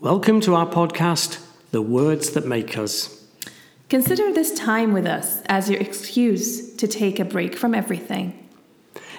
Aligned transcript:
Welcome 0.00 0.42
to 0.42 0.54
our 0.54 0.66
podcast, 0.66 1.42
The 1.70 1.80
Words 1.80 2.30
That 2.30 2.46
Make 2.46 2.76
Us. 2.76 3.24
Consider 3.88 4.30
this 4.30 4.52
time 4.52 4.92
with 4.92 5.06
us 5.06 5.40
as 5.46 5.70
your 5.70 5.80
excuse 5.80 6.74
to 6.74 6.86
take 6.86 7.18
a 7.18 7.24
break 7.24 7.56
from 7.56 7.74
everything. 7.74 8.46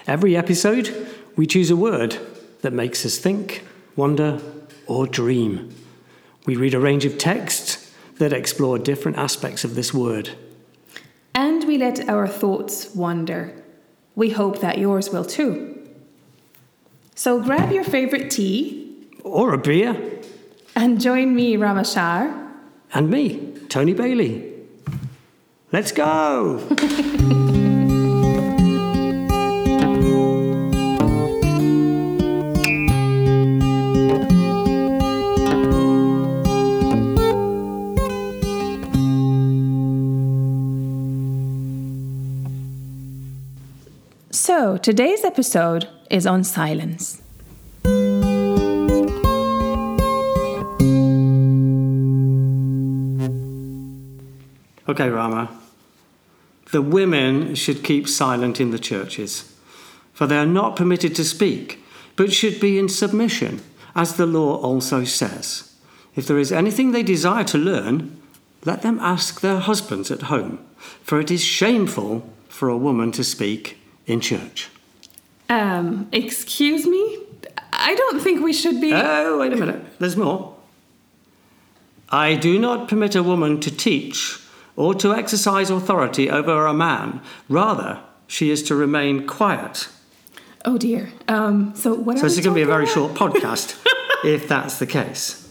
Every 0.06 0.36
episode, 0.36 1.08
we 1.34 1.48
choose 1.48 1.70
a 1.70 1.76
word 1.76 2.16
that 2.62 2.72
makes 2.72 3.04
us 3.04 3.18
think, 3.18 3.64
wonder, 3.96 4.40
or 4.86 5.08
dream. 5.08 5.74
We 6.46 6.54
read 6.54 6.74
a 6.74 6.80
range 6.80 7.04
of 7.04 7.18
texts 7.18 7.92
that 8.18 8.32
explore 8.32 8.78
different 8.78 9.18
aspects 9.18 9.64
of 9.64 9.74
this 9.74 9.92
word. 9.92 10.30
And 11.34 11.64
we 11.64 11.76
let 11.76 12.08
our 12.08 12.28
thoughts 12.28 12.94
wander. 12.94 13.64
We 14.14 14.30
hope 14.30 14.60
that 14.60 14.78
yours 14.78 15.10
will 15.10 15.24
too. 15.24 15.74
So 17.16 17.42
grab 17.42 17.72
your 17.72 17.84
favorite 17.84 18.30
tea 18.30 19.08
Or 19.24 19.52
a 19.52 19.58
beer. 19.58 20.17
And 20.78 21.00
join 21.00 21.34
me, 21.34 21.56
Ramashar. 21.56 22.32
And 22.94 23.10
me, 23.10 23.52
Tony 23.68 23.94
Bailey. 23.94 24.54
Let's 25.72 25.90
go! 25.90 26.60
So, 44.30 44.76
today's 44.76 45.24
episode 45.24 45.88
is 46.08 46.24
on 46.24 46.44
silence. 46.44 47.20
Okay, 54.88 55.10
Rama. 55.10 55.50
The 56.72 56.80
women 56.80 57.54
should 57.54 57.84
keep 57.84 58.08
silent 58.08 58.60
in 58.60 58.70
the 58.70 58.78
churches, 58.78 59.54
for 60.12 60.26
they 60.26 60.38
are 60.38 60.46
not 60.46 60.76
permitted 60.76 61.14
to 61.16 61.24
speak, 61.24 61.82
but 62.16 62.32
should 62.32 62.58
be 62.58 62.78
in 62.78 62.88
submission, 62.88 63.60
as 63.94 64.16
the 64.16 64.26
law 64.26 64.56
also 64.56 65.04
says. 65.04 65.74
If 66.16 66.26
there 66.26 66.38
is 66.38 66.52
anything 66.52 66.92
they 66.92 67.02
desire 67.02 67.44
to 67.44 67.58
learn, 67.58 68.20
let 68.64 68.82
them 68.82 68.98
ask 69.00 69.40
their 69.40 69.58
husbands 69.58 70.10
at 70.10 70.22
home, 70.22 70.58
for 71.02 71.20
it 71.20 71.30
is 71.30 71.42
shameful 71.44 72.28
for 72.48 72.68
a 72.68 72.76
woman 72.76 73.12
to 73.12 73.24
speak 73.24 73.78
in 74.06 74.20
church. 74.20 74.68
Um, 75.48 76.08
excuse 76.12 76.86
me? 76.86 77.18
I 77.72 77.94
don't 77.94 78.20
think 78.20 78.42
we 78.42 78.52
should 78.52 78.80
be. 78.80 78.92
Oh, 78.92 79.38
wait 79.38 79.52
a 79.52 79.56
minute. 79.56 79.98
There's 79.98 80.16
more. 80.16 80.56
I 82.10 82.34
do 82.34 82.58
not 82.58 82.88
permit 82.88 83.14
a 83.14 83.22
woman 83.22 83.60
to 83.60 83.70
teach 83.74 84.42
or 84.78 84.94
to 84.94 85.12
exercise 85.12 85.70
authority 85.70 86.30
over 86.30 86.64
a 86.64 86.72
man. 86.72 87.20
Rather, 87.48 88.00
she 88.28 88.48
is 88.48 88.62
to 88.62 88.76
remain 88.76 89.26
quiet. 89.26 89.88
oh 90.64 90.78
dear. 90.78 91.12
Um, 91.26 91.74
so, 91.74 91.94
what 91.94 92.16
So 92.18 92.26
are 92.26 92.28
this 92.28 92.38
is 92.38 92.44
going 92.44 92.54
to 92.54 92.58
be 92.58 92.62
a 92.62 92.66
very 92.66 92.86
talking 92.86 93.16
short 93.18 93.32
podcast, 93.34 93.76
if 94.24 94.46
that's 94.46 94.78
the 94.78 94.86
case. 94.86 95.44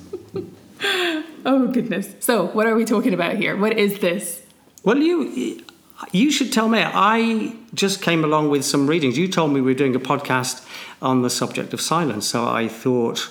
Oh, 1.46 1.68
goodness. 1.68 2.16
So, 2.20 2.46
what 2.48 2.68
are 2.68 2.76
we 2.76 2.86
talking 2.86 3.14
about 3.14 3.36
here? 3.36 3.58
What 3.58 3.78
is 3.78 4.00
this? 4.00 4.44
Well, 4.84 4.98
you 4.98 5.62
you 6.14 6.32
should 6.32 6.54
tell 6.54 6.70
me. 6.70 6.80
I 6.82 7.54
just 7.74 8.02
came 8.02 8.24
along 8.24 8.50
with 8.50 8.64
some 8.64 8.88
readings. 8.88 9.18
You 9.18 9.28
told 9.28 9.52
me 9.52 9.60
we 9.60 9.74
were 9.74 9.78
doing 9.78 9.96
a 9.96 10.00
podcast 10.00 10.66
on 11.02 11.22
the 11.22 11.30
subject 11.30 11.74
of 11.74 11.82
silence, 11.82 12.28
so 12.28 12.48
I 12.48 12.70
thought, 12.70 13.30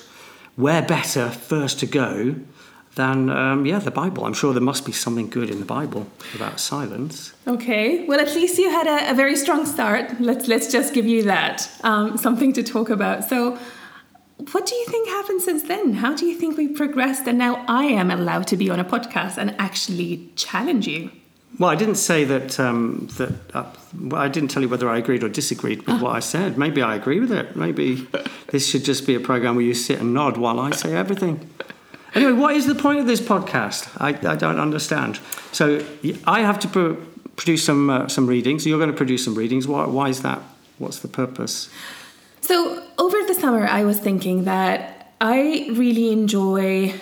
where 0.55 0.83
better 0.83 1.31
first 1.31 1.79
to 1.79 1.87
go 1.87 2.35
than 2.97 3.29
um, 3.29 3.65
yeah 3.65 3.79
the 3.79 3.91
Bible? 3.91 4.25
I'm 4.25 4.33
sure 4.33 4.51
there 4.53 4.61
must 4.61 4.85
be 4.85 4.91
something 4.91 5.29
good 5.29 5.49
in 5.49 5.59
the 5.59 5.65
Bible 5.65 6.05
about 6.35 6.59
silence. 6.59 7.33
Okay. 7.47 8.05
Well, 8.05 8.19
at 8.19 8.35
least 8.35 8.57
you 8.57 8.69
had 8.69 8.87
a, 8.87 9.11
a 9.11 9.13
very 9.13 9.37
strong 9.37 9.65
start. 9.65 10.19
Let's 10.19 10.47
let's 10.47 10.69
just 10.69 10.93
give 10.93 11.05
you 11.05 11.23
that 11.23 11.69
um, 11.83 12.17
something 12.17 12.51
to 12.53 12.63
talk 12.63 12.89
about. 12.89 13.23
So, 13.23 13.57
what 14.51 14.65
do 14.65 14.75
you 14.75 14.85
think 14.87 15.07
happened 15.07 15.41
since 15.41 15.63
then? 15.63 15.93
How 15.93 16.13
do 16.13 16.25
you 16.25 16.35
think 16.35 16.57
we 16.57 16.67
progressed? 16.67 17.27
And 17.27 17.37
now 17.37 17.63
I 17.67 17.85
am 17.85 18.11
allowed 18.11 18.47
to 18.47 18.57
be 18.57 18.69
on 18.69 18.79
a 18.79 18.85
podcast 18.85 19.37
and 19.37 19.55
actually 19.57 20.29
challenge 20.35 20.87
you. 20.87 21.11
Well, 21.59 21.69
I 21.69 21.75
didn't 21.75 21.95
say 21.95 22.23
that. 22.25 22.59
Um, 22.59 23.07
that 23.17 23.33
uh, 23.53 23.63
well, 23.99 24.21
I 24.21 24.27
didn't 24.27 24.49
tell 24.49 24.61
you 24.61 24.69
whether 24.69 24.89
I 24.89 24.97
agreed 24.97 25.23
or 25.23 25.29
disagreed 25.29 25.87
with 25.87 26.01
what 26.01 26.15
I 26.15 26.19
said. 26.19 26.57
Maybe 26.57 26.81
I 26.81 26.95
agree 26.95 27.19
with 27.19 27.31
it. 27.31 27.55
Maybe 27.55 28.07
this 28.49 28.67
should 28.69 28.83
just 28.83 29.07
be 29.07 29.15
a 29.15 29.19
program 29.19 29.55
where 29.55 29.65
you 29.65 29.73
sit 29.73 29.99
and 29.99 30.13
nod 30.13 30.37
while 30.37 30.59
I 30.59 30.71
say 30.71 30.93
everything. 30.93 31.49
Anyway, 32.15 32.31
what 32.31 32.55
is 32.55 32.65
the 32.65 32.75
point 32.75 32.99
of 32.99 33.05
this 33.05 33.21
podcast? 33.21 33.89
I, 33.99 34.09
I 34.29 34.35
don't 34.35 34.59
understand. 34.59 35.19
So 35.51 35.85
I 36.25 36.41
have 36.41 36.59
to 36.59 36.67
pro- 36.67 36.95
produce 37.35 37.63
some 37.63 37.89
uh, 37.89 38.07
some 38.07 38.27
readings. 38.27 38.65
You're 38.65 38.79
going 38.79 38.91
to 38.91 38.97
produce 38.97 39.23
some 39.23 39.35
readings. 39.35 39.67
Why, 39.67 39.85
why 39.85 40.09
is 40.09 40.21
that? 40.21 40.41
What's 40.77 40.99
the 40.99 41.07
purpose? 41.07 41.69
So, 42.41 42.83
over 42.97 43.17
the 43.27 43.33
summer, 43.33 43.67
I 43.67 43.83
was 43.83 43.99
thinking 43.99 44.45
that 44.45 45.13
I 45.19 45.69
really 45.73 46.11
enjoy 46.11 46.93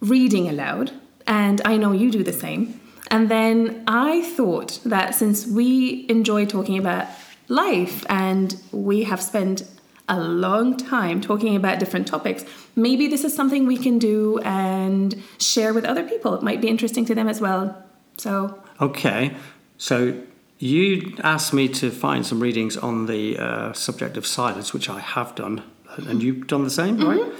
reading 0.00 0.48
aloud, 0.48 0.92
and 1.26 1.60
I 1.64 1.76
know 1.76 1.92
you 1.92 2.10
do 2.10 2.22
the 2.22 2.32
same. 2.32 2.80
And 3.10 3.28
then 3.30 3.84
I 3.86 4.22
thought 4.22 4.80
that 4.84 5.14
since 5.14 5.46
we 5.46 6.06
enjoy 6.08 6.46
talking 6.46 6.78
about 6.78 7.08
life 7.48 8.04
and 8.08 8.56
we 8.72 9.04
have 9.04 9.22
spent 9.22 9.62
a 10.08 10.20
long 10.20 10.76
time 10.76 11.20
talking 11.20 11.56
about 11.56 11.78
different 11.78 12.06
topics, 12.06 12.44
maybe 12.76 13.06
this 13.08 13.24
is 13.24 13.34
something 13.34 13.66
we 13.66 13.78
can 13.78 13.98
do 13.98 14.38
and 14.40 15.22
share 15.38 15.72
with 15.72 15.84
other 15.84 16.02
people. 16.02 16.34
It 16.34 16.42
might 16.42 16.60
be 16.60 16.68
interesting 16.68 17.04
to 17.06 17.14
them 17.14 17.28
as 17.28 17.40
well. 17.40 17.82
So, 18.16 18.62
Okay, 18.80 19.34
so 19.78 20.20
you 20.58 21.16
asked 21.22 21.52
me 21.52 21.68
to 21.68 21.90
find 21.90 22.26
some 22.26 22.40
readings 22.40 22.76
on 22.76 23.06
the 23.06 23.38
uh, 23.38 23.72
subject 23.72 24.16
of 24.16 24.26
silence, 24.26 24.72
which 24.72 24.88
I 24.88 25.00
have 25.00 25.34
done, 25.34 25.62
and 25.96 26.22
you've 26.22 26.46
done 26.46 26.64
the 26.64 26.70
same, 26.70 26.98
right? 27.06 27.32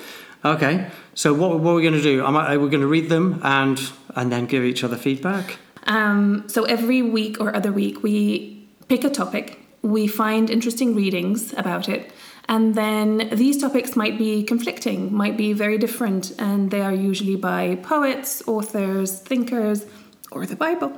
Okay, 0.45 0.91
so 1.15 1.33
what, 1.33 1.59
what 1.61 1.73
are 1.73 1.75
we 1.75 1.83
going 1.83 1.95
to 1.95 2.03
do? 2.03 2.25
Am 2.25 2.37
I, 2.37 2.55
are 2.55 2.59
we 2.59 2.69
going 2.69 2.83
to 2.83 2.87
read 2.87 3.09
them 3.09 3.41
and 3.43 3.81
and 4.15 4.31
then 4.31 4.47
give 4.47 4.63
each 4.63 4.85
other 4.85 4.97
feedback? 4.97 5.59
Um, 5.87 6.45
so 6.49 6.65
every 6.65 7.03
week 7.03 7.41
or 7.41 7.55
other 7.55 7.73
week, 7.73 8.03
we 8.03 8.67
pick 8.89 9.05
a 9.05 9.11
topic, 9.11 9.59
we 9.83 10.07
find 10.07 10.51
interesting 10.51 10.95
readings 10.95 11.53
about 11.55 11.89
it, 11.89 12.13
and 12.49 12.75
then 12.75 13.29
these 13.33 13.61
topics 13.61 13.97
might 13.97 14.19
be 14.19 14.43
conflicting, 14.43 15.15
might 15.15 15.37
be 15.37 15.53
very 15.53 15.79
different, 15.79 16.33
and 16.39 16.71
they 16.71 16.83
are 16.83 16.95
usually 16.95 17.37
by 17.37 17.77
poets, 17.77 18.43
authors, 18.47 19.19
thinkers, 19.21 19.87
or 20.31 20.45
the 20.47 20.57
Bible. 20.57 20.93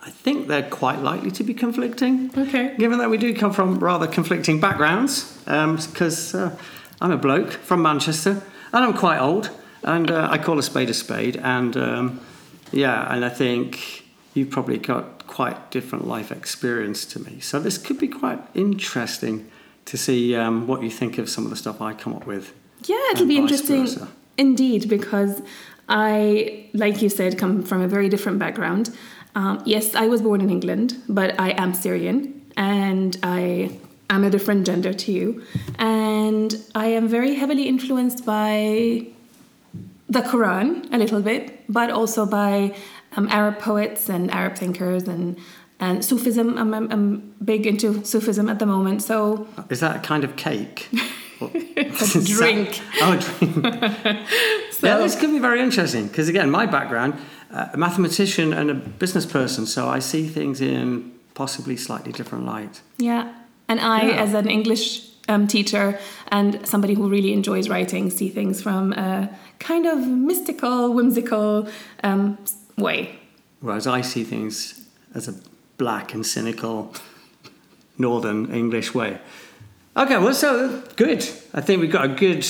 I 0.00 0.10
think 0.10 0.46
they're 0.46 0.68
quite 0.68 1.00
likely 1.02 1.30
to 1.32 1.44
be 1.44 1.54
conflicting. 1.54 2.30
Okay. 2.36 2.76
Given 2.78 2.98
that 2.98 3.10
we 3.10 3.18
do 3.18 3.34
come 3.34 3.52
from 3.52 3.78
rather 3.78 4.06
conflicting 4.06 4.60
backgrounds, 4.60 5.36
because 5.44 6.34
uh, 6.34 6.56
I'm 7.00 7.10
a 7.10 7.18
bloke 7.18 7.52
from 7.52 7.82
Manchester 7.82 8.42
and 8.72 8.84
I'm 8.84 8.94
quite 8.94 9.18
old, 9.18 9.50
and 9.82 10.10
uh, 10.10 10.28
I 10.30 10.38
call 10.38 10.58
a 10.58 10.62
spade 10.62 10.90
a 10.90 10.94
spade, 10.94 11.36
and 11.36 11.76
um, 11.76 12.20
yeah, 12.70 13.12
and 13.12 13.24
I 13.24 13.28
think 13.28 14.04
you've 14.34 14.50
probably 14.50 14.78
got 14.78 15.26
quite 15.26 15.70
different 15.70 16.06
life 16.06 16.30
experience 16.30 17.04
to 17.06 17.18
me, 17.18 17.40
so 17.40 17.58
this 17.58 17.78
could 17.78 17.98
be 17.98 18.08
quite 18.08 18.40
interesting 18.54 19.50
to 19.88 19.96
see 19.96 20.36
um, 20.36 20.66
what 20.66 20.82
you 20.82 20.90
think 20.90 21.16
of 21.16 21.30
some 21.30 21.44
of 21.44 21.50
the 21.50 21.56
stuff 21.56 21.80
I 21.80 21.94
come 21.94 22.14
up 22.14 22.26
with. 22.26 22.52
Yeah, 22.84 22.96
it'll 23.12 23.26
be 23.26 23.38
interesting 23.38 23.86
versa. 23.86 24.08
indeed 24.36 24.88
because 24.88 25.40
I, 25.88 26.66
like 26.74 27.00
you 27.00 27.08
said, 27.08 27.38
come 27.38 27.62
from 27.62 27.80
a 27.80 27.88
very 27.88 28.10
different 28.10 28.38
background. 28.38 28.94
Um, 29.34 29.62
yes, 29.64 29.94
I 29.94 30.06
was 30.06 30.20
born 30.20 30.42
in 30.42 30.50
England, 30.50 31.02
but 31.08 31.40
I 31.40 31.50
am 31.52 31.72
Syrian 31.72 32.18
and 32.54 33.16
I 33.22 33.78
am 34.10 34.24
a 34.24 34.30
different 34.30 34.66
gender 34.66 34.92
to 34.92 35.12
you. 35.12 35.42
And 35.78 36.54
I 36.74 36.86
am 36.88 37.08
very 37.08 37.34
heavily 37.34 37.66
influenced 37.66 38.26
by 38.26 39.06
the 40.06 40.20
Quran 40.20 40.92
a 40.92 40.98
little 40.98 41.22
bit, 41.22 41.64
but 41.68 41.90
also 41.90 42.26
by 42.26 42.74
um, 43.16 43.26
Arab 43.30 43.58
poets 43.58 44.10
and 44.10 44.30
Arab 44.30 44.56
thinkers 44.56 45.08
and 45.08 45.38
and 45.80 46.04
Sufism. 46.04 46.58
I'm, 46.58 46.74
I'm, 46.74 46.90
I'm 46.90 47.34
big 47.44 47.66
into 47.66 48.04
Sufism 48.04 48.48
at 48.48 48.58
the 48.58 48.66
moment, 48.66 49.02
so 49.02 49.46
Is 49.70 49.80
that 49.80 49.96
a 49.96 50.00
kind 50.00 50.24
of 50.24 50.36
cake? 50.36 50.88
A 51.40 52.20
drink. 52.24 52.80
Oh, 53.00 53.16
drink. 53.16 53.64
yeah, 54.82 54.96
this 54.98 55.14
could 55.18 55.30
be 55.30 55.38
very 55.38 55.60
interesting 55.60 56.08
because, 56.08 56.28
again, 56.28 56.50
my 56.50 56.66
background, 56.66 57.14
uh, 57.52 57.68
a 57.72 57.76
mathematician 57.76 58.52
and 58.52 58.70
a 58.70 58.74
business 58.74 59.24
person, 59.26 59.66
so 59.66 59.88
I 59.88 60.00
see 60.00 60.26
things 60.26 60.60
in 60.60 61.12
possibly 61.34 61.76
slightly 61.76 62.12
different 62.12 62.44
light. 62.44 62.82
Yeah. 62.98 63.32
And 63.68 63.80
I, 63.80 64.08
Yeah. 64.08 64.22
as 64.24 64.34
an 64.34 64.48
English 64.50 65.06
um, 65.28 65.46
teacher 65.46 65.98
and 66.32 66.66
somebody 66.66 66.94
who 66.94 67.08
really 67.08 67.32
enjoys 67.32 67.68
writing, 67.68 68.10
see 68.10 68.28
things 68.30 68.60
from 68.62 68.92
a 68.94 69.28
kind 69.60 69.86
of 69.86 69.98
mystical, 70.08 70.92
whimsical 70.92 71.68
um, 72.02 72.38
way. 72.76 73.18
Whereas 73.60 73.86
I 73.86 74.00
see 74.00 74.24
things 74.24 74.86
as 75.14 75.28
a 75.28 75.34
black 75.78 76.12
and 76.12 76.26
cynical 76.26 76.94
Northern 77.96 78.52
English 78.52 78.94
way. 78.94 79.18
Okay, 79.96 80.18
well, 80.18 80.34
so 80.34 80.82
good. 80.96 81.26
I 81.54 81.60
think 81.60 81.80
we've 81.80 81.90
got 81.90 82.04
a 82.04 82.14
good, 82.14 82.44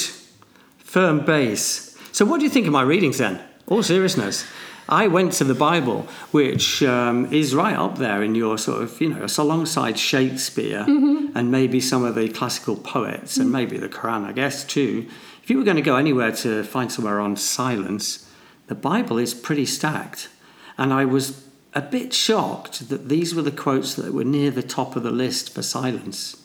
firm 0.79 1.25
base. 1.25 1.97
So, 2.13 2.25
what 2.25 2.39
do 2.39 2.45
you 2.45 2.51
think 2.51 2.67
of 2.67 2.73
my 2.73 2.83
readings 2.83 3.19
then? 3.19 3.41
All 3.67 3.83
seriousness. 3.83 4.45
I 4.89 5.07
went 5.07 5.35
to 5.35 5.45
the 5.45 5.55
Bible, 5.55 6.09
which 6.31 6.83
um, 6.83 7.31
is 7.31 7.55
right 7.55 7.77
up 7.77 7.99
there 7.99 8.23
in 8.23 8.35
your 8.35 8.57
sort 8.57 8.83
of, 8.83 8.99
you 9.01 9.11
know, 9.11 9.25
it's 9.25 9.37
alongside 9.37 9.99
Shakespeare 9.99 10.85
Mm-hmm. 10.89 11.37
and 11.37 11.53
maybe 11.53 11.79
some 11.79 12.05
of 12.05 12.15
the 12.15 12.31
classical 12.31 12.75
poets 12.75 13.37
and 13.37 13.53
maybe 13.53 13.77
the 13.77 13.91
Quran, 13.91 14.25
I 14.25 14.33
guess, 14.33 14.65
too. 14.65 15.07
If 15.43 15.51
you 15.51 15.59
were 15.59 15.65
going 15.65 15.77
to 15.77 15.83
go 15.83 15.97
anywhere 15.97 16.33
to 16.37 16.65
find 16.65 16.91
somewhere 16.91 17.21
on 17.21 17.37
silence, 17.37 18.27
the 18.69 18.75
Bible 18.75 19.19
is 19.19 19.35
pretty 19.35 19.67
stacked. 19.67 20.31
And 20.79 20.91
I 20.93 21.05
was 21.05 21.48
a 21.75 21.83
bit 21.83 22.13
shocked 22.15 22.89
that 22.89 23.09
these 23.09 23.35
were 23.35 23.43
the 23.43 23.51
quotes 23.51 23.95
that 23.95 24.13
were 24.13 24.25
near 24.25 24.51
the 24.51 24.63
top 24.63 24.97
of 24.97 25.03
the 25.03 25.11
list 25.11 25.55
for 25.55 25.63
silence. 25.63 26.37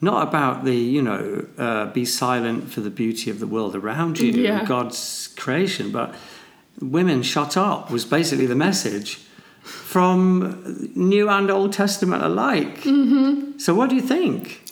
Not 0.00 0.28
about 0.28 0.64
the, 0.64 0.74
you 0.76 1.00
know, 1.02 1.46
uh, 1.56 1.86
be 1.86 2.04
silent 2.04 2.70
for 2.70 2.80
the 2.80 2.90
beauty 2.90 3.30
of 3.30 3.40
the 3.40 3.46
world 3.46 3.74
around 3.74 4.18
you, 4.18 4.30
Yeah. 4.32 4.64
God's 4.64 5.28
creation, 5.36 5.90
but 5.90 6.14
women 6.80 7.22
shut 7.22 7.56
up 7.56 7.90
was 7.90 8.04
basically 8.04 8.46
the 8.46 8.54
message 8.54 9.20
from 9.62 10.90
New 10.94 11.28
and 11.28 11.50
Old 11.50 11.72
Testament 11.72 12.22
alike. 12.22 12.82
Mm-hmm. 12.82 13.58
So, 13.58 13.74
what 13.74 13.88
do 13.90 13.96
you 13.96 14.02
think? 14.02 14.62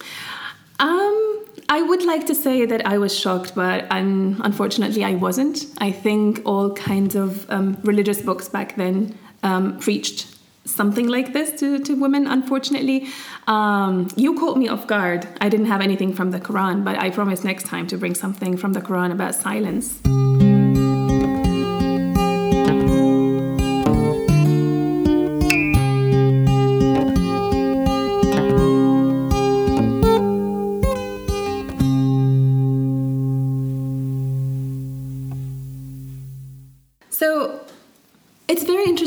Um, 0.78 1.44
I 1.68 1.82
would 1.82 2.04
like 2.04 2.26
to 2.26 2.34
say 2.34 2.66
that 2.66 2.86
I 2.86 2.98
was 2.98 3.18
shocked, 3.18 3.54
but 3.54 3.90
un- 3.90 4.40
unfortunately, 4.44 5.04
I 5.04 5.14
wasn't. 5.14 5.66
I 5.78 5.90
think 5.90 6.42
all 6.44 6.74
kinds 6.74 7.16
of 7.16 7.50
um, 7.50 7.78
religious 7.82 8.20
books 8.20 8.48
back 8.48 8.76
then 8.76 9.16
um, 9.44 9.78
preached 9.78 10.34
something 10.64 11.06
like 11.06 11.32
this 11.32 11.60
to, 11.60 11.78
to 11.78 11.94
women, 11.94 12.26
unfortunately. 12.26 13.06
Um, 13.46 14.08
you 14.16 14.38
caught 14.38 14.56
me 14.56 14.68
off 14.68 14.86
guard. 14.86 15.28
I 15.40 15.48
didn't 15.48 15.66
have 15.66 15.80
anything 15.80 16.12
from 16.12 16.30
the 16.30 16.40
Quran, 16.40 16.84
but 16.84 16.98
I 16.98 17.10
promise 17.10 17.44
next 17.44 17.66
time 17.66 17.86
to 17.88 17.98
bring 17.98 18.14
something 18.14 18.56
from 18.56 18.72
the 18.72 18.80
Quran 18.80 19.12
about 19.12 19.34
silence. 19.34 20.00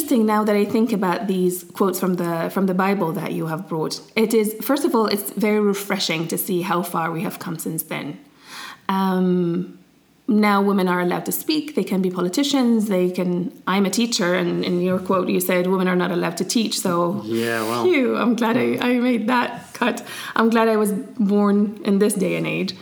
Interesting 0.08 0.26
now 0.26 0.44
that 0.46 0.56
I 0.56 0.64
think 0.66 0.94
about 0.94 1.28
these 1.28 1.66
quotes 1.74 2.00
from 2.00 2.16
the 2.16 2.50
from 2.54 2.66
the 2.68 2.74
Bible 2.74 3.12
that 3.14 3.32
you 3.34 3.48
have 3.48 3.68
brought. 3.68 4.00
It 4.16 4.34
is 4.34 4.56
first 4.62 4.86
of 4.86 4.96
all, 4.96 5.08
it's 5.08 5.32
very 5.32 5.60
refreshing 5.60 6.28
to 6.30 6.38
see 6.38 6.62
how 6.62 6.82
far 6.84 7.12
we 7.12 7.24
have 7.24 7.40
come 7.40 7.58
since 7.60 7.84
then. 7.84 8.18
Um, 8.88 9.78
now 10.30 10.62
women 10.62 10.88
are 10.88 11.02
allowed 11.02 11.26
to 11.26 11.32
speak. 11.32 11.76
They 11.76 11.84
can 11.84 12.02
be 12.02 12.10
politicians. 12.10 12.88
They 12.88 13.10
can. 13.12 13.52
I'm 13.68 13.86
a 13.86 13.90
teacher, 13.90 14.34
and 14.34 14.64
in 14.64 14.82
your 14.82 15.00
quote 15.00 15.28
you 15.30 15.42
said 15.42 15.68
women 15.68 15.88
are 15.88 15.96
not 16.04 16.12
allowed 16.12 16.38
to 16.38 16.46
teach. 16.46 16.80
So 16.80 17.22
Yeah, 17.26 17.62
well. 17.70 17.84
phew, 17.84 18.16
I'm 18.16 18.36
glad 18.36 18.56
I, 18.58 18.78
I 18.90 19.00
made 19.00 19.28
that 19.28 19.50
cut. 19.74 19.98
I'm 20.38 20.50
glad 20.50 20.68
I 20.70 20.78
was 20.78 20.92
born 21.20 21.80
in 21.84 22.00
this 22.00 22.14
day 22.14 22.36
and 22.38 22.48
age. 22.48 22.74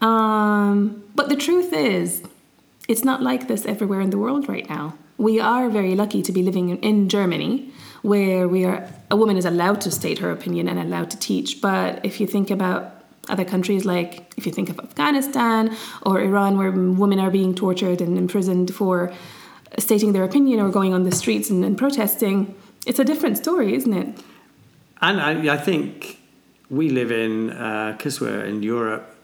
Um, 0.00 1.02
but 1.14 1.28
the 1.28 1.36
truth 1.36 1.72
is, 1.72 2.22
it's 2.88 3.04
not 3.04 3.20
like 3.22 3.48
this 3.48 3.66
everywhere 3.66 4.00
in 4.00 4.10
the 4.10 4.18
world 4.18 4.48
right 4.48 4.68
now. 4.68 4.94
We 5.16 5.40
are 5.40 5.68
very 5.70 5.94
lucky 5.94 6.22
to 6.22 6.32
be 6.32 6.42
living 6.42 6.70
in, 6.82 7.08
Germany, 7.08 7.72
where 8.02 8.48
we 8.48 8.64
are 8.64 8.88
a 9.10 9.16
woman 9.16 9.36
is 9.36 9.44
allowed 9.44 9.80
to 9.82 9.90
state 9.90 10.18
her 10.18 10.30
opinion 10.30 10.68
and 10.68 10.78
allowed 10.78 11.10
to 11.10 11.18
teach. 11.18 11.60
But 11.60 12.04
if 12.04 12.20
you 12.20 12.26
think 12.26 12.50
about 12.50 13.04
other 13.28 13.44
countries, 13.44 13.84
like 13.84 14.34
if 14.36 14.44
you 14.44 14.52
think 14.52 14.68
of 14.68 14.78
Afghanistan 14.78 15.76
or 16.02 16.20
Iran, 16.20 16.58
where 16.58 16.70
women 16.70 17.20
are 17.20 17.30
being 17.30 17.54
tortured 17.54 18.00
and 18.00 18.18
imprisoned 18.18 18.74
for 18.74 19.12
stating 19.78 20.12
their 20.12 20.24
opinion 20.24 20.60
or 20.60 20.68
going 20.70 20.92
on 20.92 21.04
the 21.04 21.12
streets 21.12 21.48
and, 21.50 21.64
and 21.64 21.78
protesting, 21.78 22.54
it's 22.86 22.98
a 22.98 23.04
different 23.04 23.38
story, 23.38 23.74
isn't 23.74 23.92
it? 23.92 24.08
And 25.00 25.20
I, 25.20 25.54
I 25.54 25.56
think 25.56 26.20
we 26.70 26.90
live 26.90 27.10
in, 27.10 27.50
uh, 27.50 27.94
because 27.96 28.20
we're 28.20 28.44
in 28.44 28.62
Europe, 28.62 29.14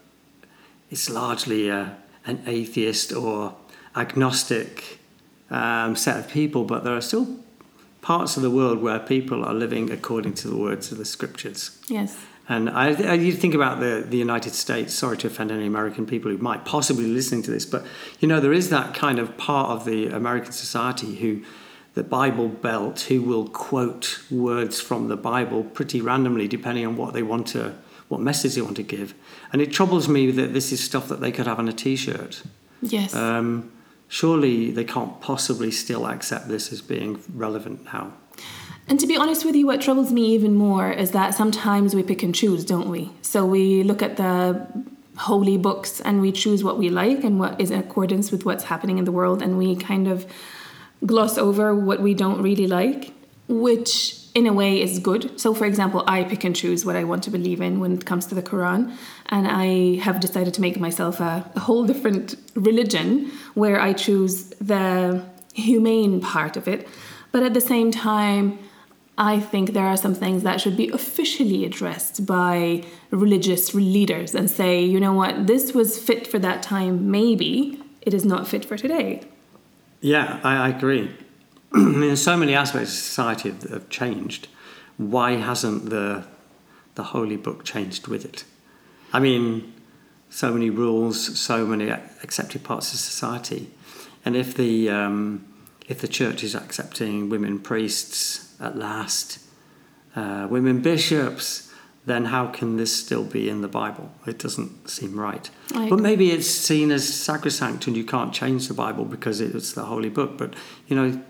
it's 0.89 1.09
largely 1.09 1.69
a, 1.69 1.97
an 2.25 2.43
atheist 2.45 3.13
or 3.13 3.55
agnostic 3.95 5.00
um, 5.51 5.95
set 5.95 6.17
of 6.17 6.27
people, 6.29 6.63
but 6.63 6.83
there 6.83 6.95
are 6.95 7.01
still 7.01 7.27
parts 8.01 8.35
of 8.35 8.41
the 8.41 8.49
world 8.49 8.81
where 8.81 8.99
people 8.99 9.45
are 9.45 9.53
living 9.53 9.91
according 9.91 10.33
to 10.33 10.47
the 10.47 10.57
words 10.57 10.91
of 10.91 10.97
the 10.97 11.05
scriptures. 11.05 11.79
Yes. 11.87 12.17
And 12.49 12.69
I, 12.69 12.93
I, 13.11 13.13
you 13.13 13.31
think 13.31 13.53
about 13.53 13.79
the, 13.79 14.03
the 14.05 14.17
United 14.17 14.53
States, 14.53 14.93
sorry 14.93 15.17
to 15.17 15.27
offend 15.27 15.51
any 15.51 15.67
American 15.67 16.05
people 16.05 16.31
who 16.31 16.37
might 16.37 16.65
possibly 16.65 17.03
be 17.03 17.11
listening 17.11 17.43
to 17.43 17.51
this, 17.51 17.65
but 17.65 17.85
you 18.19 18.27
know, 18.27 18.39
there 18.39 18.53
is 18.53 18.69
that 18.69 18.93
kind 18.93 19.19
of 19.19 19.37
part 19.37 19.69
of 19.69 19.85
the 19.85 20.07
American 20.07 20.51
society 20.51 21.15
who, 21.15 21.43
the 21.93 22.03
Bible 22.03 22.47
belt, 22.47 23.01
who 23.01 23.21
will 23.21 23.47
quote 23.47 24.23
words 24.31 24.81
from 24.81 25.07
the 25.07 25.17
Bible 25.17 25.63
pretty 25.63 26.01
randomly 26.01 26.47
depending 26.47 26.85
on 26.85 26.97
what 26.97 27.13
they 27.13 27.23
want 27.23 27.47
to, 27.47 27.75
what 28.07 28.19
message 28.19 28.55
they 28.55 28.61
want 28.61 28.77
to 28.77 28.83
give. 28.83 29.13
And 29.53 29.61
it 29.61 29.71
troubles 29.71 30.07
me 30.07 30.31
that 30.31 30.53
this 30.53 30.71
is 30.71 30.83
stuff 30.83 31.07
that 31.09 31.21
they 31.21 31.31
could 31.31 31.47
have 31.47 31.59
on 31.59 31.67
a 31.67 31.73
t 31.73 31.95
shirt. 31.95 32.41
Yes. 32.81 33.13
Um, 33.13 33.71
surely 34.11 34.71
they 34.71 34.83
can't 34.83 35.21
possibly 35.21 35.71
still 35.71 36.05
accept 36.05 36.49
this 36.49 36.73
as 36.73 36.81
being 36.81 37.23
relevant 37.33 37.81
now. 37.85 38.11
And 38.89 38.99
to 38.99 39.07
be 39.07 39.15
honest 39.15 39.45
with 39.45 39.55
you, 39.55 39.65
what 39.65 39.79
troubles 39.79 40.11
me 40.11 40.25
even 40.35 40.53
more 40.53 40.91
is 40.91 41.11
that 41.11 41.33
sometimes 41.33 41.95
we 41.95 42.03
pick 42.03 42.21
and 42.21 42.35
choose, 42.35 42.65
don't 42.65 42.89
we? 42.89 43.09
So 43.21 43.45
we 43.45 43.83
look 43.83 44.01
at 44.01 44.17
the 44.17 44.67
holy 45.15 45.57
books 45.57 46.01
and 46.01 46.19
we 46.19 46.33
choose 46.33 46.61
what 46.61 46.77
we 46.77 46.89
like 46.89 47.23
and 47.23 47.39
what 47.39 47.61
is 47.61 47.71
in 47.71 47.79
accordance 47.79 48.33
with 48.33 48.43
what's 48.43 48.65
happening 48.65 48.97
in 48.97 49.05
the 49.05 49.13
world, 49.13 49.41
and 49.41 49.57
we 49.57 49.77
kind 49.77 50.09
of 50.09 50.25
gloss 51.05 51.37
over 51.37 51.73
what 51.73 52.01
we 52.01 52.13
don't 52.13 52.41
really 52.41 52.67
like, 52.67 53.13
which 53.47 54.20
in 54.33 54.47
a 54.47 54.53
way 54.53 54.81
is 54.81 54.99
good. 54.99 55.39
So, 55.39 55.53
for 55.53 55.65
example, 55.65 56.03
I 56.07 56.23
pick 56.23 56.43
and 56.43 56.55
choose 56.55 56.85
what 56.85 56.95
I 56.95 57.03
want 57.03 57.23
to 57.23 57.29
believe 57.29 57.61
in 57.61 57.79
when 57.79 57.93
it 57.93 58.05
comes 58.05 58.25
to 58.27 58.35
the 58.35 58.41
Quran, 58.41 58.95
and 59.27 59.47
I 59.47 59.95
have 60.01 60.19
decided 60.19 60.53
to 60.53 60.61
make 60.61 60.79
myself 60.79 61.19
a, 61.19 61.49
a 61.55 61.59
whole 61.59 61.85
different 61.85 62.35
religion 62.55 63.31
where 63.53 63.79
I 63.79 63.93
choose 63.93 64.45
the 64.61 65.23
humane 65.53 66.21
part 66.21 66.55
of 66.55 66.67
it. 66.67 66.87
But 67.31 67.43
at 67.43 67.53
the 67.53 67.61
same 67.61 67.91
time, 67.91 68.59
I 69.17 69.39
think 69.39 69.73
there 69.73 69.85
are 69.85 69.97
some 69.97 70.15
things 70.15 70.43
that 70.43 70.61
should 70.61 70.77
be 70.77 70.89
officially 70.89 71.65
addressed 71.65 72.25
by 72.25 72.83
religious 73.11 73.73
leaders 73.73 74.33
and 74.33 74.49
say, 74.49 74.81
you 74.83 74.99
know 74.99 75.13
what, 75.13 75.47
this 75.47 75.73
was 75.73 75.99
fit 75.99 76.25
for 76.25 76.39
that 76.39 76.63
time, 76.63 77.11
maybe 77.11 77.81
it 78.01 78.13
is 78.13 78.25
not 78.25 78.47
fit 78.47 78.65
for 78.65 78.77
today. 78.77 79.21
Yeah, 79.99 80.39
I, 80.43 80.55
I 80.55 80.69
agree. 80.69 81.15
I 81.73 81.79
mean, 81.79 82.15
so 82.15 82.35
many 82.35 82.53
aspects 82.53 82.89
of 82.89 82.97
society 82.97 83.49
have, 83.49 83.63
have 83.63 83.89
changed. 83.89 84.47
Why 84.97 85.33
hasn't 85.33 85.89
the 85.89 86.25
the 86.95 87.03
holy 87.03 87.37
book 87.37 87.63
changed 87.63 88.07
with 88.07 88.25
it? 88.25 88.43
I 89.13 89.19
mean, 89.19 89.73
so 90.29 90.51
many 90.51 90.69
rules, 90.69 91.39
so 91.39 91.65
many 91.65 91.89
accepted 91.89 92.63
parts 92.63 92.93
of 92.93 92.99
society, 92.99 93.69
and 94.25 94.35
if 94.35 94.53
the 94.53 94.89
um, 94.89 95.45
if 95.87 96.01
the 96.01 96.07
church 96.07 96.43
is 96.43 96.55
accepting 96.55 97.29
women 97.29 97.59
priests 97.59 98.55
at 98.59 98.77
last, 98.77 99.39
uh, 100.15 100.47
women 100.49 100.81
bishops, 100.81 101.71
then 102.05 102.25
how 102.25 102.47
can 102.47 102.77
this 102.77 102.95
still 102.95 103.23
be 103.23 103.49
in 103.49 103.61
the 103.61 103.67
Bible? 103.67 104.11
It 104.25 104.39
doesn't 104.39 104.89
seem 104.89 105.19
right. 105.19 105.49
But 105.89 105.99
maybe 105.99 106.31
it's 106.31 106.47
seen 106.47 106.91
as 106.91 107.07
sacrosanct 107.07 107.87
and 107.87 107.95
you 107.95 108.03
can't 108.03 108.33
change 108.33 108.67
the 108.67 108.73
Bible 108.73 109.05
because 109.05 109.39
it's 109.39 109.73
the 109.73 109.85
holy 109.85 110.09
book. 110.09 110.37
But, 110.37 110.55
you 110.87 110.95
know, 110.95 111.21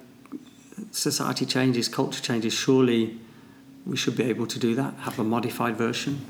society 0.92 1.46
changes, 1.46 1.88
culture 1.88 2.22
changes. 2.22 2.54
Surely 2.54 3.20
we 3.86 3.98
should 3.98 4.16
be 4.16 4.24
able 4.24 4.48
to 4.48 4.60
do 4.60 4.75
that, 4.75 4.94
have 5.00 5.20
a 5.20 5.24
modified 5.24 5.78
version. 5.78 6.22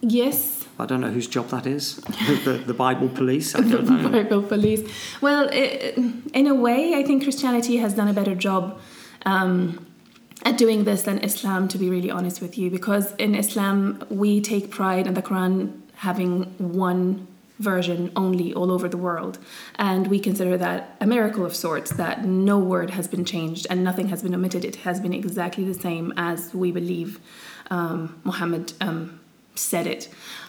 Yes, 0.00 0.66
I 0.78 0.86
don't 0.86 1.00
know 1.00 1.10
whose 1.10 1.28
job 1.28 1.48
that 1.48 1.66
is. 1.66 1.96
the, 2.44 2.62
the 2.66 2.74
Bible 2.74 3.08
police? 3.08 3.54
I 3.54 3.60
the 3.62 3.78
don't 3.78 4.02
know. 4.02 4.08
Bible 4.08 4.42
police. 4.42 4.82
Well, 5.20 5.48
i 5.52 5.94
in 6.34 6.46
a 6.46 6.54
way, 6.54 6.94
I 6.94 7.02
think 7.02 7.22
Christianity 7.22 7.76
has 7.76 7.94
done 7.94 8.08
a 8.08 8.12
better 8.12 8.34
job 8.34 8.80
um, 9.24 9.86
at 10.44 10.58
doing 10.58 10.84
this 10.84 11.02
than 11.02 11.18
Islam, 11.18 11.68
to 11.68 11.78
be 11.78 11.88
really 11.88 12.10
honest 12.10 12.40
with 12.40 12.58
you, 12.58 12.70
because 12.70 13.12
in 13.16 13.34
Islam, 13.34 14.02
we 14.10 14.40
take 14.40 14.70
pride 14.70 15.06
in 15.06 15.14
the 15.14 15.22
Quran 15.22 15.80
having 15.96 16.44
one 16.58 17.28
version 17.62 18.10
only 18.16 18.52
all 18.52 18.70
over 18.70 18.88
the 18.88 18.96
world. 18.96 19.38
And 19.76 20.06
we 20.08 20.18
consider 20.18 20.56
that 20.58 20.96
a 21.00 21.06
miracle 21.06 21.44
of 21.46 21.54
sorts 21.54 21.90
that 21.92 22.24
no 22.24 22.58
word 22.58 22.90
has 22.90 23.06
been 23.08 23.24
changed 23.24 23.66
and 23.70 23.82
nothing 23.84 24.08
has 24.08 24.22
been 24.22 24.34
omitted. 24.34 24.64
It 24.64 24.76
has 24.76 25.00
been 25.00 25.12
exactly 25.12 25.64
the 25.64 25.74
same 25.74 26.12
as 26.16 26.52
we 26.54 26.72
believe 26.72 27.20
um, 27.70 28.20
Muhammad 28.24 28.72
um, 28.80 29.20
said 29.54 29.86
it. 29.86 30.08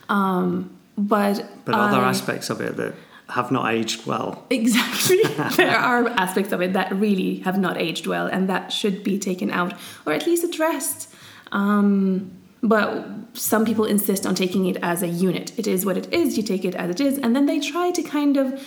Um, 0.09 0.75
but 0.97 1.45
But 1.65 1.75
other 1.75 1.97
I- 1.99 2.09
aspects 2.09 2.49
of 2.49 2.59
it 2.61 2.75
that 2.77 2.93
have 3.29 3.51
not 3.51 3.73
aged 3.73 4.05
well. 4.05 4.45
Exactly. 4.49 5.23
there 5.55 5.77
are 5.77 6.07
aspects 6.09 6.51
of 6.51 6.61
it 6.61 6.73
that 6.73 6.93
really 6.93 7.37
have 7.39 7.57
not 7.57 7.77
aged 7.77 8.05
well 8.05 8.27
and 8.27 8.49
that 8.49 8.71
should 8.71 9.03
be 9.03 9.17
taken 9.17 9.49
out 9.49 9.73
or 10.05 10.13
at 10.13 10.25
least 10.27 10.43
addressed. 10.43 11.09
Um, 11.51 12.31
but 12.63 13.05
some 13.33 13.65
people 13.65 13.85
insist 13.85 14.25
on 14.25 14.33
taking 14.35 14.65
it 14.65 14.77
as 14.81 15.03
a 15.03 15.07
unit. 15.07 15.51
It 15.59 15.67
is 15.67 15.85
what 15.85 15.97
it 15.97 16.11
is, 16.13 16.37
you 16.37 16.43
take 16.43 16.63
it 16.65 16.75
as 16.75 16.89
it 16.89 17.01
is, 17.01 17.17
and 17.17 17.35
then 17.35 17.45
they 17.45 17.59
try 17.59 17.91
to 17.91 18.01
kind 18.01 18.37
of 18.37 18.65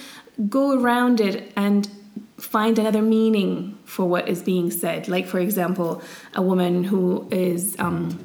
go 0.50 0.78
around 0.78 1.20
it 1.20 1.52
and 1.56 1.88
find 2.36 2.78
another 2.78 3.00
meaning 3.00 3.78
for 3.84 4.04
what 4.06 4.28
is 4.28 4.42
being 4.42 4.70
said. 4.70 5.08
Like, 5.08 5.26
for 5.26 5.38
example, 5.38 6.02
a 6.34 6.42
woman 6.42 6.84
who 6.84 7.26
is 7.30 7.74
um, 7.78 8.18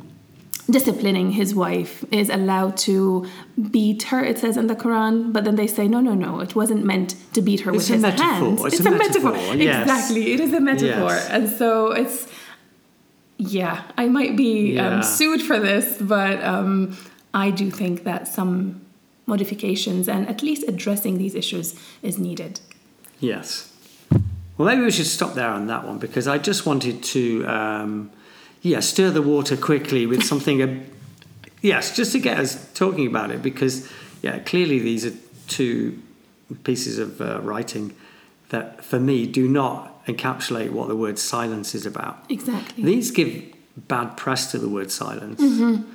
disciplining 0.70 1.32
his 1.32 1.56
wife 1.56 2.04
is 2.12 2.30
allowed 2.30 2.76
to 2.78 3.26
beat 3.70 4.04
her, 4.04 4.24
it 4.24 4.38
says 4.40 4.58
in 4.58 4.68
the 4.68 4.76
Quran, 4.76 5.32
but 5.32 5.46
then 5.46 5.56
they 5.56 5.68
say, 5.68 5.88
no, 5.88 6.02
no, 6.02 6.14
no, 6.14 6.42
it 6.42 6.56
wasn't 6.56 6.84
meant 6.84 7.16
to 7.34 7.42
beat 7.42 7.62
her 7.62 7.72
It's 7.74 7.90
with 7.90 7.96
his 7.96 8.02
metaphor. 8.02 8.26
hands. 8.26 8.66
It's 8.66 8.86
a 8.86 8.92
metaphor, 8.92 9.36
yes. 9.56 9.82
Exactly, 9.84 10.34
it 10.34 10.40
is 10.42 10.54
a 10.54 10.60
metaphor. 10.60 11.12
Yes. 11.12 11.30
And 11.30 11.50
so 11.50 11.92
it's, 11.92 12.28
yeah, 13.42 13.82
I 13.98 14.08
might 14.08 14.36
be 14.38 14.74
Yeah. 14.74 14.98
um, 14.98 15.04
sued 15.04 15.42
for 15.42 15.60
this, 15.60 15.98
but 16.00 16.44
um, 16.44 16.96
I 17.34 17.50
do 17.50 17.72
think 17.72 18.04
that 18.04 18.28
some 18.28 18.82
modifications 19.26 20.08
and 20.08 20.28
at 20.28 20.44
least 20.44 20.64
addressing 20.68 21.18
these 21.18 21.34
issues 21.36 21.76
is 22.04 22.18
needed. 22.20 22.60
Yes. 23.20 23.72
Well, 24.58 24.68
maybe 24.68 24.82
we 24.84 24.92
should 24.92 25.08
stop 25.08 25.34
there 25.34 25.50
on 25.50 25.68
that 25.68 25.86
one 25.88 25.98
because 25.98 26.28
I 26.28 26.38
just 26.38 26.66
wanted 26.66 27.02
to, 27.16 27.46
um, 27.48 28.12
yeah, 28.62 28.80
stir 28.80 29.10
the 29.10 29.22
water 29.24 29.58
quickly 29.58 30.06
with 30.06 30.24
something. 30.24 30.62
uh, 30.62 30.80
yes, 31.62 31.96
just 31.96 32.12
to 32.12 32.20
get 32.20 32.38
us 32.40 32.68
talking 32.74 33.08
about 33.08 33.32
it 33.32 33.42
because, 33.42 33.90
yeah, 34.22 34.38
clearly 34.40 34.78
these 34.80 35.06
are 35.06 35.14
two 35.48 36.00
pieces 36.64 37.00
of 37.00 37.22
uh, 37.22 37.40
writing 37.42 37.96
that, 38.52 38.84
for 38.86 39.00
me, 39.00 39.26
do 39.28 39.48
not 39.48 40.06
encapsulate 40.06 40.72
what 40.72 40.88
the 40.88 40.96
word 40.96 41.18
silence 41.20 41.76
is 41.76 41.86
about. 41.86 42.24
Exactly. 42.30 42.84
These 42.84 43.12
give 43.12 43.44
bad 43.76 44.16
press 44.18 44.52
to 44.52 44.58
the 44.58 44.70
word 44.70 44.92
silence. 44.92 45.42
Mm-hmm. 45.42 45.90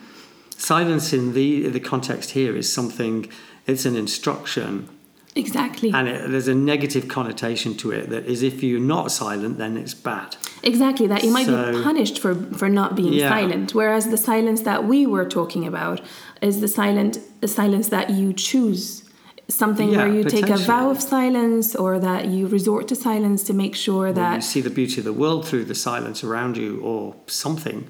Silence 0.58 1.12
in 1.12 1.32
the 1.34 1.68
the 1.68 1.80
context 1.80 2.30
here 2.30 2.56
is 2.56 2.72
something. 2.72 3.30
It's 3.66 3.84
an 3.84 3.96
instruction 3.96 4.88
exactly. 5.34 5.90
and 5.92 6.08
it, 6.08 6.30
there's 6.30 6.48
a 6.48 6.54
negative 6.54 7.08
connotation 7.08 7.76
to 7.76 7.90
it 7.90 8.08
that 8.10 8.24
is 8.26 8.42
if 8.42 8.62
you're 8.62 8.80
not 8.80 9.10
silent 9.10 9.58
then 9.58 9.76
it's 9.76 9.92
bad 9.92 10.36
Exactly, 10.62 11.06
that 11.06 11.22
you 11.22 11.30
might 11.30 11.46
be 11.46 11.82
punished 11.82 12.18
for, 12.18 12.34
for 12.34 12.68
not 12.68 12.96
being 12.96 13.12
Yeah. 13.12 13.28
silent. 13.28 13.74
Whereas 13.74 14.08
the 14.08 14.16
silence 14.16 14.62
that 14.62 14.84
we 14.84 15.06
were 15.06 15.24
talking 15.24 15.64
about 15.66 16.00
is 16.40 16.60
the 16.60 16.68
silent 16.68 17.18
the 17.40 17.48
silence 17.48 17.88
that 17.90 18.10
you 18.10 18.32
choose. 18.32 19.05
Something 19.48 19.90
Yeah, 19.90 19.98
where 19.98 20.08
you 20.12 20.24
take 20.24 20.48
a 20.48 20.56
vow 20.56 20.90
of 20.90 21.00
silence 21.00 21.76
or 21.76 22.00
that 22.00 22.26
you 22.26 22.48
resort 22.48 22.88
to 22.88 22.96
silence 22.96 23.44
to 23.44 23.52
make 23.54 23.76
sure 23.76 24.12
that 24.12 24.34
you 24.34 24.40
see 24.40 24.60
the 24.60 24.70
beauty 24.70 24.98
of 24.98 25.04
the 25.04 25.12
world 25.12 25.46
through 25.46 25.66
the 25.66 25.74
silence 25.74 26.24
around 26.24 26.56
you 26.56 26.80
or 26.80 27.14
something. 27.28 27.88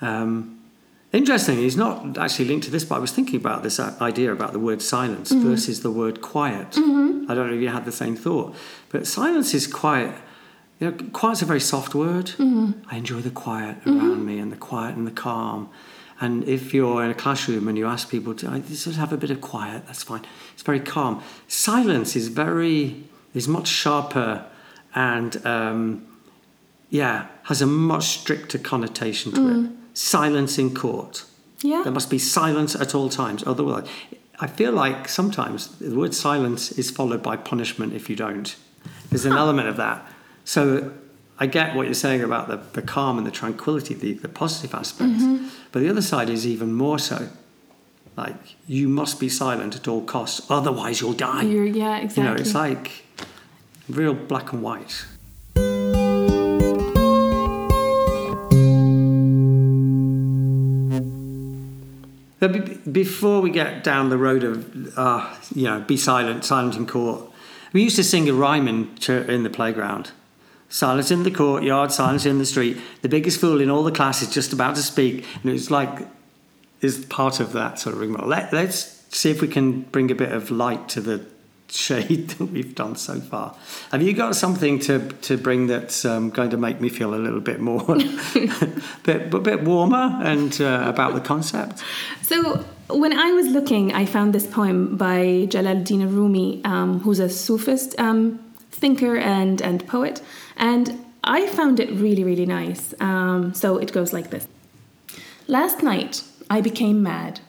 Um, 0.00 0.58
interesting 1.12 1.62
it's 1.62 1.76
not 1.76 2.16
actually 2.16 2.46
linked 2.46 2.64
to 2.64 2.70
this 2.70 2.84
but 2.86 2.94
i 2.96 2.98
was 2.98 3.12
thinking 3.12 3.36
about 3.36 3.62
this 3.62 3.78
uh, 3.78 3.94
idea 4.00 4.32
about 4.32 4.52
the 4.54 4.58
word 4.58 4.80
silence 4.80 5.30
Mm-hmm. 5.30 5.46
versus 5.50 5.82
the 5.82 5.90
word 5.90 6.22
quiet. 6.22 6.68
I 6.74 7.34
don't 7.34 7.46
know 7.48 7.52
if 7.54 7.60
you 7.60 7.68
had 7.68 7.84
the 7.84 7.92
same 7.92 8.16
thought 8.16 8.54
but 8.88 9.06
silence 9.06 9.52
is 9.52 9.66
quiet 9.66 10.14
you 10.80 10.90
know 10.90 10.96
quiet's 11.12 11.42
a 11.42 11.44
very 11.44 11.60
soft 11.60 11.94
word. 11.94 12.26
Mm-hmm. 12.38 12.72
i 12.90 12.96
enjoy 12.96 13.20
the 13.20 13.30
quiet 13.30 13.76
around 13.86 14.24
me 14.24 14.38
and 14.38 14.50
the 14.50 14.56
quiet 14.56 14.96
and 14.96 15.06
the 15.06 15.10
calm 15.26 15.68
and 16.22 16.48
if 16.48 16.72
you're 16.72 17.04
in 17.04 17.10
a 17.10 17.14
classroom 17.14 17.66
and 17.68 17.76
you 17.76 17.86
ask 17.86 18.08
people 18.08 18.32
to 18.32 18.46
just 18.68 18.96
have 18.96 19.12
a 19.12 19.16
bit 19.16 19.30
of 19.30 19.40
quiet 19.40 19.86
that's 19.86 20.04
fine. 20.04 20.24
It's 20.54 20.62
very 20.62 20.80
calm. 20.80 21.22
Silence 21.48 22.16
is 22.16 22.28
very 22.28 23.04
is 23.34 23.48
much 23.48 23.66
sharper 23.66 24.46
and 24.94 25.44
um, 25.44 26.06
yeah 26.90 27.26
has 27.44 27.60
a 27.60 27.66
much 27.66 28.04
stricter 28.04 28.58
connotation 28.58 29.32
to 29.32 29.64
it. 29.64 29.70
Silence 29.94 30.58
in 30.58 30.74
court. 30.74 31.24
Yeah. 31.60 31.82
there 31.82 31.92
must 31.92 32.10
be 32.10 32.18
silence 32.18 32.74
at 32.74 32.92
all 32.92 33.08
times 33.08 33.44
otherwise 33.46 33.86
i 34.40 34.48
feel 34.48 34.72
like 34.72 35.08
sometimes 35.08 35.78
the 35.78 35.94
word 35.94 36.12
silence 36.12 36.72
is 36.72 36.90
followed 36.90 37.22
by 37.22 37.36
punishment 37.36 37.92
if 37.92 38.10
you 38.10 38.16
don't. 38.16 38.56
There's 39.10 39.26
an 39.26 39.34
element 39.34 39.68
of 39.68 39.76
that. 39.76 40.04
So 40.44 40.92
i 41.42 41.46
get 41.46 41.74
what 41.74 41.86
you're 41.86 42.02
saying 42.06 42.22
about 42.22 42.46
the, 42.46 42.56
the 42.80 42.82
calm 42.82 43.18
and 43.18 43.26
the 43.26 43.30
tranquility 43.30 43.94
the, 43.94 44.12
the 44.14 44.28
positive 44.28 44.72
aspects 44.74 45.24
but 45.72 45.80
the 45.80 45.88
other 45.88 46.02
side 46.02 46.30
is 46.30 46.46
even 46.46 46.72
more 46.72 46.98
so 46.98 47.28
like 48.16 48.36
you 48.68 48.88
must 48.88 49.18
be 49.18 49.28
silent 49.28 49.74
at 49.74 49.88
all 49.88 50.02
costs 50.02 50.48
otherwise 50.48 51.00
you'll 51.00 51.12
die 51.12 51.42
You're, 51.42 51.64
yeah, 51.64 51.98
exactly. 51.98 52.22
you 52.22 52.28
know 52.28 52.36
it's 52.36 52.54
like 52.54 53.04
real 53.88 54.14
black 54.14 54.52
and 54.52 54.62
white 54.62 55.04
Before 62.90 63.40
we 63.40 63.50
get 63.50 63.84
down 63.84 64.10
the 64.10 64.18
road 64.18 64.42
of, 64.42 64.98
uh, 64.98 65.32
you 65.54 65.62
know, 65.62 65.80
be 65.80 65.96
silent, 65.96 66.44
silent 66.44 66.74
in 66.74 66.88
court, 66.88 67.30
we 67.72 67.84
used 67.84 67.94
to 67.96 68.04
sing 68.04 68.28
a 68.28 68.32
rhyme 68.32 68.66
in, 68.66 68.90
in 69.08 69.44
the 69.44 69.48
playground. 69.48 70.10
Silence 70.72 71.10
in 71.10 71.22
the 71.22 71.30
courtyard, 71.30 71.92
silence 71.92 72.24
in 72.24 72.38
the 72.38 72.46
street. 72.46 72.78
The 73.02 73.08
biggest 73.10 73.38
fool 73.38 73.60
in 73.60 73.68
all 73.68 73.84
the 73.84 73.92
class 73.92 74.22
is 74.22 74.30
just 74.32 74.54
about 74.54 74.74
to 74.76 74.82
speak. 74.82 75.26
And 75.42 75.52
it's 75.52 75.70
like, 75.70 76.08
is 76.80 77.04
part 77.04 77.40
of 77.40 77.52
that 77.52 77.78
sort 77.78 77.94
of 77.94 78.00
rigmarole. 78.00 78.26
Let, 78.26 78.54
let's 78.54 79.04
see 79.10 79.30
if 79.30 79.42
we 79.42 79.48
can 79.48 79.82
bring 79.82 80.10
a 80.10 80.14
bit 80.14 80.32
of 80.32 80.50
light 80.50 80.88
to 80.88 81.02
the 81.02 81.26
shade 81.68 82.30
that 82.30 82.46
we've 82.46 82.74
done 82.74 82.96
so 82.96 83.20
far. 83.20 83.54
Have 83.90 84.00
you 84.00 84.14
got 84.14 84.34
something 84.34 84.78
to, 84.80 85.10
to 85.10 85.36
bring 85.36 85.66
that's 85.66 86.06
um, 86.06 86.30
going 86.30 86.48
to 86.48 86.56
make 86.56 86.80
me 86.80 86.88
feel 86.88 87.14
a 87.14 87.16
little 87.16 87.40
bit 87.40 87.60
more, 87.60 87.84
bit, 89.02 89.34
a 89.34 89.40
bit 89.40 89.64
warmer 89.64 90.20
and 90.22 90.58
uh, 90.58 90.84
about 90.86 91.12
the 91.12 91.20
concept? 91.20 91.82
So 92.22 92.64
when 92.88 93.12
I 93.12 93.32
was 93.32 93.46
looking, 93.48 93.92
I 93.92 94.06
found 94.06 94.34
this 94.34 94.46
poem 94.46 94.96
by 94.96 95.48
Jalaluddin 95.50 96.10
Rumi, 96.10 96.64
um, 96.64 97.00
who's 97.00 97.20
a 97.20 97.28
Sufist 97.28 97.94
um, 98.00 98.38
thinker 98.70 99.18
and, 99.18 99.60
and 99.60 99.86
poet, 99.86 100.22
and 100.62 101.04
I 101.24 101.46
found 101.48 101.80
it 101.80 101.90
really, 101.90 102.22
really 102.22 102.46
nice. 102.46 102.94
Um, 103.00 103.52
so 103.52 103.76
it 103.78 103.92
goes 103.92 104.12
like 104.12 104.30
this 104.30 104.46
Last 105.48 105.82
night 105.82 106.22
I 106.48 106.60
became 106.60 107.02
mad. 107.02 107.40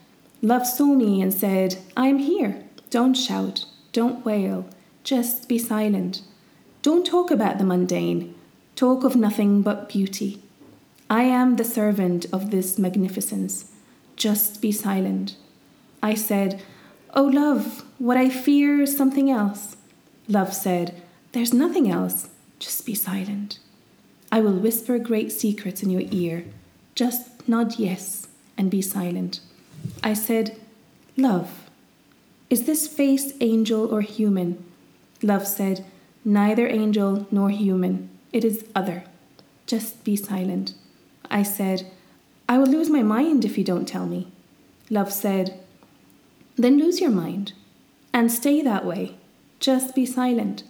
Love 0.41 0.65
saw 0.67 0.87
me 0.93 1.21
and 1.21 1.33
said, 1.33 1.77
I'm 1.95 2.17
here. 2.17 2.63
Don't 2.89 3.13
shout, 3.13 3.65
don't 3.93 4.25
wail, 4.25 4.67
just 5.03 5.47
be 5.47 5.57
silent. 5.57 6.21
Don't 6.81 7.05
talk 7.05 7.31
about 7.31 7.59
the 7.59 7.63
mundane, 7.63 8.35
talk 8.75 9.03
of 9.03 9.15
nothing 9.15 9.61
but 9.61 9.87
beauty. 9.87 10.41
I 11.09 11.23
am 11.23 11.55
the 11.55 11.63
servant 11.63 12.25
of 12.33 12.49
this 12.49 12.77
magnificence. 12.79 13.71
Just 14.15 14.61
be 14.61 14.71
silent. 14.71 15.37
I 16.01 16.15
said, 16.15 16.61
Oh, 17.13 17.25
love, 17.25 17.85
what 17.99 18.17
I 18.17 18.29
fear 18.29 18.81
is 18.81 18.97
something 18.97 19.29
else. 19.29 19.77
Love 20.27 20.53
said, 20.53 21.01
There's 21.31 21.53
nothing 21.53 21.89
else. 21.89 22.29
Just 22.63 22.85
be 22.85 22.95
silent. 22.95 23.59
I 24.31 24.39
will 24.39 24.53
whisper 24.53 24.97
great 24.97 25.33
secrets 25.33 25.83
in 25.83 25.89
your 25.89 26.03
ear. 26.11 26.45
Just 26.95 27.45
nod 27.45 27.77
yes 27.77 28.29
and 28.57 28.71
be 28.71 28.81
silent. 28.81 29.41
I 30.01 30.13
said, 30.13 30.55
Love, 31.17 31.69
is 32.49 32.65
this 32.65 32.87
face 32.87 33.33
angel 33.41 33.93
or 33.93 33.99
human? 33.99 34.63
Love 35.21 35.45
said, 35.45 35.83
Neither 36.23 36.65
angel 36.69 37.27
nor 37.31 37.49
human. 37.49 38.09
It 38.31 38.45
is 38.45 38.63
other. 38.73 39.03
Just 39.67 40.05
be 40.05 40.15
silent. 40.15 40.73
I 41.29 41.43
said, 41.43 41.91
I 42.47 42.57
will 42.59 42.67
lose 42.67 42.89
my 42.89 43.03
mind 43.03 43.43
if 43.43 43.57
you 43.57 43.65
don't 43.65 43.85
tell 43.89 44.05
me. 44.05 44.31
Love 44.89 45.11
said, 45.11 45.59
Then 46.55 46.79
lose 46.79 47.01
your 47.01 47.11
mind 47.11 47.51
and 48.13 48.31
stay 48.31 48.61
that 48.61 48.85
way. 48.85 49.17
Just 49.59 49.93
be 49.93 50.05
silent. 50.05 50.63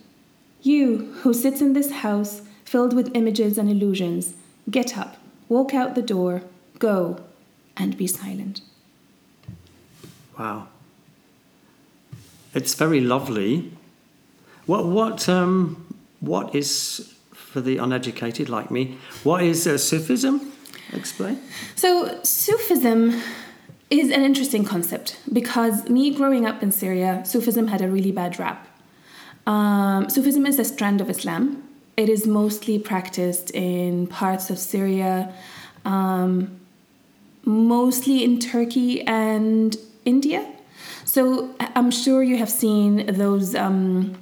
You, 0.63 1.13
who 1.21 1.33
sits 1.33 1.61
in 1.61 1.73
this 1.73 1.91
house 1.91 2.41
filled 2.65 2.93
with 2.93 3.15
images 3.15 3.57
and 3.57 3.69
illusions, 3.69 4.33
get 4.71 4.97
up, 4.97 5.17
walk 5.49 5.73
out 5.73 5.93
the 5.93 6.01
door, 6.01 6.41
go, 6.79 7.21
and 7.77 7.95
be 7.97 8.07
silent. 8.07 8.61
Wow. 10.39 10.69
It's 12.53 12.73
very 12.73 13.01
lovely. 13.01 13.71
What 14.65 14.85
what 14.85 15.27
um 15.27 15.95
what 16.19 16.55
is 16.55 17.13
for 17.33 17.61
the 17.61 17.77
uneducated 17.77 18.49
like 18.49 18.71
me? 18.71 18.97
What 19.23 19.43
is 19.43 19.67
uh, 19.67 19.77
Sufism? 19.77 20.51
Explain. 20.93 21.39
So, 21.75 22.19
Sufism 22.23 23.21
is 23.89 24.09
an 24.09 24.21
interesting 24.23 24.63
concept 24.63 25.17
because 25.31 25.89
me 25.89 26.11
growing 26.15 26.45
up 26.45 26.63
in 26.63 26.71
Syria, 26.71 27.23
Sufism 27.25 27.67
had 27.67 27.81
a 27.81 27.87
really 27.87 28.11
bad 28.11 28.39
rap. 28.39 28.67
Um, 29.45 30.09
Sufism 30.09 30.45
is 30.45 30.59
a 30.59 30.65
strand 30.65 31.01
of 31.01 31.09
Islam. 31.09 31.63
It 31.95 32.09
is 32.09 32.25
mostly 32.25 32.79
practiced 32.79 33.51
in 33.51 34.07
parts 34.07 34.49
of 34.49 34.57
Syria, 34.57 35.33
um, 35.85 36.59
mostly 37.45 38.23
in 38.23 38.39
Turkey 38.39 39.01
and 39.01 39.77
India. 40.05 40.49
So 41.05 41.53
I'm 41.59 41.91
sure 41.91 42.23
you 42.23 42.37
have 42.37 42.49
seen 42.49 43.05
those. 43.05 43.53
Um, 43.53 44.17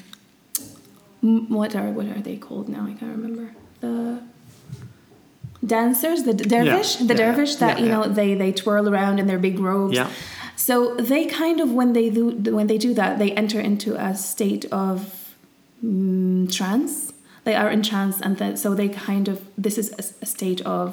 what 1.21 1.75
are 1.75 1.91
what 1.91 2.07
are 2.07 2.19
they 2.19 2.35
called 2.35 2.67
now? 2.67 2.83
I 2.85 2.93
can't 2.93 3.15
remember 3.15 3.53
the 3.79 4.21
dancers, 5.65 6.23
the 6.23 6.33
dervish, 6.33 6.95
the 6.95 7.05
yeah, 7.05 7.13
dervish 7.13 7.55
that 7.55 7.77
yeah, 7.77 7.83
you 7.83 7.89
yeah. 7.89 7.97
know 7.97 8.07
they 8.07 8.33
they 8.33 8.51
twirl 8.51 8.89
around 8.89 9.19
in 9.19 9.27
their 9.27 9.39
big 9.39 9.59
robes. 9.59 9.95
So 10.67 10.75
they 11.11 11.23
kind 11.43 11.57
of 11.63 11.67
when 11.79 11.93
they 11.97 12.07
do 12.17 12.25
when 12.57 12.67
they 12.71 12.77
do 12.87 12.91
that, 12.99 13.11
they 13.21 13.31
enter 13.43 13.59
into 13.69 13.89
a 14.09 14.09
state 14.31 14.65
of 14.87 14.95
mm, 15.83 16.43
trance. 16.57 16.93
They 17.47 17.55
are 17.61 17.69
in 17.75 17.81
trance, 17.91 18.17
and 18.25 18.33
then 18.41 18.51
so 18.63 18.67
they 18.79 18.89
kind 19.09 19.25
of 19.33 19.37
this 19.65 19.77
is 19.81 19.87
a, 20.01 20.03
a 20.25 20.27
state 20.37 20.61
of 20.79 20.89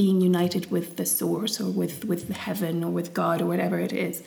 being 0.00 0.20
united 0.32 0.64
with 0.74 0.86
the 0.98 1.06
source 1.18 1.54
or 1.62 1.70
with 1.80 1.96
with 2.10 2.22
heaven 2.46 2.74
or 2.86 2.90
with 2.98 3.08
God 3.22 3.36
or 3.42 3.46
whatever 3.52 3.78
it 3.88 3.92
is. 4.08 4.22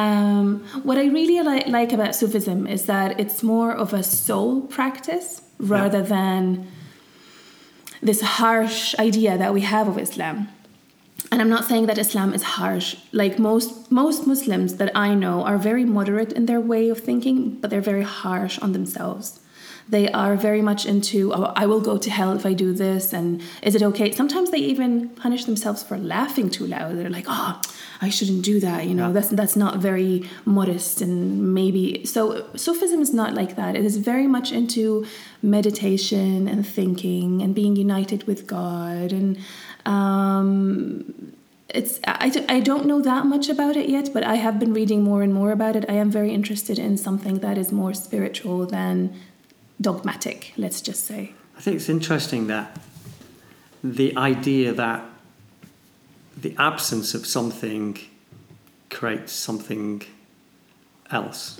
Um, 0.00 0.44
what 0.88 0.98
I 0.98 1.06
really 1.18 1.40
li- 1.50 1.70
like 1.78 1.92
about 1.98 2.12
Sufism 2.20 2.66
is 2.76 2.82
that 2.86 3.08
it's 3.22 3.42
more 3.54 3.72
of 3.84 3.88
a 3.94 4.02
soul 4.02 4.52
practice 4.76 5.28
rather 5.76 5.98
Yeah. 6.02 6.14
than 6.16 6.42
this 8.08 8.20
harsh 8.38 8.94
idea 9.08 9.32
that 9.42 9.52
we 9.54 9.60
have 9.74 9.86
of 9.92 9.96
Islam. 9.98 10.48
And 11.32 11.40
I'm 11.40 11.48
not 11.48 11.64
saying 11.64 11.86
that 11.86 11.98
Islam 11.98 12.34
is 12.34 12.42
harsh. 12.42 12.96
Like 13.12 13.38
most 13.38 13.90
most 13.90 14.26
Muslims 14.26 14.76
that 14.76 14.90
I 14.96 15.14
know 15.14 15.36
are 15.44 15.58
very 15.58 15.84
moderate 15.84 16.32
in 16.32 16.46
their 16.46 16.60
way 16.60 16.88
of 16.88 16.98
thinking, 16.98 17.36
but 17.60 17.70
they're 17.70 17.80
very 17.92 18.02
harsh 18.02 18.58
on 18.58 18.72
themselves. 18.72 19.38
They 19.88 20.06
are 20.12 20.36
very 20.36 20.62
much 20.62 20.86
into, 20.86 21.32
oh, 21.34 21.52
I 21.56 21.66
will 21.66 21.80
go 21.80 21.98
to 21.98 22.10
hell 22.10 22.32
if 22.38 22.46
I 22.46 22.52
do 22.52 22.72
this, 22.72 23.12
and 23.12 23.42
is 23.60 23.74
it 23.74 23.82
okay? 23.82 24.12
Sometimes 24.12 24.50
they 24.52 24.58
even 24.58 25.08
punish 25.24 25.46
themselves 25.46 25.82
for 25.82 25.96
laughing 25.98 26.48
too 26.48 26.64
loud. 26.64 26.96
They're 26.96 27.10
like, 27.10 27.24
oh, 27.28 27.60
I 28.00 28.08
shouldn't 28.08 28.44
do 28.44 28.60
that. 28.60 28.86
You 28.86 28.94
know, 28.94 29.08
Yeah. 29.08 29.14
that's 29.16 29.30
that's 29.40 29.56
not 29.64 29.74
very 29.90 30.14
modest, 30.44 31.00
and 31.04 31.54
maybe 31.60 32.04
so. 32.14 32.20
Sufism 32.66 33.00
is 33.06 33.12
not 33.20 33.34
like 33.40 33.52
that. 33.60 33.74
It 33.80 33.84
is 33.90 33.96
very 34.12 34.28
much 34.36 34.48
into 34.60 35.04
meditation 35.42 36.46
and 36.52 36.60
thinking 36.66 37.42
and 37.42 37.54
being 37.54 37.74
united 37.76 38.20
with 38.30 38.40
God 38.46 39.12
and. 39.12 39.38
Um, 39.86 41.34
it's 41.74 42.00
I, 42.06 42.32
I 42.48 42.60
don't 42.60 42.86
know 42.86 43.00
that 43.00 43.26
much 43.26 43.48
about 43.48 43.76
it 43.76 43.88
yet 43.88 44.10
but 44.12 44.24
i 44.24 44.34
have 44.34 44.58
been 44.58 44.72
reading 44.74 45.04
more 45.04 45.22
and 45.22 45.32
more 45.32 45.52
about 45.52 45.76
it. 45.76 45.84
I 45.88 45.94
am 45.94 46.10
very 46.10 46.32
interested 46.34 46.78
in 46.78 46.96
something 46.96 47.38
that 47.38 47.56
is 47.56 47.70
more 47.70 47.94
spiritual 47.94 48.66
than 48.66 49.14
dogmatic 49.80 50.52
let's 50.56 50.80
just 50.80 51.04
say. 51.04 51.32
I 51.56 51.60
think 51.60 51.76
it's 51.76 51.88
interesting 51.88 52.46
that 52.48 52.78
the 53.84 54.16
idea 54.16 54.72
that 54.72 55.04
the 56.36 56.54
absence 56.58 57.14
of 57.14 57.26
something 57.26 57.98
creates 58.88 59.32
something 59.32 60.02
else. 61.10 61.58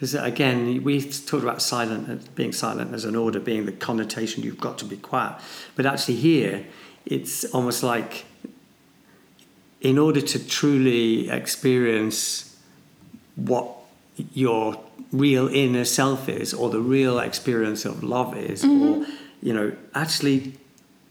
Because 0.00 0.14
again, 0.14 0.82
we 0.82 1.02
talked 1.02 1.42
about 1.42 1.60
silent, 1.60 2.08
uh, 2.08 2.24
being 2.34 2.52
silent 2.52 2.94
as 2.94 3.04
an 3.04 3.14
order, 3.14 3.38
being 3.38 3.66
the 3.66 3.72
connotation 3.72 4.42
you've 4.42 4.58
got 4.58 4.78
to 4.78 4.86
be 4.86 4.96
quiet. 4.96 5.34
But 5.76 5.84
actually, 5.84 6.16
here, 6.16 6.66
it's 7.04 7.44
almost 7.52 7.82
like 7.82 8.24
in 9.82 9.98
order 9.98 10.22
to 10.22 10.48
truly 10.48 11.28
experience 11.28 12.56
what 13.36 13.68
your 14.32 14.82
real 15.12 15.48
inner 15.48 15.84
self 15.84 16.30
is 16.30 16.54
or 16.54 16.70
the 16.70 16.80
real 16.80 17.18
experience 17.18 17.84
of 17.84 18.02
love 18.02 18.34
is 18.36 18.64
or 18.64 18.68
mm-hmm. 18.68 19.12
you 19.42 19.52
know 19.52 19.74
actually 19.94 20.54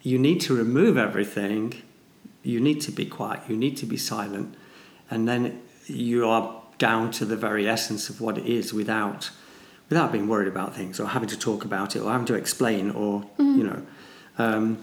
you 0.02 0.18
need 0.18 0.42
to 0.42 0.56
remove 0.56 0.98
everything. 0.98 1.82
You 2.42 2.60
need 2.60 2.82
to 2.82 2.92
be 2.92 3.06
quiet. 3.06 3.42
You 3.48 3.56
need 3.56 3.78
to 3.78 3.86
be 3.86 3.98
silent. 3.98 4.56
And 5.12 5.28
then 5.28 5.62
you 5.86 6.28
are 6.28 6.59
down 6.80 7.12
to 7.12 7.26
the 7.26 7.36
very 7.38 7.68
essence 7.70 8.10
of 8.10 8.20
what 8.22 8.38
it 8.38 8.46
is 8.46 8.74
without 8.74 9.30
without 9.90 10.12
being 10.12 10.28
worried 10.28 10.48
about 10.48 10.76
things 10.76 11.00
or 11.00 11.06
having 11.08 11.30
to 11.30 11.38
talk 11.38 11.64
about 11.66 11.96
it 11.96 12.00
or 12.00 12.12
having 12.12 12.26
to 12.26 12.34
explain 12.36 12.90
or 12.92 13.24
you 13.38 13.64
know 13.70 13.82
um, 14.38 14.78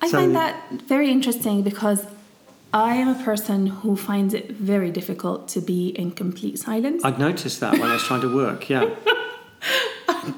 i 0.00 0.06
so- 0.08 0.18
find 0.18 0.34
that 0.36 0.54
very 0.94 1.10
interesting 1.10 1.62
because 1.62 2.04
i 2.72 2.94
am 3.02 3.08
a 3.08 3.18
person 3.24 3.66
who 3.80 3.96
finds 3.96 4.32
it 4.34 4.46
very 4.52 4.90
difficult 4.90 5.48
to 5.48 5.60
be 5.60 5.88
in 6.02 6.10
complete 6.12 6.56
silence. 6.58 7.04
I'd 7.04 7.18
noticed 7.18 7.58
that 7.60 7.72
when 7.72 7.88
I 7.90 7.94
was 7.94 8.02
trying 8.04 8.20
to 8.28 8.32
work 8.42 8.68
yeah. 8.68 8.84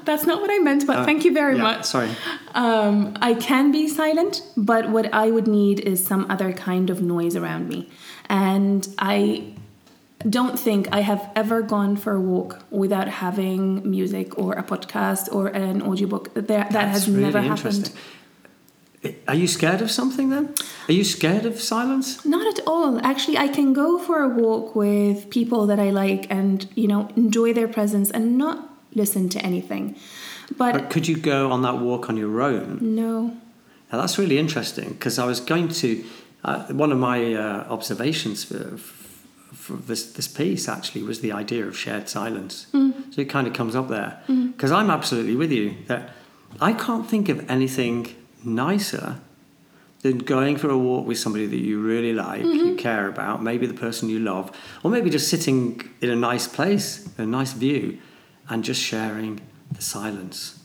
That's 0.05 0.25
not 0.25 0.41
what 0.41 0.49
i 0.49 0.59
meant 0.59 0.87
but 0.87 0.97
Uh, 0.99 1.05
thank 1.05 1.25
you 1.25 1.33
very 1.33 1.55
yeah, 1.57 1.63
much. 1.69 1.83
sorry. 1.85 2.09
Um, 2.55 3.17
I 3.29 3.33
can 3.33 3.71
be 3.71 3.87
silent, 3.87 4.41
but 4.55 4.89
what 4.89 5.05
I 5.13 5.25
would 5.35 5.47
need 5.47 5.77
is 5.81 5.97
some 6.11 6.23
other 6.33 6.53
kind 6.53 6.89
of 6.89 7.01
noise 7.01 7.35
around 7.35 7.67
me. 7.67 7.89
And 8.29 8.87
I 8.99 9.53
don't 10.29 10.57
think 10.57 10.87
I 10.91 11.01
have 11.01 11.29
ever 11.35 11.61
gone 11.61 11.95
for 11.97 12.13
a 12.13 12.19
walk 12.21 12.59
without 12.71 13.07
having 13.07 13.89
music 13.89 14.37
or 14.37 14.53
a 14.53 14.63
podcast 14.63 15.33
or 15.33 15.47
an 15.47 15.81
audiobook. 15.81 16.33
That, 16.33 16.47
that 16.47 16.71
That's 16.71 16.91
has 16.91 17.09
really 17.09 17.23
never 17.23 17.41
happened. 17.41 17.75
interesting. 17.75 17.97
Are 19.27 19.35
you 19.35 19.47
scared 19.47 19.81
of 19.81 19.91
something 19.91 20.29
then? 20.29 20.53
Are 20.87 20.93
you 20.93 21.03
scared 21.03 21.45
of 21.45 21.59
silence? 21.59 22.23
Not 22.25 22.47
at 22.57 22.65
all. 22.65 23.05
Actually, 23.05 23.37
I 23.37 23.49
can 23.49 23.73
go 23.73 23.99
for 23.99 24.23
a 24.23 24.29
walk 24.29 24.75
with 24.77 25.29
people 25.29 25.65
that 25.67 25.77
I 25.77 25.89
like 25.89 26.25
and, 26.31 26.65
you 26.75 26.87
know, 26.87 27.09
enjoy 27.17 27.51
their 27.53 27.67
presence 27.67 28.09
and 28.09 28.37
not 28.37 28.69
listen 28.95 29.27
to 29.29 29.39
anything. 29.39 29.97
But, 30.57 30.71
But 30.73 30.89
could 30.89 31.05
you 31.07 31.17
go 31.17 31.51
on 31.51 31.63
that 31.63 31.79
walk 31.79 32.09
on 32.09 32.15
your 32.17 32.41
own? 32.41 32.79
no. 32.81 33.35
Now 33.91 33.99
that's 34.01 34.17
really 34.17 34.39
interesting 34.39 34.89
because 34.89 35.19
I 35.19 35.25
was 35.25 35.39
going 35.39 35.67
to 35.69 36.03
uh, 36.43 36.63
one 36.73 36.91
of 36.91 36.97
my 36.97 37.35
uh, 37.35 37.67
observations 37.69 38.43
for, 38.43 38.75
for 39.63 39.73
this 39.73 40.11
this 40.11 40.27
piece 40.27 40.67
actually 40.67 41.03
was 41.03 41.21
the 41.21 41.31
idea 41.31 41.65
of 41.65 41.77
shared 41.77 42.09
silence. 42.09 42.67
Mm. 42.73 43.13
So 43.13 43.21
it 43.21 43.29
kind 43.29 43.47
of 43.47 43.53
comes 43.53 43.75
up 43.75 43.87
there 43.87 44.21
mm. 44.27 44.51
because 44.51 44.71
I'm 44.71 44.89
absolutely 44.89 45.37
with 45.37 45.51
you 45.51 45.75
that 45.87 46.09
I 46.59 46.73
can't 46.73 47.07
think 47.09 47.29
of 47.29 47.49
anything 47.49 48.13
nicer 48.43 49.19
than 50.01 50.17
going 50.17 50.57
for 50.57 50.69
a 50.69 50.77
walk 50.77 51.07
with 51.07 51.17
somebody 51.17 51.45
that 51.45 51.63
you 51.69 51.81
really 51.81 52.11
like, 52.11 52.41
you 52.41 52.65
mm-hmm. 52.65 52.75
care 52.75 53.07
about, 53.07 53.41
maybe 53.41 53.65
the 53.65 53.73
person 53.73 54.09
you 54.09 54.19
love, 54.19 54.51
or 54.83 54.91
maybe 54.91 55.09
just 55.09 55.29
sitting 55.29 55.81
in 56.01 56.09
a 56.09 56.15
nice 56.15 56.45
place, 56.45 57.07
a 57.17 57.25
nice 57.25 57.53
view, 57.53 57.97
and 58.49 58.65
just 58.65 58.81
sharing 58.81 59.39
the 59.71 59.81
silence. 59.81 60.59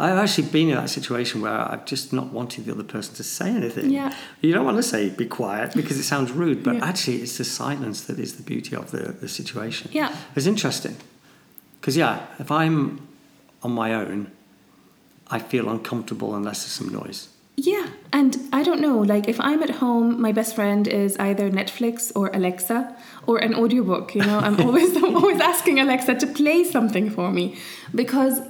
I've 0.00 0.16
actually 0.18 0.48
been 0.48 0.68
in 0.70 0.76
that 0.76 0.88
situation 0.90 1.40
where 1.42 1.52
I've 1.72 1.84
just 1.84 2.12
not 2.12 2.32
wanted 2.32 2.64
the 2.64 2.72
other 2.72 2.84
person 2.84 3.14
to 3.16 3.22
say 3.22 3.48
anything. 3.50 3.90
Yeah. 3.90 4.14
You 4.40 4.52
don't 4.54 4.64
want 4.64 4.78
to 4.78 4.82
say 4.82 5.10
be 5.10 5.26
quiet 5.26 5.74
because 5.74 5.98
it 5.98 6.04
sounds 6.04 6.30
rude, 6.32 6.62
but 6.64 6.74
Yeah. 6.76 6.84
actually 6.90 7.18
it's 7.24 7.36
the 7.38 7.44
silence 7.44 7.98
that 8.06 8.18
is 8.18 8.36
the 8.36 8.42
beauty 8.42 8.74
of 8.74 8.90
the, 8.90 9.12
the 9.22 9.28
situation. 9.28 9.90
Yeah. 9.92 10.14
It's 10.34 10.46
interesting. 10.46 10.96
Because, 11.80 11.96
yeah, 11.96 12.26
if 12.38 12.50
I'm 12.50 13.06
on 13.62 13.72
my 13.72 13.94
own, 13.94 14.30
I 15.30 15.38
feel 15.38 15.68
uncomfortable 15.68 16.34
unless 16.34 16.58
there's 16.62 16.72
some 16.72 16.88
noise. 17.02 17.28
Yeah, 17.56 17.86
and 18.12 18.38
I 18.54 18.62
don't 18.62 18.80
know, 18.80 18.98
like 19.00 19.28
if 19.28 19.38
I'm 19.38 19.62
at 19.62 19.70
home, 19.70 20.18
my 20.20 20.32
best 20.32 20.54
friend 20.54 20.88
is 20.88 21.16
either 21.18 21.50
Netflix 21.50 22.10
or 22.14 22.30
Alexa 22.32 22.96
or 23.26 23.36
an 23.38 23.54
audiobook, 23.54 24.14
you 24.14 24.22
know. 24.22 24.38
I'm 24.38 24.58
always 24.66 24.96
I'm 24.96 25.14
always 25.14 25.40
asking 25.40 25.78
Alexa 25.78 26.14
to 26.22 26.26
play 26.26 26.64
something 26.64 27.10
for 27.10 27.30
me 27.30 27.58
because 27.94 28.40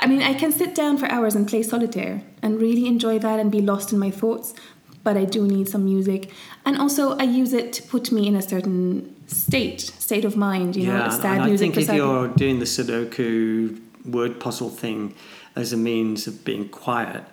I 0.00 0.06
mean, 0.06 0.22
I 0.22 0.34
can 0.34 0.52
sit 0.52 0.74
down 0.74 0.96
for 0.98 1.06
hours 1.06 1.34
and 1.34 1.46
play 1.48 1.62
solitaire 1.62 2.22
and 2.42 2.60
really 2.60 2.86
enjoy 2.86 3.18
that 3.18 3.40
and 3.40 3.50
be 3.50 3.60
lost 3.60 3.92
in 3.92 3.98
my 3.98 4.10
thoughts, 4.10 4.54
but 5.02 5.16
I 5.16 5.24
do 5.24 5.46
need 5.46 5.68
some 5.68 5.84
music. 5.84 6.30
And 6.64 6.76
also 6.78 7.16
I 7.18 7.24
use 7.24 7.52
it 7.52 7.72
to 7.74 7.82
put 7.82 8.12
me 8.12 8.26
in 8.28 8.36
a 8.36 8.42
certain 8.42 9.14
state, 9.26 9.80
state 9.80 10.24
of 10.24 10.36
mind, 10.36 10.76
you 10.76 10.86
know, 10.86 11.08
sad 11.10 11.24
and 11.34 11.42
I 11.42 11.46
music 11.46 11.64
think 11.72 11.76
if 11.78 11.86
sad- 11.86 11.96
you're 11.96 12.28
doing 12.28 12.58
the 12.60 12.64
Sudoku 12.64 13.80
word 14.04 14.38
puzzle 14.40 14.70
thing 14.70 15.14
as 15.56 15.72
a 15.72 15.76
means 15.76 16.26
of 16.26 16.44
being 16.44 16.68
quiet, 16.68 17.24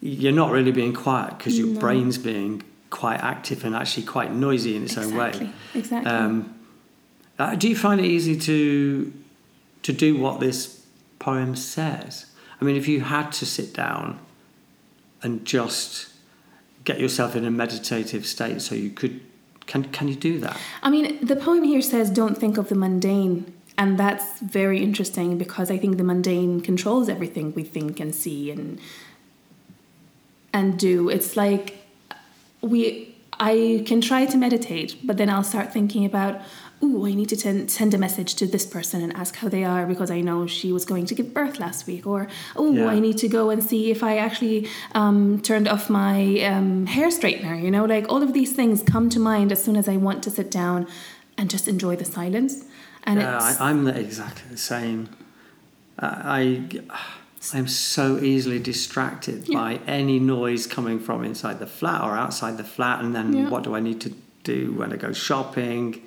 you're 0.00 0.32
not 0.32 0.52
really 0.52 0.72
being 0.72 0.92
quiet 0.94 1.36
because 1.38 1.58
your 1.58 1.68
No. 1.68 1.80
brain's 1.80 2.18
being 2.18 2.62
quite 2.90 3.18
active 3.20 3.64
and 3.64 3.74
actually 3.74 4.04
quite 4.04 4.32
noisy 4.32 4.76
in 4.76 4.84
its 4.84 4.96
own 4.96 5.14
way. 5.16 5.50
exactly. 5.74 6.10
Um, 6.10 6.54
uh, 7.38 7.54
do 7.56 7.68
you 7.68 7.76
find 7.76 8.00
it 8.00 8.06
easy 8.06 8.36
to 8.38 9.12
to 9.82 9.92
do 9.92 10.16
what 10.16 10.40
this 10.40 10.75
poem 11.26 11.56
says? 11.56 12.26
I 12.60 12.64
mean, 12.64 12.76
if 12.76 12.86
you 12.86 13.00
had 13.00 13.32
to 13.40 13.44
sit 13.56 13.74
down 13.74 14.20
and 15.22 15.44
just 15.44 15.90
get 16.84 17.00
yourself 17.00 17.34
in 17.34 17.44
a 17.44 17.50
meditative 17.50 18.24
state, 18.24 18.62
so 18.62 18.74
you 18.84 18.90
could, 18.90 19.14
can 19.70 19.82
can 19.96 20.06
you 20.12 20.14
do 20.14 20.38
that? 20.44 20.56
I 20.86 20.88
mean, 20.94 21.06
the 21.30 21.38
poem 21.46 21.64
here 21.72 21.82
says, 21.82 22.06
don't 22.10 22.38
think 22.42 22.54
of 22.58 22.68
the 22.68 22.78
mundane. 22.84 23.52
And 23.82 23.98
that's 24.02 24.28
very 24.40 24.78
interesting 24.88 25.36
because 25.36 25.68
I 25.74 25.78
think 25.82 25.92
the 25.98 26.04
mundane 26.10 26.60
controls 26.68 27.06
everything 27.14 27.52
we 27.58 27.64
think 27.76 28.00
and 28.00 28.14
see 28.22 28.42
and 28.54 28.78
and 30.58 30.78
do. 30.78 31.10
It's 31.16 31.32
like 31.36 31.64
we 32.62 32.80
I 33.38 33.84
can 33.88 34.00
try 34.00 34.22
to 34.32 34.36
meditate, 34.46 34.90
but 35.08 35.16
then 35.18 35.28
I'll 35.28 35.48
start 35.54 35.72
thinking 35.72 36.04
about, 36.06 36.40
ooh, 36.82 37.06
I 37.06 37.14
need 37.14 37.28
to 37.30 37.36
ten- 37.36 37.68
send 37.68 37.94
a 37.94 37.98
message 37.98 38.34
to 38.36 38.46
this 38.46 38.66
person 38.66 39.00
and 39.02 39.14
ask 39.16 39.36
how 39.36 39.48
they 39.48 39.64
are 39.64 39.86
because 39.86 40.10
I 40.10 40.20
know 40.20 40.46
she 40.46 40.72
was 40.72 40.84
going 40.84 41.06
to 41.06 41.14
give 41.14 41.32
birth 41.32 41.58
last 41.58 41.86
week. 41.86 42.06
Or, 42.06 42.28
oh, 42.54 42.72
Yeah. 42.72 42.88
I 42.88 42.98
need 43.00 43.18
to 43.18 43.28
go 43.28 43.50
and 43.50 43.62
see 43.62 43.90
if 43.90 44.02
I 44.02 44.18
actually 44.18 44.68
um, 44.94 45.40
turned 45.40 45.68
off 45.68 45.88
my 45.88 46.40
um, 46.42 46.86
hair 46.86 47.08
straightener. 47.08 47.60
You 47.62 47.70
know, 47.70 47.84
like 47.86 48.06
all 48.10 48.22
of 48.22 48.32
these 48.32 48.52
things 48.54 48.82
come 48.82 49.08
to 49.10 49.18
mind 49.20 49.52
as 49.52 49.62
soon 49.64 49.76
as 49.76 49.88
I 49.88 49.96
want 49.96 50.22
to 50.24 50.30
sit 50.30 50.50
down 50.50 50.86
and 51.38 51.48
just 51.50 51.66
enjoy 51.68 51.96
the 51.96 52.04
silence. 52.04 52.64
And 53.04 53.20
Yeah, 53.20 53.36
it's, 53.36 53.60
I, 53.60 53.70
I'm 53.70 53.84
the, 53.84 53.98
exactly 53.98 54.50
the 54.50 54.58
same. 54.58 55.08
I, 55.98 56.62
I 57.54 57.58
am 57.58 57.68
so 57.68 58.18
easily 58.18 58.58
distracted 58.58 59.48
Yeah. 59.48 59.58
by 59.58 59.80
any 59.86 60.18
noise 60.18 60.66
coming 60.66 60.98
from 60.98 61.24
inside 61.24 61.58
the 61.58 61.66
flat 61.66 62.02
or 62.02 62.16
outside 62.16 62.58
the 62.58 62.64
flat, 62.64 63.02
and 63.02 63.14
then 63.14 63.32
Yeah. 63.34 63.48
what 63.48 63.62
do 63.62 63.74
I 63.74 63.80
need 63.80 64.00
to 64.02 64.12
do 64.44 64.72
when 64.72 64.92
I 64.92 64.96
go 64.96 65.12
shopping. 65.12 66.02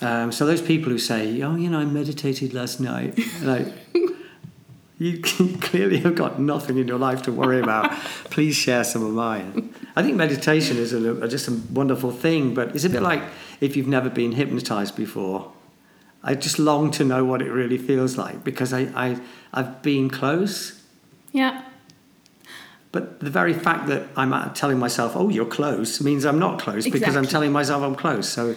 Um, 0.00 0.30
so 0.30 0.46
those 0.46 0.62
people 0.62 0.90
who 0.92 0.98
say, 0.98 1.42
"Oh, 1.42 1.56
you 1.56 1.68
know, 1.68 1.80
I 1.80 1.84
meditated 1.84 2.54
last 2.54 2.80
night," 2.80 3.18
like 3.42 3.66
you 4.98 5.20
clearly 5.60 5.98
have 5.98 6.14
got 6.14 6.40
nothing 6.40 6.78
in 6.78 6.86
your 6.86 6.98
life 6.98 7.22
to 7.22 7.32
worry 7.32 7.60
about. 7.60 7.90
Please 8.30 8.54
share 8.54 8.84
some 8.84 9.04
of 9.04 9.12
mine. 9.12 9.74
I 9.96 10.02
think 10.02 10.16
meditation 10.16 10.76
is 10.76 10.92
a, 10.92 11.26
just 11.28 11.48
a 11.48 11.60
wonderful 11.72 12.12
thing, 12.12 12.54
but 12.54 12.74
it's 12.74 12.84
a 12.84 12.90
bit 12.90 13.02
like 13.02 13.22
if 13.60 13.76
you've 13.76 13.88
never 13.88 14.10
been 14.10 14.32
hypnotized 14.32 14.94
before. 14.94 15.52
I 16.22 16.34
just 16.34 16.58
long 16.58 16.90
to 16.92 17.04
know 17.04 17.24
what 17.24 17.42
it 17.42 17.50
really 17.50 17.78
feels 17.78 18.18
like 18.18 18.42
because 18.42 18.72
I, 18.72 18.80
I 18.94 19.20
I've 19.52 19.82
been 19.82 20.10
close. 20.10 20.82
Yeah. 21.32 21.62
But 22.90 23.20
the 23.20 23.30
very 23.30 23.54
fact 23.54 23.86
that 23.88 24.08
I'm 24.16 24.52
telling 24.54 24.78
myself, 24.78 25.12
"Oh, 25.14 25.28
you're 25.28 25.46
close," 25.46 26.00
means 26.00 26.24
I'm 26.24 26.38
not 26.38 26.60
close 26.60 26.86
exactly. 26.86 27.00
because 27.00 27.16
I'm 27.16 27.26
telling 27.26 27.52
myself 27.52 27.82
I'm 27.82 27.94
close. 27.94 28.28
So, 28.28 28.56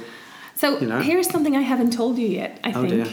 so 0.56 0.80
you 0.80 0.88
know. 0.88 1.02
here's 1.02 1.30
something 1.30 1.56
I 1.56 1.62
haven't 1.62 1.92
told 1.92 2.18
you 2.18 2.28
yet. 2.28 2.60
I 2.64 2.72
oh 2.74 2.82
think. 2.82 2.90
dear, 2.90 3.08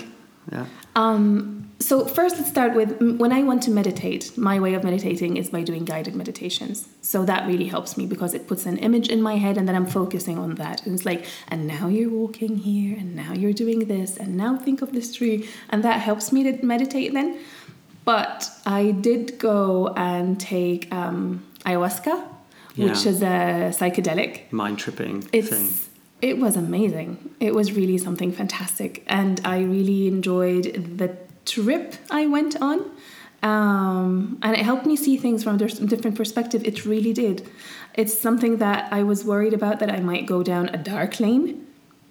yeah. 0.52 0.66
Um, 0.96 1.70
so 1.80 2.04
first, 2.04 2.36
let's 2.36 2.48
start 2.48 2.74
with 2.74 3.00
when 3.18 3.32
I 3.32 3.42
want 3.44 3.62
to 3.64 3.70
meditate. 3.70 4.36
My 4.36 4.58
way 4.58 4.74
of 4.74 4.82
meditating 4.82 5.36
is 5.36 5.48
by 5.50 5.62
doing 5.62 5.84
guided 5.84 6.14
meditations. 6.16 6.88
So 7.02 7.24
that 7.24 7.46
really 7.46 7.66
helps 7.66 7.96
me 7.96 8.06
because 8.06 8.34
it 8.34 8.48
puts 8.48 8.66
an 8.66 8.78
image 8.78 9.08
in 9.08 9.22
my 9.22 9.36
head, 9.36 9.56
and 9.56 9.68
then 9.68 9.76
I'm 9.76 9.86
focusing 9.86 10.38
on 10.38 10.56
that. 10.56 10.84
And 10.84 10.94
it's 10.94 11.06
like, 11.06 11.24
and 11.48 11.66
now 11.68 11.86
you're 11.86 12.10
walking 12.10 12.56
here, 12.56 12.96
and 12.98 13.14
now 13.14 13.32
you're 13.32 13.52
doing 13.52 13.86
this, 13.86 14.16
and 14.16 14.36
now 14.36 14.56
think 14.56 14.82
of 14.82 14.92
this 14.92 15.14
tree, 15.14 15.48
and 15.70 15.84
that 15.84 16.00
helps 16.00 16.32
me 16.32 16.42
to 16.44 16.64
meditate. 16.64 17.12
Then 17.12 17.38
but 18.08 18.50
I 18.64 18.92
did 18.92 19.38
go 19.38 19.88
and 19.88 20.40
take 20.40 20.90
um, 20.90 21.44
ayahuasca, 21.66 22.26
which 22.76 23.04
is 23.04 23.20
a 23.20 23.68
psychedelic. 23.78 24.50
Mind 24.50 24.78
tripping 24.78 25.20
thing. 25.20 25.68
It 26.20 26.38
was 26.38 26.56
amazing. 26.56 27.34
It 27.40 27.54
was 27.54 27.72
really 27.72 27.98
something 27.98 28.32
fantastic, 28.32 29.04
and 29.06 29.40
I 29.44 29.60
really 29.60 30.08
enjoyed 30.08 30.96
the 30.98 31.16
trip 31.44 31.94
I 32.10 32.26
went 32.26 32.60
on. 32.60 32.90
Um, 33.40 34.38
and 34.42 34.56
it 34.56 34.64
helped 34.64 34.84
me 34.84 34.96
see 34.96 35.16
things 35.16 35.44
from 35.44 35.54
a 35.54 35.58
different 35.58 36.16
perspective. 36.16 36.64
It 36.64 36.84
really 36.84 37.12
did. 37.12 37.48
It's 37.94 38.18
something 38.18 38.56
that 38.56 38.92
I 38.92 39.04
was 39.04 39.24
worried 39.24 39.54
about 39.54 39.78
that 39.78 39.90
I 39.90 40.00
might 40.00 40.26
go 40.26 40.42
down 40.42 40.68
a 40.70 40.76
dark 40.76 41.20
lane, 41.20 41.64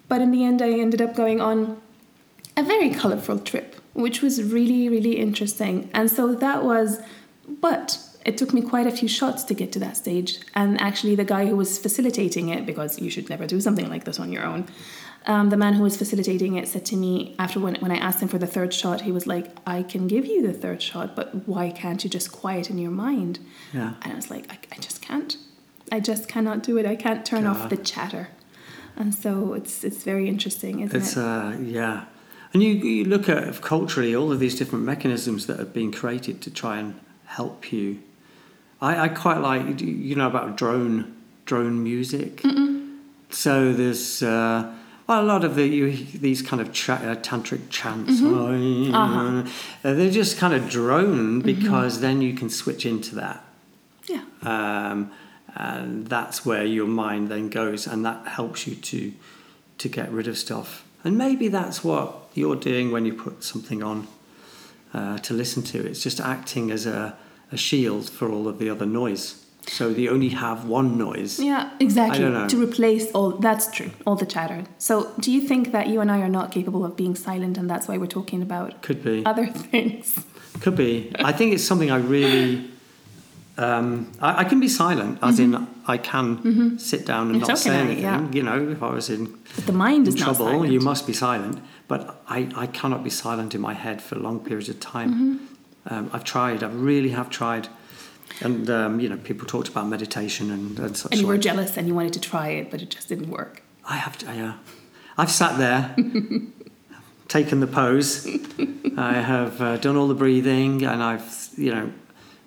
but 0.08 0.22
in 0.22 0.30
the 0.30 0.42
end, 0.42 0.62
I 0.62 0.70
ended 0.70 1.02
up 1.02 1.14
going 1.14 1.40
on 1.40 1.80
a 2.56 2.62
very 2.62 2.90
colorful 2.90 3.38
trip, 3.38 3.76
which 3.92 4.22
was 4.22 4.42
really, 4.42 4.88
really 4.88 5.18
interesting. 5.18 5.90
And 5.92 6.10
so 6.10 6.34
that 6.34 6.64
was, 6.64 7.00
but 7.46 7.98
it 8.28 8.36
took 8.40 8.50
me 8.56 8.62
quite 8.72 8.86
a 8.92 8.94
few 9.00 9.08
shots 9.18 9.40
to 9.48 9.54
get 9.60 9.68
to 9.72 9.78
that 9.84 9.96
stage. 10.04 10.30
And 10.60 10.70
actually, 10.88 11.14
the 11.22 11.28
guy 11.34 11.42
who 11.48 11.56
was 11.56 11.70
facilitating 11.86 12.46
it, 12.54 12.60
because 12.70 12.92
you 13.04 13.10
should 13.14 13.28
never 13.34 13.46
do 13.54 13.58
something 13.66 13.88
like 13.94 14.04
this 14.04 14.18
on 14.24 14.28
your 14.34 14.44
own, 14.44 14.60
um, 15.32 15.50
the 15.50 15.56
man 15.64 15.72
who 15.74 15.82
was 15.82 15.96
facilitating 15.96 16.52
it 16.60 16.66
said 16.68 16.84
to 16.86 16.96
me 16.96 17.34
after 17.38 17.58
when, 17.60 17.74
when 17.76 17.90
I 17.90 17.96
asked 18.08 18.20
him 18.22 18.28
for 18.34 18.38
the 18.38 18.46
third 18.56 18.72
shot, 18.72 19.00
he 19.08 19.12
was 19.18 19.26
like, 19.26 19.46
I 19.66 19.82
can 19.82 20.06
give 20.14 20.24
you 20.32 20.38
the 20.46 20.52
third 20.62 20.80
shot, 20.82 21.16
but 21.18 21.26
why 21.48 21.70
can't 21.70 22.02
you 22.04 22.10
just 22.10 22.28
quieten 22.32 22.78
your 22.78 22.90
mind? 23.08 23.38
Yeah. 23.72 23.94
And 24.02 24.12
I 24.12 24.16
was 24.16 24.30
like, 24.30 24.44
I, 24.52 24.58
I 24.74 24.78
just 24.80 25.02
can't. 25.02 25.36
I 25.90 26.00
just 26.00 26.28
cannot 26.28 26.62
do 26.62 26.76
it. 26.78 26.84
I 26.86 26.96
can't 26.96 27.24
turn 27.24 27.46
off 27.46 27.70
the 27.70 27.76
chatter. 27.92 28.28
And 28.96 29.14
so 29.14 29.54
it's 29.54 29.84
it's 29.84 30.02
very 30.02 30.26
interesting, 30.28 30.80
isn't 30.80 30.96
It's 31.00 31.16
it? 31.16 31.22
uh, 31.22 31.52
yeah, 31.78 32.04
and 32.52 32.62
you 32.64 32.70
you 32.70 33.04
look 33.04 33.28
at 33.28 33.60
culturally 33.62 34.12
all 34.14 34.30
of 34.32 34.38
these 34.40 34.56
different 34.58 34.84
mechanisms 34.84 35.46
that 35.46 35.58
have 35.58 35.72
been 35.72 35.92
created 35.92 36.36
to 36.42 36.50
try 36.50 36.78
and 36.78 36.94
help 37.24 37.72
you. 37.72 38.00
I, 38.80 39.04
I 39.04 39.08
quite 39.08 39.38
like 39.38 39.80
you 39.80 40.14
know 40.14 40.26
about 40.26 40.56
drone 40.56 41.16
drone 41.44 41.82
music. 41.82 42.42
So 43.30 43.72
there's 43.72 44.22
uh, 44.22 44.72
well 45.06 45.22
a 45.22 45.26
lot 45.26 45.44
of 45.44 45.54
the 45.54 45.66
you, 45.66 45.92
these 46.18 46.40
kind 46.42 46.62
of 46.62 46.72
cha- 46.72 46.94
uh, 46.94 47.16
tantric 47.16 47.68
chants. 47.70 48.20
uh, 49.84 49.94
they're 49.94 50.10
just 50.10 50.38
kind 50.38 50.54
of 50.54 50.68
drone 50.70 51.40
because 51.40 52.00
then 52.00 52.22
you 52.22 52.34
can 52.34 52.48
switch 52.50 52.86
into 52.86 53.14
that. 53.16 53.44
yeah. 54.08 54.22
um, 54.42 55.10
and 55.54 56.06
that's 56.06 56.46
where 56.46 56.64
your 56.64 56.86
mind 56.86 57.28
then 57.28 57.48
goes, 57.48 57.86
and 57.86 58.04
that 58.04 58.26
helps 58.28 58.66
you 58.66 58.74
to 58.76 59.12
to 59.78 59.88
get 59.88 60.10
rid 60.10 60.28
of 60.28 60.36
stuff. 60.38 60.84
And 61.04 61.16
maybe 61.16 61.48
that's 61.48 61.84
what 61.84 62.14
you're 62.34 62.56
doing 62.56 62.90
when 62.90 63.04
you 63.06 63.14
put 63.14 63.44
something 63.44 63.82
on 63.82 64.06
uh, 64.92 65.18
to 65.18 65.34
listen 65.34 65.62
to. 65.64 65.86
It's 65.86 66.02
just 66.02 66.20
acting 66.20 66.70
as 66.70 66.86
a, 66.86 67.16
a 67.52 67.56
shield 67.56 68.08
for 68.10 68.30
all 68.30 68.46
of 68.48 68.58
the 68.58 68.68
other 68.70 68.86
noise. 68.86 69.44
So 69.66 69.88
you 69.90 70.10
only 70.10 70.30
have 70.30 70.64
one 70.64 70.96
noise. 70.96 71.38
Yeah, 71.38 71.70
exactly. 71.78 72.18
I 72.18 72.22
don't 72.22 72.32
know. 72.32 72.48
To 72.48 72.62
replace 72.62 73.10
all 73.12 73.30
that's 73.32 73.70
true, 73.70 73.90
all 74.06 74.16
the 74.16 74.24
chatter. 74.26 74.64
So, 74.78 75.12
do 75.20 75.30
you 75.30 75.42
think 75.42 75.72
that 75.72 75.88
you 75.88 76.00
and 76.00 76.10
I 76.10 76.20
are 76.20 76.28
not 76.30 76.50
capable 76.52 76.84
of 76.86 76.96
being 76.96 77.14
silent, 77.14 77.58
and 77.58 77.68
that's 77.68 77.86
why 77.86 77.98
we're 77.98 78.06
talking 78.06 78.40
about 78.40 78.80
Could 78.80 79.04
be. 79.04 79.22
other 79.26 79.46
things? 79.70 80.24
Could 80.62 80.74
be. 80.76 81.12
I 81.18 81.32
think 81.32 81.52
it's 81.54 81.64
something 81.64 81.90
I 81.90 81.96
really. 81.98 82.70
Um, 83.58 84.12
I, 84.20 84.40
I 84.40 84.44
can 84.44 84.60
be 84.60 84.68
silent, 84.68 85.18
as 85.20 85.40
in 85.40 85.66
I 85.86 85.98
can 85.98 86.78
sit 86.78 87.04
down 87.04 87.30
and 87.30 87.36
Mm-hmm. 87.36 87.40
not 87.40 87.50
It's 87.50 87.62
say 87.62 87.76
anything. 87.76 88.02
yeah. 88.04 88.30
You 88.30 88.44
know, 88.44 88.68
if 88.70 88.82
I 88.82 88.90
was 88.94 89.10
in 89.10 89.34
But 89.56 89.66
the 89.66 89.72
mind 89.72 90.06
is 90.08 90.14
trouble, 90.14 90.64
you 90.64 90.80
must 90.80 91.06
be 91.06 91.12
silent. 91.12 91.58
But 91.88 92.22
I, 92.28 92.48
I 92.54 92.66
cannot 92.68 93.02
be 93.02 93.10
silent 93.10 93.54
in 93.54 93.60
my 93.60 93.74
head 93.74 94.00
for 94.00 94.14
long 94.16 94.38
periods 94.40 94.68
of 94.68 94.78
time. 94.80 95.10
Mm-hmm. 95.12 95.36
Um, 95.88 96.10
I've 96.12 96.24
tried, 96.24 96.62
I 96.62 96.68
really 96.68 97.10
have 97.10 97.30
tried. 97.30 97.68
And, 98.40 98.68
um, 98.70 99.00
you 99.00 99.08
know, 99.08 99.16
people 99.16 99.46
talked 99.46 99.68
about 99.68 99.88
meditation 99.88 100.50
and, 100.50 100.78
and 100.78 100.96
such 100.96 101.12
and 101.12 101.20
you 101.20 101.26
were 101.26 101.34
like. 101.34 101.42
jealous 101.42 101.76
and 101.76 101.88
you 101.88 101.94
wanted 101.94 102.12
to 102.12 102.20
try 102.20 102.48
it, 102.50 102.70
but 102.70 102.82
it 102.82 102.90
just 102.90 103.08
didn't 103.08 103.30
work. 103.30 103.62
I 103.84 103.96
have, 103.96 104.18
to, 104.18 104.26
yeah. 104.26 104.58
I've 105.16 105.30
sat 105.30 105.56
there, 105.58 105.96
taken 107.28 107.60
the 107.60 107.66
pose. 107.66 108.26
I 108.96 109.14
have 109.14 109.60
uh, 109.60 109.76
done 109.78 109.96
all 109.96 110.08
the 110.08 110.14
breathing 110.14 110.84
and 110.84 111.02
I've, 111.02 111.48
you 111.56 111.74
know, 111.74 111.92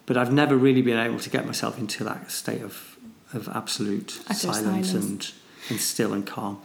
but 0.06 0.18
I've 0.18 0.32
never 0.32 0.56
really 0.56 0.82
been 0.82 1.00
able 1.00 1.20
to 1.20 1.30
get 1.30 1.46
myself 1.46 1.80
into 1.80 2.04
that 2.04 2.32
state 2.32 2.62
of, 2.62 2.98
of 3.34 3.50
absolute 3.50 4.12
silence, 4.12 4.42
silence. 4.42 4.94
And, 4.94 5.32
and 5.70 5.80
still 5.80 6.14
and 6.14 6.26
calm. 6.26 6.62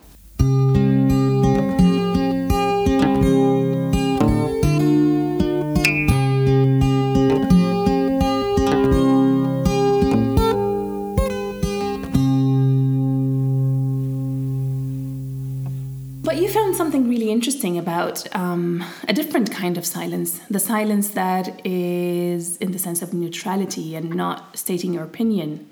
About 17.96 18.34
um, 18.36 18.84
a 19.08 19.12
different 19.12 19.50
kind 19.50 19.78
of 19.78 19.86
silence 19.86 20.40
the 20.50 20.60
silence 20.60 21.08
that 21.10 21.46
is 21.64 22.56
in 22.58 22.72
the 22.72 22.78
sense 22.78 23.00
of 23.02 23.14
neutrality 23.14 23.96
and 23.96 24.14
not 24.14 24.56
stating 24.56 24.92
your 24.92 25.04
opinion. 25.04 25.66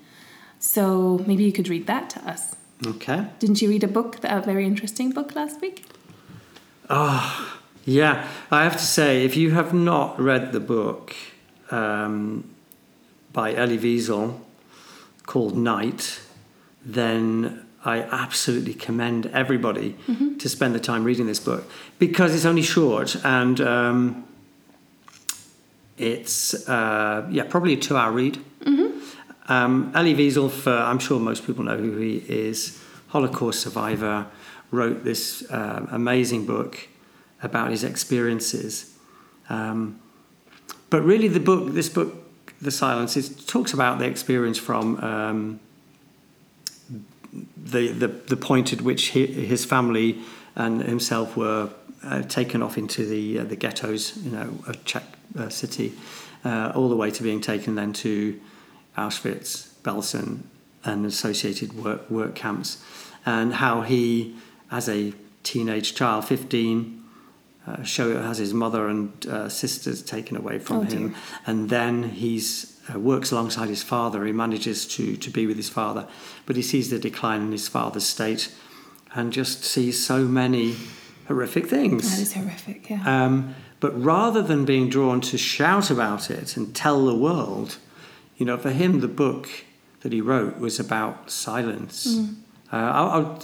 So 0.59 1.23
maybe 1.27 1.45
you 1.45 1.53
could 1.53 1.69
read 1.69 1.87
that 1.87 2.09
to 2.11 2.21
us. 2.33 2.57
Okay. 2.87 3.27
Didn't 3.39 3.61
you 3.61 3.69
read 3.69 3.85
a 3.85 3.93
book, 3.99 4.19
a 4.23 4.41
very 4.41 4.65
interesting 4.65 5.11
book 5.11 5.35
last 5.35 5.61
week? 5.61 5.85
Oh 6.89 7.59
yeah, 7.85 8.27
I 8.51 8.65
have 8.65 8.79
to 8.85 8.89
say, 8.99 9.25
if 9.25 9.37
you 9.37 9.51
have 9.51 9.75
not 9.75 10.19
read 10.19 10.53
the 10.53 10.61
book 10.61 11.15
um, 11.71 12.49
by 13.33 13.55
Elie 13.55 13.79
Wiesel 13.79 14.41
called 15.27 15.57
Night, 15.57 16.21
then 16.83 17.64
I 17.85 18.01
absolutely 18.01 18.75
commend 18.75 19.27
everybody 19.27 19.97
to 20.39 20.49
spend 20.49 20.75
the 20.75 20.81
time 20.81 21.05
reading 21.05 21.27
this 21.27 21.41
book 21.41 21.71
because 21.99 22.35
it's 22.35 22.47
only 22.47 22.63
short 22.63 23.17
and 23.25 23.61
um, 23.61 24.25
it's 25.99 26.69
uh, 26.69 27.27
yeah 27.31 27.45
probably 27.45 27.75
a 27.75 27.77
two-hour 27.77 28.13
read. 28.13 28.39
Um, 29.47 29.93
Elie 29.95 30.15
Wiesel, 30.15 30.51
for, 30.51 30.73
I'm 30.73 30.99
sure 30.99 31.21
most 31.21 31.47
people 31.47 31.65
know 31.65 31.77
who 31.77 31.99
he 31.99 32.17
is, 32.27 32.83
Holocaust 33.09 33.61
survivor, 33.61 34.27
wrote 34.71 35.05
this 35.05 35.45
um 35.51 35.89
amazing 35.91 36.47
book 36.47 36.89
about 37.43 37.71
his 37.71 37.85
experiences. 37.85 38.95
Um, 39.51 40.01
but 40.89 41.03
really, 41.03 41.29
the 41.29 41.41
book, 41.41 41.75
this 41.75 41.89
book, 41.89 42.15
The 42.63 42.71
Silence, 42.71 43.17
it 43.17 43.47
talks 43.47 43.75
about 43.75 43.99
the 43.99 44.07
experience 44.07 44.59
from 44.59 44.97
um, 45.05 45.61
the, 47.57 47.89
the 47.89 48.09
the 48.09 48.37
point 48.37 48.73
at 48.73 48.81
which 48.83 49.07
he, 49.07 49.27
his 49.27 49.65
family 49.65 50.19
and 50.57 50.83
himself 50.83 51.37
were 51.37 51.71
uh, 52.05 52.23
taken 52.23 52.63
off 52.63 52.79
into 52.79 53.05
the 53.07 53.41
uh, 53.41 53.45
the 53.45 53.57
ghettos, 53.57 54.17
you 54.19 54.31
know, 54.31 54.59
of 54.67 54.85
Czech 54.85 55.05
uh, 55.39 55.49
city, 55.49 55.93
uh, 56.45 56.73
all 56.75 56.89
the 56.89 56.97
way 56.97 57.11
to 57.11 57.23
being 57.23 57.41
taken 57.41 57.75
then 57.75 57.93
to 57.93 58.41
Auschwitz, 58.97 59.71
Belsen, 59.83 60.43
and 60.85 61.07
associated 61.07 61.73
work 61.73 62.09
work 62.11 62.35
camps, 62.35 62.83
and 63.27 63.55
how 63.55 63.83
he, 63.83 64.35
as 64.71 64.89
a 64.89 65.13
teenage 65.43 65.95
child, 65.95 66.25
fifteen, 66.25 67.04
uh, 67.67 67.83
show 67.83 68.21
has 68.21 68.39
his 68.39 68.53
mother 68.53 68.89
and 68.89 69.27
uh, 69.27 69.49
sisters 69.49 70.03
taken 70.03 70.37
away 70.37 70.59
from 70.59 70.77
Oh, 70.79 70.81
him, 70.83 71.09
dear. 71.09 71.17
and 71.47 71.71
then 71.71 72.03
he's 72.11 72.79
uh, 72.95 72.99
works 72.99 73.33
alongside 73.33 73.69
his 73.69 73.83
father. 73.83 74.25
He 74.27 74.33
manages 74.33 74.87
to 74.89 75.17
to 75.17 75.31
be 75.31 75.47
with 75.47 75.57
his 75.57 75.69
father, 75.71 76.07
but 76.47 76.57
he 76.57 76.63
sees 76.63 76.91
the 76.91 76.99
decline 76.99 77.41
in 77.43 77.53
his 77.53 77.69
father's 77.69 78.05
state, 78.07 78.53
and 79.15 79.33
just 79.33 79.65
sees 79.65 80.05
so 80.05 80.25
many 80.25 80.75
horrific 81.29 81.67
things. 81.67 82.11
That 82.11 82.21
is 82.23 82.33
horrific, 82.35 82.91
yeah. 82.91 83.03
Um, 83.25 83.55
but 83.81 83.93
rather 84.03 84.43
than 84.43 84.65
being 84.65 84.89
drawn 84.91 85.21
to 85.23 85.39
shout 85.39 85.91
about 85.91 86.31
it 86.31 86.57
and 86.57 86.75
tell 86.75 87.05
the 87.07 87.15
world, 87.15 87.77
you 88.37 88.45
know, 88.47 88.57
for 88.59 88.71
him, 88.71 89.01
the 89.01 89.09
book 89.09 89.49
that 90.01 90.13
he 90.13 90.21
wrote 90.21 90.59
was 90.59 90.79
about 90.81 91.31
silence. 91.31 92.07
Uh, 92.73 92.77
I'll, 92.77 93.11
I'll, 93.11 93.43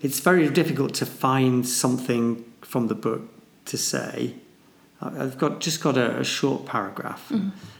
it's 0.00 0.20
very 0.20 0.48
difficult 0.48 0.94
to 0.94 1.06
find 1.06 1.66
something 1.66 2.44
from 2.62 2.88
the 2.88 2.94
book 2.94 3.22
to 3.66 3.76
say. 3.76 4.34
I've 5.00 5.36
got 5.36 5.60
just 5.60 5.82
got 5.82 5.98
a, 5.98 6.20
a 6.20 6.24
short 6.24 6.64
paragraph, 6.64 7.30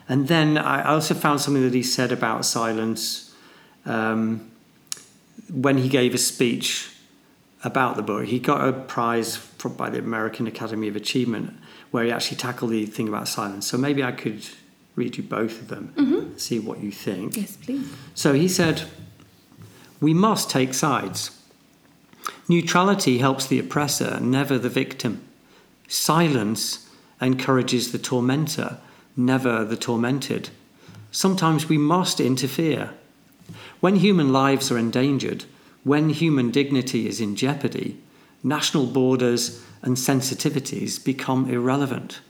and 0.08 0.28
then 0.28 0.58
I 0.58 0.82
I 0.82 0.92
also 0.92 1.14
found 1.14 1.40
something 1.40 1.62
that 1.62 1.72
he 1.72 1.82
said 1.82 2.12
about 2.12 2.44
silence 2.44 3.34
um, 3.86 4.50
when 5.50 5.78
he 5.78 5.88
gave 5.88 6.14
a 6.14 6.18
speech 6.18 6.90
about 7.62 7.96
the 7.96 8.02
book. 8.02 8.26
He 8.26 8.38
got 8.38 8.66
a 8.68 8.72
prize 8.72 9.36
from, 9.36 9.74
by 9.74 9.88
the 9.88 9.98
American 9.98 10.46
Academy 10.46 10.88
of 10.88 10.96
Achievement 10.96 11.54
where 11.90 12.04
he 12.04 12.10
actually 12.10 12.36
tackled 12.36 12.72
the 12.72 12.86
thing 12.86 13.08
about 13.08 13.28
silence. 13.28 13.66
So 13.66 13.78
maybe 13.78 14.02
I 14.02 14.12
could 14.12 14.46
read 14.96 15.16
you 15.16 15.22
both 15.22 15.60
of 15.60 15.68
them, 15.68 16.34
see 16.36 16.58
what 16.58 16.80
you 16.80 16.90
think. 16.90 17.36
yes, 17.36 17.56
please. 17.56 17.88
So 18.14 18.32
he 18.32 18.48
said, 18.48 18.82
We 20.00 20.12
must 20.12 20.50
take 20.50 20.74
sides. 20.74 21.30
Neutrality 22.48 23.18
helps 23.18 23.46
the 23.46 23.58
oppressor, 23.58 24.20
never 24.20 24.58
the 24.58 24.68
victim. 24.68 25.22
Silence 25.88 26.88
encourages 27.20 27.92
the 27.92 27.98
tormentor, 27.98 28.78
never 29.16 29.64
the 29.64 29.76
tormented. 29.76 30.50
Sometimes 31.10 31.68
we 31.68 31.78
must 31.78 32.20
interfere. 32.20 32.90
When 33.80 33.96
human 33.96 34.32
lives 34.32 34.70
are 34.70 34.78
endangered, 34.78 35.44
when 35.84 36.10
human 36.10 36.50
dignity 36.50 37.06
is 37.06 37.20
in 37.20 37.36
jeopardy, 37.36 38.00
national 38.42 38.86
borders 38.86 39.62
and 39.82 39.96
sensitivities 39.96 41.02
become 41.02 41.50
irrelevant. 41.50 42.20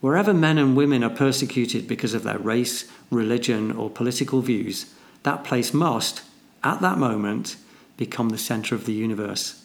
Wherever 0.00 0.32
men 0.32 0.56
and 0.58 0.76
women 0.76 1.02
are 1.02 1.10
persecuted 1.10 1.88
because 1.88 2.14
of 2.14 2.22
their 2.22 2.38
race, 2.38 2.90
religion, 3.10 3.72
or 3.72 3.90
political 3.90 4.40
views, 4.40 4.94
that 5.24 5.42
place 5.42 5.74
must, 5.74 6.22
at 6.62 6.80
that 6.80 6.98
moment, 6.98 7.56
become 7.96 8.28
the 8.28 8.38
center 8.38 8.74
of 8.74 8.86
the 8.86 8.92
universe. 8.92 9.64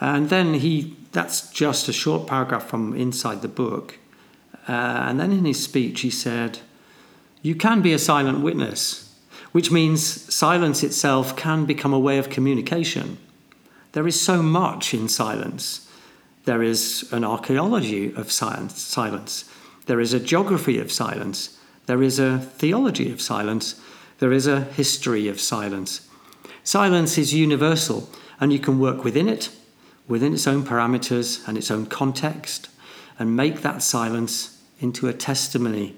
And 0.00 0.28
then 0.28 0.54
he, 0.54 0.96
that's 1.12 1.50
just 1.50 1.88
a 1.88 1.92
short 1.92 2.26
paragraph 2.26 2.68
from 2.68 2.94
inside 2.94 3.42
the 3.42 3.48
book. 3.48 3.98
Uh, 4.68 4.72
and 4.72 5.18
then 5.18 5.32
in 5.32 5.44
his 5.44 5.62
speech, 5.62 6.00
he 6.02 6.10
said, 6.10 6.58
You 7.42 7.54
can 7.54 7.80
be 7.80 7.92
a 7.92 7.98
silent 7.98 8.40
witness, 8.40 9.14
which 9.52 9.70
means 9.70 10.02
silence 10.34 10.82
itself 10.82 11.36
can 11.36 11.64
become 11.64 11.94
a 11.94 11.98
way 11.98 12.18
of 12.18 12.28
communication. 12.28 13.18
There 13.92 14.06
is 14.06 14.20
so 14.20 14.42
much 14.42 14.92
in 14.92 15.08
silence. 15.08 15.88
There 16.44 16.62
is 16.62 17.10
an 17.12 17.24
archaeology 17.24 18.12
of 18.14 18.30
silence. 18.30 19.50
There 19.86 20.00
is 20.00 20.12
a 20.12 20.20
geography 20.20 20.78
of 20.78 20.92
silence. 20.92 21.58
There 21.86 22.02
is 22.02 22.18
a 22.18 22.38
theology 22.38 23.10
of 23.10 23.22
silence. 23.22 23.80
There 24.18 24.32
is 24.32 24.46
a 24.46 24.64
history 24.64 25.28
of 25.28 25.40
silence. 25.40 26.06
Silence 26.64 27.16
is 27.16 27.32
universal, 27.32 28.10
and 28.40 28.52
you 28.52 28.58
can 28.58 28.78
work 28.78 29.04
within 29.04 29.28
it, 29.28 29.48
within 30.08 30.32
its 30.32 30.46
own 30.46 30.64
parameters 30.64 31.46
and 31.46 31.56
its 31.56 31.70
own 31.70 31.86
context, 31.86 32.68
and 33.18 33.36
make 33.36 33.60
that 33.60 33.82
silence 33.82 34.60
into 34.80 35.06
a 35.06 35.12
testimony. 35.12 35.94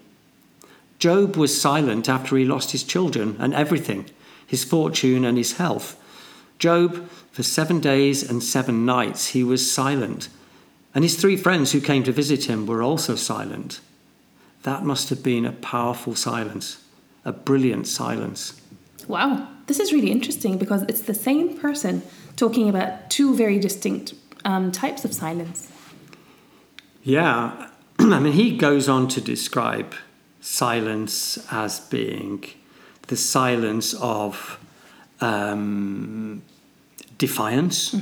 Job 0.98 1.36
was 1.36 1.58
silent 1.58 2.08
after 2.08 2.36
he 2.36 2.44
lost 2.44 2.72
his 2.72 2.84
children 2.84 3.36
and 3.38 3.54
everything, 3.54 4.04
his 4.46 4.64
fortune 4.64 5.24
and 5.24 5.38
his 5.38 5.52
health. 5.52 5.96
Job, 6.58 7.08
for 7.30 7.42
seven 7.42 7.80
days 7.80 8.28
and 8.28 8.42
seven 8.42 8.84
nights, 8.84 9.28
he 9.28 9.42
was 9.42 9.70
silent. 9.70 10.28
And 10.94 11.04
his 11.04 11.16
three 11.18 11.36
friends 11.36 11.72
who 11.72 11.80
came 11.80 12.02
to 12.02 12.12
visit 12.12 12.44
him 12.44 12.66
were 12.66 12.82
also 12.82 13.14
silent. 13.14 13.80
That 14.64 14.84
must 14.84 15.08
have 15.08 15.22
been 15.22 15.46
a 15.46 15.52
powerful 15.52 16.14
silence, 16.14 16.84
a 17.24 17.32
brilliant 17.32 17.86
silence. 17.86 18.60
Wow, 19.08 19.48
this 19.66 19.80
is 19.80 19.92
really 19.92 20.10
interesting 20.10 20.58
because 20.58 20.82
it's 20.82 21.02
the 21.02 21.14
same 21.14 21.56
person 21.56 22.02
talking 22.40 22.70
about 22.70 23.10
two 23.10 23.36
very 23.36 23.58
distinct 23.58 24.14
um, 24.46 24.72
types 24.72 25.04
of 25.04 25.12
silence. 25.12 25.70
Yeah, 27.02 27.68
I 27.98 28.18
mean, 28.18 28.32
he 28.32 28.56
goes 28.56 28.88
on 28.88 29.08
to 29.08 29.20
describe 29.20 29.94
silence 30.40 31.38
as 31.50 31.80
being 31.80 32.44
the 33.08 33.16
silence 33.16 33.92
of 34.00 34.58
um, 35.20 36.42
defiance, 37.18 37.94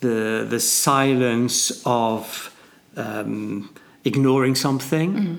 the 0.00 0.44
the 0.48 0.58
silence 0.58 1.82
of 1.86 2.52
um, 2.96 3.70
ignoring 4.04 4.56
something, 4.56 5.38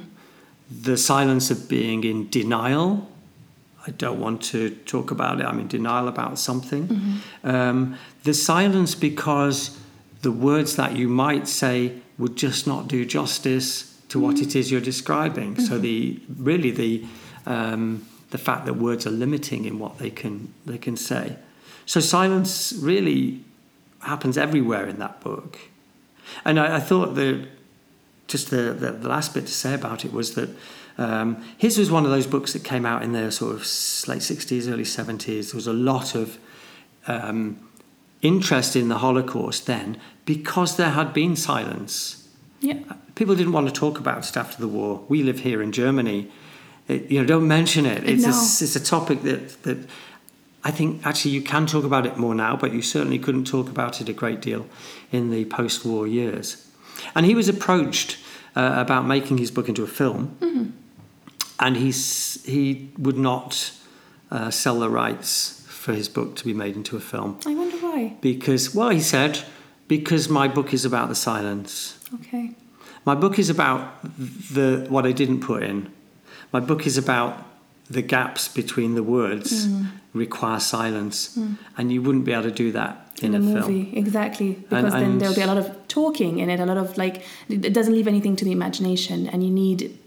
the 0.71 0.97
silence 0.97 1.51
of 1.51 1.67
being 1.67 2.05
in 2.05 2.29
denial. 2.29 3.08
I 3.87 3.91
don't 3.91 4.19
want 4.19 4.41
to 4.43 4.71
talk 4.85 5.11
about 5.11 5.39
it. 5.39 5.45
I'm 5.45 5.59
in 5.59 5.67
denial 5.67 6.07
about 6.07 6.37
something. 6.37 7.21
Um, 7.43 7.97
the 8.23 8.33
silence 8.33 8.95
because 8.95 9.77
the 10.21 10.31
words 10.31 10.75
that 10.75 10.95
you 10.95 11.07
might 11.07 11.47
say 11.47 11.93
would 12.17 12.35
just 12.35 12.67
not 12.67 12.87
do 12.87 13.05
justice 13.05 13.99
to 14.09 14.19
what 14.19 14.39
it 14.39 14.55
is 14.55 14.71
you're 14.71 14.81
describing. 14.81 15.59
So 15.59 15.77
the 15.79 16.19
really 16.37 16.71
the 16.71 17.05
um, 17.45 18.05
the 18.31 18.37
fact 18.37 18.65
that 18.65 18.73
words 18.73 19.07
are 19.07 19.11
limiting 19.11 19.65
in 19.65 19.79
what 19.79 19.97
they 19.97 20.09
can 20.09 20.53
they 20.65 20.77
can 20.77 20.97
say. 20.97 21.37
So 21.85 21.99
silence 21.99 22.73
really 22.73 23.43
happens 24.01 24.37
everywhere 24.37 24.87
in 24.87 24.99
that 24.99 25.21
book. 25.21 25.57
And 26.45 26.59
I, 26.59 26.77
I 26.77 26.79
thought 26.79 27.15
that 27.15 27.47
just 28.27 28.51
the, 28.51 28.73
the, 28.73 28.91
the 28.91 29.09
last 29.09 29.33
bit 29.33 29.47
to 29.47 29.53
say 29.53 29.73
about 29.73 30.05
it 30.05 30.13
was 30.13 30.35
that 30.35 30.49
um, 30.99 31.41
his 31.57 31.77
was 31.77 31.89
one 31.89 32.03
of 32.03 32.11
those 32.11 32.27
books 32.27 32.51
that 32.53 32.63
came 32.63 32.85
out 32.85 33.03
in 33.03 33.13
the 33.13 33.31
sort 33.31 33.53
of 33.53 33.59
late 34.07 34.21
60s, 34.21 34.69
early 34.71 34.83
70s. 34.83 35.51
There 35.51 35.55
was 35.57 35.67
a 35.67 35.73
lot 35.73 36.13
of 36.13 36.37
um, 37.07 37.57
interest 38.21 38.75
in 38.75 38.89
the 38.89 38.97
Holocaust 38.97 39.65
then 39.65 39.97
because 40.25 40.75
there 40.75 40.89
had 40.89 41.13
been 41.13 41.35
silence. 41.37 42.27
Yeah. 42.59 42.79
People 43.15 43.35
didn't 43.35 43.53
want 43.53 43.67
to 43.67 43.73
talk 43.73 43.97
about 43.97 44.27
it 44.29 44.35
after 44.35 44.59
the 44.59 44.67
war. 44.67 45.03
We 45.07 45.23
live 45.23 45.39
here 45.39 45.61
in 45.61 45.71
Germany. 45.71 46.29
It, 46.89 47.09
you 47.09 47.21
know, 47.21 47.25
don't 47.25 47.47
mention 47.47 47.85
it. 47.85 48.03
It's, 48.03 48.23
No. 48.23 48.29
a, 48.29 48.63
it's 48.65 48.75
a 48.75 48.83
topic 48.83 49.21
that, 49.21 49.63
that 49.63 49.77
I 50.65 50.71
think 50.71 51.05
actually 51.05 51.31
you 51.31 51.41
can 51.41 51.65
talk 51.65 51.85
about 51.85 52.05
it 52.05 52.17
more 52.17 52.35
now, 52.35 52.57
but 52.57 52.73
you 52.73 52.81
certainly 52.81 53.19
couldn't 53.19 53.45
talk 53.45 53.69
about 53.69 54.01
it 54.01 54.09
a 54.09 54.13
great 54.13 54.41
deal 54.41 54.65
in 55.13 55.29
the 55.31 55.45
post 55.45 55.85
war 55.85 56.05
years. 56.07 56.67
And 57.15 57.25
he 57.25 57.35
was 57.35 57.47
approached 57.47 58.17
uh, 58.55 58.73
about 58.75 59.05
making 59.05 59.37
his 59.37 59.51
book 59.51 59.69
into 59.69 59.83
a 59.83 59.87
film, 59.87 60.73
and 61.59 61.75
he's, 61.77 62.43
he 62.45 62.89
would 62.97 63.17
not 63.17 63.71
uh, 64.31 64.49
sell 64.51 64.79
the 64.79 64.89
rights 64.89 65.65
for 65.67 65.93
his 65.93 66.07
book 66.09 66.35
to 66.35 66.45
be 66.45 66.53
made 66.53 66.75
into 66.75 66.95
a 66.97 66.99
film 66.99 67.39
I 67.45 67.55
wonder 67.55 67.77
why. 67.77 68.15
because, 68.21 68.75
well, 68.75 68.89
he 68.89 69.01
said, 69.01 69.39
because 69.87 70.29
my 70.29 70.47
book 70.47 70.73
is 70.73 70.85
about 70.85 71.09
the 71.09 71.15
silence. 71.15 71.97
Okay. 72.15 72.51
My 73.05 73.15
book 73.15 73.39
is 73.39 73.49
about 73.49 74.01
the 74.03 74.85
what 74.89 75.05
I 75.05 75.11
didn't 75.13 75.39
put 75.41 75.63
in. 75.63 75.91
My 76.51 76.59
book 76.59 76.85
is 76.85 76.97
about 76.97 77.43
the 77.89 78.01
gaps 78.01 78.47
between 78.47 78.93
the 78.95 79.01
words 79.03 79.67
require 80.13 80.59
silence, 80.59 81.37
and 81.77 81.91
you 81.93 82.01
wouldn't 82.01 82.25
be 82.25 82.33
able 82.33 82.43
to 82.43 82.51
do 82.51 82.71
that 82.73 83.11
in, 83.21 83.33
In, 83.33 83.41
a, 83.43 83.49
a, 83.49 83.61
film. 83.61 83.73
movie, 83.73 83.97
exactly. 83.97 84.53
Because 84.53 84.93
then 84.93 85.03
and- 85.03 85.21
there'll 85.21 85.35
be 85.35 85.41
a 85.41 85.47
lot 85.47 85.57
of 85.57 85.87
talking 85.87 86.39
in 86.39 86.49
it, 86.49 86.59
a 86.59 86.65
lot 86.65 86.77
of 86.77 86.97
like, 86.97 87.23
it 87.47 87.73
doesn't 87.73 87.93
leave 87.93 88.07
anything 88.07 88.35
to 88.35 88.45
the 88.45 88.51
imagination, 88.51 89.27
and 89.27 89.43
you 89.43 89.49
need 89.51 89.97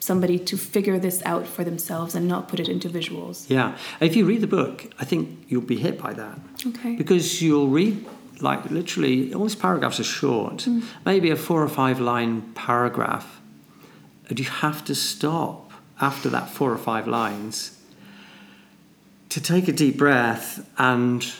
somebody 0.00 0.38
to 0.38 0.56
figure 0.56 0.98
this 0.98 1.22
out 1.24 1.46
for 1.46 1.62
themselves 1.62 2.14
and 2.14 2.26
not 2.26 2.48
put 2.48 2.58
it 2.58 2.68
into 2.68 2.88
visuals. 2.88 3.48
Yeah, 3.48 3.76
if 4.00 4.16
you 4.16 4.24
read 4.24 4.40
the 4.40 4.46
book, 4.46 4.86
I 4.98 5.04
think 5.04 5.44
you'll 5.48 5.60
be 5.60 5.76
hit 5.76 5.98
by 5.98 6.14
that 6.14 6.38
Okay. 6.66 6.96
because 6.96 7.40
you'll 7.42 7.68
read 7.68 8.04
like 8.40 8.70
literally 8.70 9.32
all 9.34 9.42
these 9.42 9.54
paragraphs 9.54 10.00
are 10.00 10.04
short, 10.04 10.58
mm. 10.58 10.82
maybe 11.04 11.30
a 11.30 11.36
four 11.36 11.62
or 11.62 11.68
five 11.68 12.00
line 12.00 12.40
paragraph, 12.54 13.40
and 14.28 14.38
you 14.38 14.46
have 14.46 14.84
to 14.86 14.94
stop 14.94 15.70
after 16.00 16.30
that 16.30 16.48
four 16.48 16.72
or 16.72 16.78
five 16.78 17.06
lines 17.06 17.78
to 19.28 19.40
take 19.40 19.68
a 19.68 19.72
deep 19.72 19.96
breath 19.98 20.66
and 20.78 21.32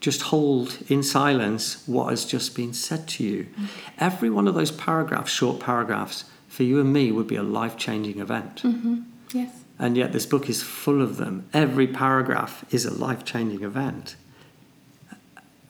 just 0.00 0.22
hold 0.22 0.78
in 0.88 1.02
silence 1.02 1.82
what 1.86 2.10
has 2.10 2.24
just 2.24 2.54
been 2.54 2.72
said 2.72 3.08
to 3.08 3.24
you. 3.24 3.46
Mm. 3.58 3.68
Every 3.98 4.28
one 4.30 4.46
of 4.46 4.54
those 4.54 4.70
paragraphs, 4.70 5.32
short 5.32 5.60
paragraphs, 5.60 6.24
for 6.56 6.62
you 6.62 6.80
and 6.80 6.90
me 6.90 7.12
would 7.12 7.26
be 7.26 7.36
a 7.36 7.42
life 7.42 7.76
changing 7.76 8.18
event. 8.18 8.62
Yes. 9.34 9.52
And 9.78 9.94
yet, 9.94 10.14
this 10.14 10.24
book 10.24 10.48
is 10.48 10.62
full 10.62 11.02
of 11.02 11.18
them. 11.18 11.46
Every 11.52 11.86
paragraph 11.86 12.64
is 12.72 12.86
a 12.86 12.94
life 12.94 13.26
changing 13.26 13.62
event. 13.62 14.16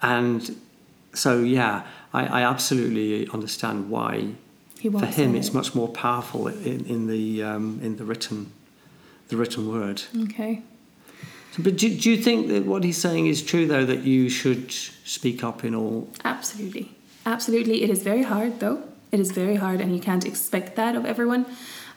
And 0.00 0.56
so, 1.12 1.40
yeah, 1.40 1.84
I, 2.14 2.26
I 2.26 2.42
absolutely 2.42 3.28
understand 3.30 3.90
why 3.90 4.34
for 4.80 5.06
him 5.06 5.32
say 5.32 5.38
it's 5.38 5.52
much 5.52 5.74
more 5.74 5.88
powerful 5.88 6.46
in, 6.46 6.86
in, 6.86 7.08
the, 7.08 7.42
um, 7.42 7.80
in 7.82 7.96
the, 7.96 8.04
written, 8.04 8.52
the 9.26 9.36
written 9.36 9.68
word. 9.68 10.04
Okay. 10.22 10.62
But 11.58 11.76
do, 11.76 11.92
do 11.98 12.08
you 12.08 12.22
think 12.22 12.46
that 12.46 12.64
what 12.64 12.84
he's 12.84 12.98
saying 12.98 13.26
is 13.26 13.42
true, 13.42 13.66
though, 13.66 13.84
that 13.86 14.04
you 14.04 14.28
should 14.28 14.70
speak 14.70 15.42
up 15.42 15.64
in 15.64 15.74
all? 15.74 16.08
Absolutely. 16.24 16.94
Absolutely. 17.24 17.82
It 17.82 17.90
is 17.90 18.04
very 18.04 18.22
hard, 18.22 18.60
though. 18.60 18.84
It 19.12 19.20
is 19.20 19.30
very 19.32 19.56
hard, 19.56 19.80
and 19.80 19.94
you 19.94 20.00
can't 20.00 20.24
expect 20.24 20.76
that 20.76 20.96
of 20.96 21.04
everyone. 21.04 21.46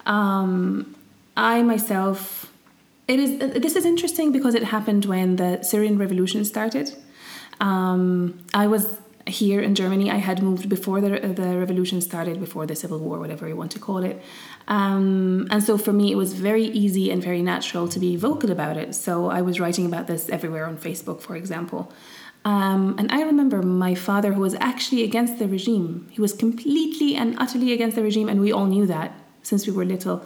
Um, 0.06 0.96
I 1.36 1.62
myself, 1.64 2.52
it 3.08 3.20
is. 3.20 3.38
This 3.62 3.76
is 3.76 3.86
interesting 3.86 4.32
because 4.32 4.56
it 4.56 4.64
happened 4.64 5.06
when 5.06 5.36
the 5.38 5.64
Syrian 5.64 5.98
revolution 5.98 6.46
started. 6.46 6.94
Um, 7.60 8.40
I 8.54 8.68
was 8.68 8.98
here 9.28 9.62
in 9.62 9.76
Germany. 9.76 10.10
I 10.12 10.18
had 10.18 10.42
moved 10.42 10.70
before 10.70 11.02
the, 11.02 11.10
the 11.20 11.58
revolution 11.58 12.02
started, 12.02 12.40
before 12.40 12.66
the 12.66 12.76
civil 12.76 13.00
war, 13.00 13.20
whatever 13.20 13.48
you 13.48 13.56
want 13.56 13.72
to 13.72 13.80
call 13.80 14.04
it. 14.04 14.22
Um, 14.68 15.48
and 15.52 15.64
so 15.64 15.78
for 15.78 15.94
me, 15.94 16.12
it 16.12 16.16
was 16.16 16.34
very 16.34 16.64
easy 16.64 17.12
and 17.12 17.24
very 17.24 17.42
natural 17.42 17.88
to 17.90 18.00
be 18.00 18.16
vocal 18.16 18.52
about 18.52 18.78
it. 18.78 18.96
So 18.96 19.30
I 19.30 19.42
was 19.42 19.60
writing 19.60 19.86
about 19.86 20.08
this 20.08 20.30
everywhere 20.30 20.66
on 20.66 20.78
Facebook, 20.78 21.22
for 21.22 21.36
example. 21.36 21.92
Um, 22.46 22.96
and 22.98 23.12
I 23.12 23.22
remember 23.22 23.62
my 23.62 23.96
father, 23.96 24.34
who 24.34 24.42
was 24.42 24.56
actually 24.56 25.04
against 25.04 25.40
the 25.40 25.48
regime, 25.48 26.08
he 26.10 26.22
was 26.22 26.34
completely 26.34 27.16
and 27.16 27.38
utterly 27.38 27.74
against 27.74 27.96
the 27.96 28.04
regime, 28.04 28.30
and 28.30 28.40
we 28.40 28.52
all 28.52 28.66
knew 28.66 28.86
that 28.86 29.14
since 29.44 29.68
we 29.68 29.74
were 29.74 29.86
little. 29.86 30.26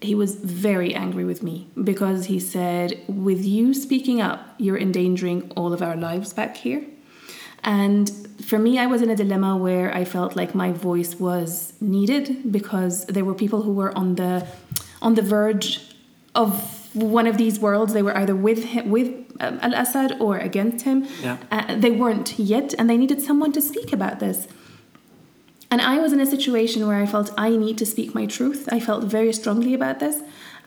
He 0.00 0.14
was 0.14 0.36
very 0.36 0.94
angry 0.94 1.24
with 1.24 1.42
me 1.42 1.68
because 1.82 2.26
he 2.26 2.40
said, 2.40 3.00
With 3.06 3.44
you 3.44 3.74
speaking 3.74 4.20
up, 4.20 4.54
you're 4.58 4.78
endangering 4.78 5.50
all 5.56 5.72
of 5.72 5.82
our 5.82 5.96
lives 5.96 6.32
back 6.32 6.56
here. 6.56 6.84
And 7.64 8.10
for 8.44 8.58
me, 8.58 8.78
I 8.78 8.86
was 8.86 9.02
in 9.02 9.10
a 9.10 9.16
dilemma 9.16 9.56
where 9.56 9.94
I 9.94 10.04
felt 10.04 10.34
like 10.34 10.54
my 10.54 10.72
voice 10.72 11.20
was 11.20 11.74
needed 11.80 12.50
because 12.50 13.06
there 13.06 13.24
were 13.24 13.34
people 13.34 13.62
who 13.62 13.72
were 13.72 13.96
on 13.96 14.16
the 14.16 14.46
on 15.00 15.14
the 15.14 15.22
verge 15.22 15.80
of 16.34 16.81
one 16.94 17.26
of 17.26 17.36
these 17.36 17.58
worlds. 17.58 17.92
They 17.92 18.02
were 18.02 18.16
either 18.16 18.34
with 18.34 18.64
him, 18.64 18.90
with 18.90 19.08
um, 19.40 19.58
Al 19.62 19.74
Assad 19.74 20.16
or 20.20 20.38
against 20.38 20.84
him. 20.84 21.06
Yeah. 21.20 21.38
Uh, 21.50 21.76
they 21.76 21.90
weren't 21.90 22.38
yet, 22.38 22.74
and 22.78 22.88
they 22.88 22.96
needed 22.96 23.20
someone 23.20 23.52
to 23.52 23.60
speak 23.60 23.92
about 23.92 24.20
this. 24.20 24.48
And 25.70 25.80
I 25.80 25.98
was 26.00 26.12
in 26.12 26.20
a 26.20 26.26
situation 26.26 26.86
where 26.86 26.98
I 26.98 27.06
felt 27.06 27.32
I 27.38 27.50
need 27.50 27.78
to 27.78 27.86
speak 27.86 28.14
my 28.14 28.26
truth. 28.26 28.68
I 28.70 28.78
felt 28.78 29.04
very 29.04 29.32
strongly 29.32 29.72
about 29.72 30.00
this. 30.00 30.20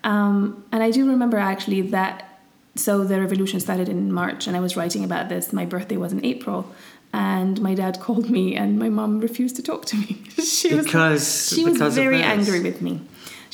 Um, 0.04 0.64
and 0.72 0.82
I 0.82 0.92
do 0.92 1.08
remember 1.08 1.38
actually 1.38 1.82
that 1.82 2.36
so 2.76 3.04
the 3.04 3.20
revolution 3.20 3.60
started 3.60 3.88
in 3.88 4.12
March, 4.12 4.48
and 4.48 4.56
I 4.56 4.60
was 4.60 4.76
writing 4.76 5.04
about 5.04 5.30
this. 5.30 5.54
My 5.54 5.66
birthday 5.66 5.98
was 5.98 6.12
in 6.12 6.26
April, 6.26 6.70
and 7.14 7.62
my 7.62 7.74
dad 7.74 8.00
called 8.06 8.30
me, 8.30 8.56
and 8.56 8.78
my 8.78 8.90
mom 8.90 9.20
refused 9.20 9.56
to 9.58 9.64
talk 9.64 9.86
to 9.86 9.96
me. 9.96 10.24
she 10.44 10.70
because 10.70 10.94
was 10.94 11.50
she 11.56 11.66
was 11.66 11.96
very 11.96 12.22
angry 12.22 12.62
with 12.62 12.82
me. 12.82 13.02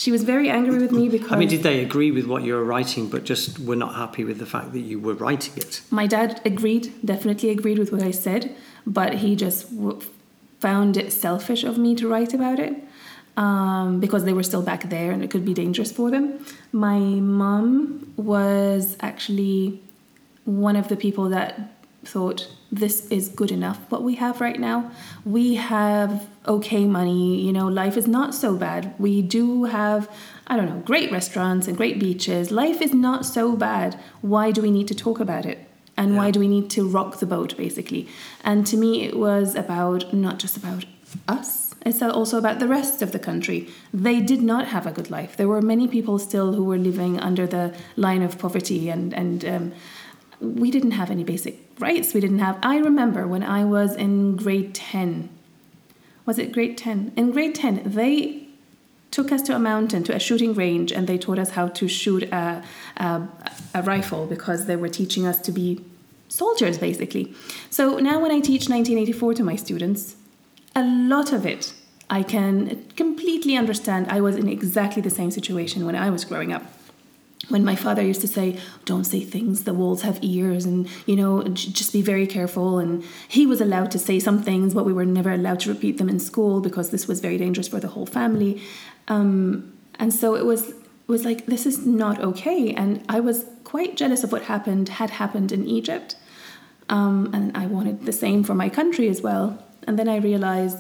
She 0.02 0.12
was 0.12 0.24
very 0.24 0.50
angry 0.50 0.80
with 0.80 0.92
me 0.92 1.10
because. 1.10 1.32
I 1.32 1.36
mean, 1.36 1.48
did 1.48 1.62
they 1.62 1.84
agree 1.84 2.10
with 2.10 2.26
what 2.26 2.42
you 2.42 2.56
were 2.56 2.64
writing, 2.64 3.08
but 3.08 3.24
just 3.24 3.60
were 3.60 3.76
not 3.76 3.94
happy 3.94 4.24
with 4.24 4.40
the 4.40 4.48
fact 4.48 4.74
that 4.74 4.80
you 4.80 5.00
were 5.00 5.14
writing 5.14 5.54
it? 5.58 5.82
My 5.92 6.08
dad 6.08 6.42
agreed, 6.44 6.92
definitely 7.06 7.52
agreed 7.52 7.78
with 7.78 7.92
what 7.92 8.02
I 8.02 8.10
said, 8.10 8.56
but 8.88 9.12
he 9.24 9.36
just 9.36 9.68
found 10.60 10.98
it 10.98 11.14
selfish 11.14 11.64
of 11.64 11.78
me 11.78 11.94
to 11.94 12.08
write 12.08 12.34
about 12.34 12.60
it 12.60 12.74
um, 13.38 14.00
because 14.00 14.24
they 14.24 14.34
were 14.34 14.42
still 14.42 14.64
back 14.64 14.90
there 14.90 15.12
and 15.12 15.24
it 15.24 15.30
could 15.30 15.46
be 15.46 15.54
dangerous 15.54 15.92
for 15.92 16.10
them. 16.10 16.44
My 16.72 16.98
mom 16.98 18.12
was 18.18 18.98
actually 19.02 19.84
one 20.46 20.76
of 20.76 20.88
the 20.88 20.98
people 20.98 21.30
that 21.30 21.74
thought 22.04 22.48
this 22.72 23.08
is 23.08 23.28
good 23.28 23.52
enough 23.52 23.80
what 23.90 24.02
we 24.02 24.16
have 24.16 24.40
right 24.40 24.60
now. 24.60 24.92
We 25.26 25.56
have 25.56 26.28
okay 26.48 26.86
money, 26.86 27.42
you 27.42 27.52
know, 27.52 27.68
life 27.68 27.98
is 27.98 28.08
not 28.08 28.34
so 28.34 28.56
bad. 28.56 28.94
We 28.98 29.22
do 29.22 29.66
have, 29.66 30.10
I 30.48 30.56
don't 30.56 30.70
know, 30.70 30.80
great 30.80 31.12
restaurants 31.12 31.68
and 31.68 31.76
great 31.76 32.00
beaches. 32.00 32.50
Life 32.50 32.82
is 32.82 32.94
not 32.94 33.26
so 33.26 33.56
bad. 33.56 34.00
Why 34.22 34.52
do 34.52 34.62
we 34.62 34.72
need 34.72 34.88
to 34.88 34.96
talk 34.96 35.20
about 35.20 35.46
it? 35.46 35.60
And 35.98 36.12
yeah. 36.12 36.18
why 36.18 36.32
do 36.32 36.40
we 36.40 36.48
need 36.48 36.70
to 36.72 36.88
rock 36.88 37.20
the 37.20 37.26
boat, 37.26 37.58
basically? 37.58 38.08
And 38.44 38.66
to 38.68 38.78
me, 38.78 39.04
it 39.04 39.18
was 39.18 39.56
about 39.56 40.14
not 40.14 40.40
just 40.40 40.56
about 40.56 40.86
us 41.28 41.72
it's 41.86 42.02
also 42.02 42.38
about 42.38 42.60
the 42.60 42.68
rest 42.68 43.02
of 43.02 43.12
the 43.12 43.20
country. 43.20 43.68
They 43.94 44.22
did 44.22 44.42
not 44.42 44.68
have 44.68 44.86
a 44.86 44.92
good 44.92 45.10
life. 45.10 45.36
There 45.36 45.48
were 45.48 45.62
many 45.62 45.88
people 45.88 46.20
still 46.20 46.54
who 46.54 46.64
were 46.64 46.78
living 46.78 47.20
under 47.20 47.48
the 47.48 47.74
line 47.96 48.22
of 48.22 48.38
poverty, 48.38 48.90
and 48.90 49.14
and 49.14 49.44
um, 49.46 49.74
we 50.40 50.70
didn't 50.70 50.92
have 50.92 51.10
any 51.10 51.24
basic 51.24 51.71
rights. 51.82 52.13
We 52.13 52.22
didn't 52.22 52.39
have. 52.39 52.58
I 52.63 52.78
remember 52.78 53.28
when 53.28 53.44
I 53.44 53.65
was 53.65 53.96
in 53.96 54.36
grade 54.36 54.76
ten. 54.76 55.30
Was 56.26 56.38
it 56.38 56.52
grade 56.52 56.78
ten? 56.78 57.12
In 57.15 57.32
grade 57.32 57.56
ten, 57.56 57.82
they 57.86 58.48
took 59.10 59.32
us 59.32 59.41
to 59.41 59.56
a 59.56 59.60
mountain 59.60 60.04
to 60.04 60.15
a 60.15 60.20
shooting 60.20 60.54
range, 60.54 60.91
and 60.91 61.08
they 61.08 61.17
taught 61.17 61.39
us 61.39 61.52
how 61.52 61.67
to 61.67 61.88
shoot 61.88 62.24
a, 62.24 62.63
a, 62.98 63.28
a 63.74 63.82
rifle 63.82 64.26
because 64.26 64.67
they 64.67 64.78
were 64.78 64.88
teaching 64.88 65.26
us 65.26 65.39
to 65.41 65.52
be 65.52 65.84
soldiers, 66.30 66.78
basically. 66.78 67.34
So 67.70 67.98
now, 67.98 68.22
when 68.22 68.32
I 68.32 68.39
teach 68.39 68.70
1984 68.70 69.34
to 69.36 69.44
my 69.44 69.56
students 69.58 70.15
a 70.74 70.84
lot 70.84 71.34
of 71.34 71.46
it 71.46 71.74
I 72.12 72.24
can 72.24 72.84
completely 72.98 73.56
understand. 73.56 74.08
I 74.10 74.20
was 74.20 74.36
in 74.36 74.50
exactly 74.50 75.02
the 75.02 75.10
same 75.10 75.32
situation 75.32 75.86
when 75.86 75.96
I 75.96 76.10
was 76.10 76.26
growing 76.26 76.52
up. 76.52 76.63
When 77.52 77.66
my 77.66 77.76
father 77.76 78.02
used 78.02 78.22
to 78.22 78.28
say, 78.28 78.58
Don't 78.86 79.04
say 79.04 79.22
things, 79.22 79.64
the 79.64 79.74
walls 79.74 80.02
have 80.02 80.20
ears, 80.22 80.66
and 80.66 80.88
you 81.06 81.16
know, 81.16 81.44
just 81.44 81.94
be 81.94 82.02
very 82.02 82.26
careful. 82.26 82.80
And 82.80 83.04
he 83.28 83.46
was 83.46 83.62
allowed 83.62 83.92
to 83.92 84.00
say 84.00 84.20
some 84.20 84.42
things, 84.42 84.74
but 84.74 84.86
we 84.86 84.94
were 84.94 85.06
never 85.06 85.32
allowed 85.32 85.60
to 85.62 85.70
repeat 85.70 85.98
them 85.98 86.10
in 86.10 86.20
school 86.20 86.62
because 86.62 86.90
this 86.90 87.08
was 87.08 87.20
very 87.20 87.38
dangerous 87.38 87.68
for 87.68 87.80
the 87.80 87.90
whole 87.90 88.06
family. 88.06 88.62
Um, 89.08 89.74
and 90.00 90.14
so 90.14 90.36
it 90.36 90.46
was, 90.46 90.74
was 91.08 91.26
like, 91.26 91.46
This 91.46 91.66
is 91.66 91.86
not 91.86 92.20
okay. 92.20 92.74
And 92.74 93.04
I 93.08 93.20
was 93.20 93.46
quite 93.64 93.98
jealous 93.98 94.24
of 94.24 94.32
what 94.32 94.44
happened, 94.44 94.90
had 94.90 95.12
happened 95.12 95.52
in 95.52 95.68
Egypt. 95.68 96.16
Um, 96.90 97.30
and 97.34 97.56
I 97.56 97.68
wanted 97.68 98.06
the 98.06 98.12
same 98.12 98.44
for 98.44 98.56
my 98.56 98.70
country 98.70 99.08
as 99.08 99.22
well. 99.22 99.64
And 99.88 99.98
then 99.98 100.10
I 100.10 100.18
realized 100.18 100.80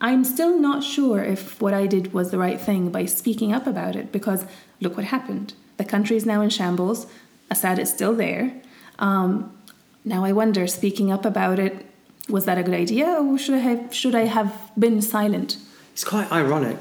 I'm 0.00 0.24
still 0.24 0.58
not 0.58 0.84
sure 0.84 1.22
if 1.22 1.60
what 1.60 1.72
I 1.72 1.86
did 1.86 2.12
was 2.12 2.30
the 2.30 2.38
right 2.38 2.60
thing 2.60 2.90
by 2.90 3.06
speaking 3.06 3.52
up 3.52 3.66
about 3.66 3.96
it 3.96 4.12
because 4.12 4.44
look 4.80 4.96
what 4.96 5.06
happened. 5.06 5.54
The 5.76 5.84
country 5.84 6.16
is 6.16 6.26
now 6.26 6.40
in 6.40 6.50
shambles. 6.50 7.06
Assad 7.50 7.78
is 7.78 7.90
still 7.90 8.14
there. 8.14 8.52
Um, 8.98 9.56
now 10.04 10.24
I 10.24 10.32
wonder, 10.32 10.66
speaking 10.66 11.12
up 11.12 11.24
about 11.24 11.58
it, 11.58 11.86
was 12.28 12.44
that 12.46 12.58
a 12.58 12.62
good 12.62 12.74
idea 12.74 13.06
or 13.06 13.38
should 13.38 13.54
I 13.54 13.58
have, 13.58 13.94
should 13.94 14.14
I 14.14 14.24
have 14.24 14.52
been 14.78 15.00
silent? 15.02 15.58
It's 15.92 16.04
quite 16.04 16.30
ironic, 16.32 16.78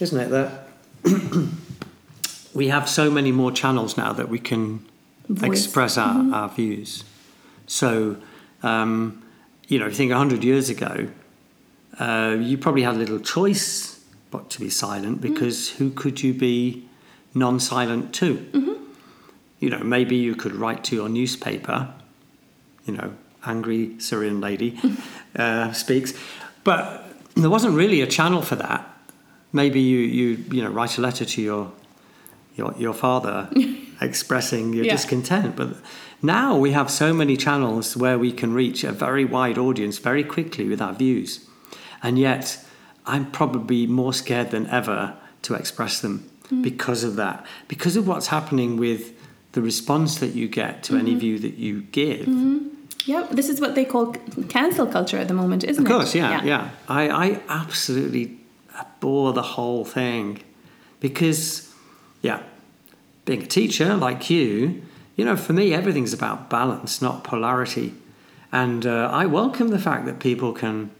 isn't 0.00 0.18
it, 0.18 0.28
that 0.30 0.68
we 2.54 2.68
have 2.68 2.88
so 2.88 3.10
many 3.10 3.32
more 3.32 3.50
channels 3.52 3.96
now 3.96 4.12
that 4.12 4.28
we 4.28 4.38
can 4.38 4.84
Voice. 5.28 5.64
express 5.64 5.96
our, 5.96 6.14
mm-hmm. 6.14 6.34
our 6.34 6.48
views. 6.48 7.04
So, 7.66 8.16
um, 8.62 9.22
you 9.68 9.78
know, 9.78 9.86
if 9.86 9.92
you 9.92 9.96
think 9.96 10.10
100 10.10 10.44
years 10.44 10.68
ago, 10.68 11.08
uh, 11.98 12.36
you 12.38 12.58
probably 12.58 12.82
had 12.82 12.96
little 12.96 13.20
choice 13.20 14.04
but 14.30 14.50
to 14.50 14.60
be 14.60 14.70
silent 14.70 15.20
mm-hmm. 15.20 15.32
because 15.32 15.70
mm. 15.70 15.76
who 15.76 15.90
could 15.90 16.22
you 16.22 16.34
be 16.34 16.88
non 17.34 17.60
silent 17.60 18.14
too. 18.14 18.36
Mm-hmm. 18.52 18.84
You 19.60 19.70
know, 19.70 19.78
maybe 19.78 20.16
you 20.16 20.34
could 20.34 20.54
write 20.54 20.84
to 20.84 20.96
your 20.96 21.08
newspaper, 21.08 21.92
you 22.84 22.94
know, 22.94 23.14
angry 23.44 23.98
Syrian 24.00 24.40
lady 24.40 24.78
uh, 25.36 25.72
speaks, 25.72 26.14
but 26.64 27.04
there 27.34 27.50
wasn't 27.50 27.74
really 27.74 28.00
a 28.00 28.06
channel 28.06 28.42
for 28.42 28.56
that. 28.56 28.88
Maybe 29.52 29.80
you, 29.80 29.98
you, 29.98 30.44
you 30.50 30.62
know, 30.62 30.70
write 30.70 30.98
a 30.98 31.00
letter 31.00 31.24
to 31.24 31.42
your, 31.42 31.72
your, 32.56 32.74
your 32.78 32.94
father 32.94 33.48
expressing 34.00 34.72
your 34.72 34.84
yeah. 34.84 34.92
discontent, 34.92 35.56
but 35.56 35.76
now 36.22 36.56
we 36.56 36.72
have 36.72 36.90
so 36.90 37.12
many 37.12 37.36
channels 37.36 37.96
where 37.96 38.18
we 38.18 38.32
can 38.32 38.54
reach 38.54 38.84
a 38.84 38.92
very 38.92 39.24
wide 39.24 39.58
audience 39.58 39.98
very 39.98 40.24
quickly 40.24 40.68
with 40.68 40.80
our 40.80 40.92
views. 40.92 41.46
And 42.02 42.18
yet, 42.18 42.64
I'm 43.06 43.30
probably 43.30 43.86
more 43.86 44.12
scared 44.12 44.50
than 44.50 44.66
ever 44.68 45.16
to 45.42 45.54
express 45.54 46.00
them 46.00 46.30
mm. 46.52 46.62
because 46.62 47.04
of 47.04 47.16
that, 47.16 47.44
because 47.68 47.96
of 47.96 48.06
what's 48.06 48.26
happening 48.28 48.76
with 48.76 49.12
the 49.52 49.62
response 49.62 50.18
that 50.20 50.34
you 50.34 50.48
get 50.48 50.82
to 50.84 50.92
mm-hmm. 50.92 51.06
any 51.06 51.14
view 51.14 51.38
that 51.38 51.54
you 51.54 51.82
give. 51.82 52.26
Mm-hmm. 52.26 52.68
Yeah, 53.04 53.26
this 53.30 53.48
is 53.48 53.60
what 53.60 53.74
they 53.74 53.84
call 53.84 54.14
cancel 54.48 54.86
culture 54.86 55.18
at 55.18 55.28
the 55.28 55.34
moment, 55.34 55.64
isn't 55.64 55.84
it? 55.84 55.90
Of 55.90 55.96
course, 55.96 56.14
yeah, 56.14 56.30
yeah. 56.30 56.44
yeah. 56.44 56.70
I, 56.88 57.08
I 57.08 57.40
absolutely 57.48 58.38
abhor 58.78 59.32
the 59.32 59.42
whole 59.42 59.84
thing 59.84 60.42
because, 61.00 61.72
yeah, 62.22 62.42
being 63.24 63.42
a 63.42 63.46
teacher 63.46 63.96
like 63.96 64.30
you, 64.30 64.82
you 65.16 65.24
know, 65.24 65.36
for 65.36 65.52
me, 65.52 65.74
everything's 65.74 66.12
about 66.12 66.48
balance, 66.48 67.02
not 67.02 67.24
polarity. 67.24 67.94
And 68.52 68.86
uh, 68.86 69.10
I 69.12 69.26
welcome 69.26 69.68
the 69.68 69.78
fact 69.78 70.06
that 70.06 70.20
people 70.20 70.52
can 70.52 70.90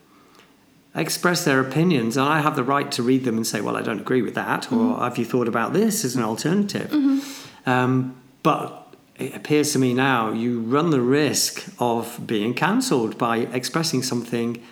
express 0.95 1.45
their 1.45 1.61
opinions, 1.61 2.17
and 2.17 2.29
I 2.29 2.41
have 2.41 2.57
the 2.57 2.65
right 2.65 2.91
to 2.93 3.03
read 3.03 3.25
them 3.25 3.37
and 3.37 3.47
say, 3.47 3.61
well, 3.61 3.77
I 3.77 3.83
don't 3.83 4.01
agree 4.01 4.23
with 4.23 4.35
that, 4.35 4.65
mm-hmm. 4.65 4.93
or 4.93 5.01
have 5.01 5.19
you 5.19 5.25
thought 5.25 5.49
about 5.49 5.73
this 5.73 6.05
as 6.05 6.17
an 6.17 6.23
alternative? 6.23 6.91
Mm-hmm. 6.91 7.71
Um, 7.71 8.17
but 8.43 8.83
it 9.17 9.35
appears 9.35 9.73
to 9.73 9.79
me 9.79 9.95
now 9.95 10.33
you 10.33 10.61
run 10.61 10.91
the 10.91 11.01
risk 11.01 11.67
of 11.79 12.27
being 12.27 12.55
cancelled 12.55 13.19
by 13.19 13.39
expressing 13.39 14.03
something. 14.03 14.63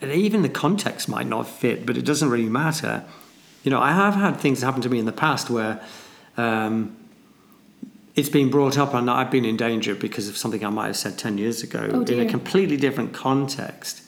And 0.00 0.12
even 0.12 0.42
the 0.42 0.48
context 0.48 1.08
might 1.08 1.26
not 1.26 1.48
fit, 1.48 1.86
but 1.86 1.96
it 1.96 2.04
doesn't 2.04 2.28
really 2.28 2.48
matter. 2.48 3.04
You 3.64 3.70
know, 3.70 3.80
I 3.80 3.92
have 3.92 4.14
had 4.14 4.36
things 4.36 4.62
happen 4.62 4.82
to 4.82 4.88
me 4.88 4.98
in 4.98 5.06
the 5.06 5.12
past 5.12 5.48
where 5.50 5.80
um, 6.36 6.96
it's 8.14 8.28
been 8.28 8.50
brought 8.50 8.78
up 8.78 8.94
and 8.94 9.10
I've 9.10 9.30
been 9.30 9.44
in 9.44 9.56
danger 9.56 9.94
because 9.94 10.28
of 10.28 10.36
something 10.36 10.64
I 10.64 10.70
might 10.70 10.86
have 10.86 10.96
said 10.96 11.18
10 11.18 11.38
years 11.38 11.62
ago 11.62 11.90
Oh, 11.92 12.02
in 12.02 12.20
a 12.20 12.30
completely 12.30 12.76
different 12.76 13.12
context. 13.12 14.02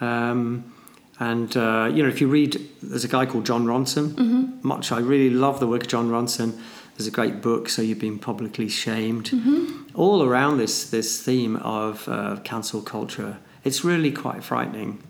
Um, 0.00 0.72
and, 1.20 1.56
uh, 1.56 1.90
you 1.92 2.02
know, 2.02 2.08
if 2.08 2.20
you 2.20 2.28
read, 2.28 2.60
there's 2.82 3.04
a 3.04 3.08
guy 3.08 3.26
called 3.26 3.44
Jon 3.44 3.66
Ronson. 3.66 4.10
Mm-hmm. 4.10 4.66
Much, 4.66 4.92
I 4.92 5.00
really 5.00 5.30
love 5.30 5.58
the 5.58 5.66
work 5.66 5.82
of 5.82 5.88
Jon 5.88 6.10
Ronson. 6.10 6.58
There's 6.96 7.08
a 7.08 7.12
great 7.12 7.42
book, 7.42 7.68
So 7.68 7.82
You've 7.82 7.98
Been 7.98 8.18
Publicly 8.18 8.68
Shamed. 8.68 9.30
Mm-hmm. 9.30 9.96
All 9.96 10.22
around 10.22 10.58
this, 10.58 10.88
this 10.90 11.20
theme 11.22 11.56
of 11.56 12.08
uh, 12.08 12.36
cancel 12.44 12.82
culture. 12.82 13.38
It's 13.64 13.84
really 13.84 14.12
quite 14.12 14.44
frightening. 14.44 15.02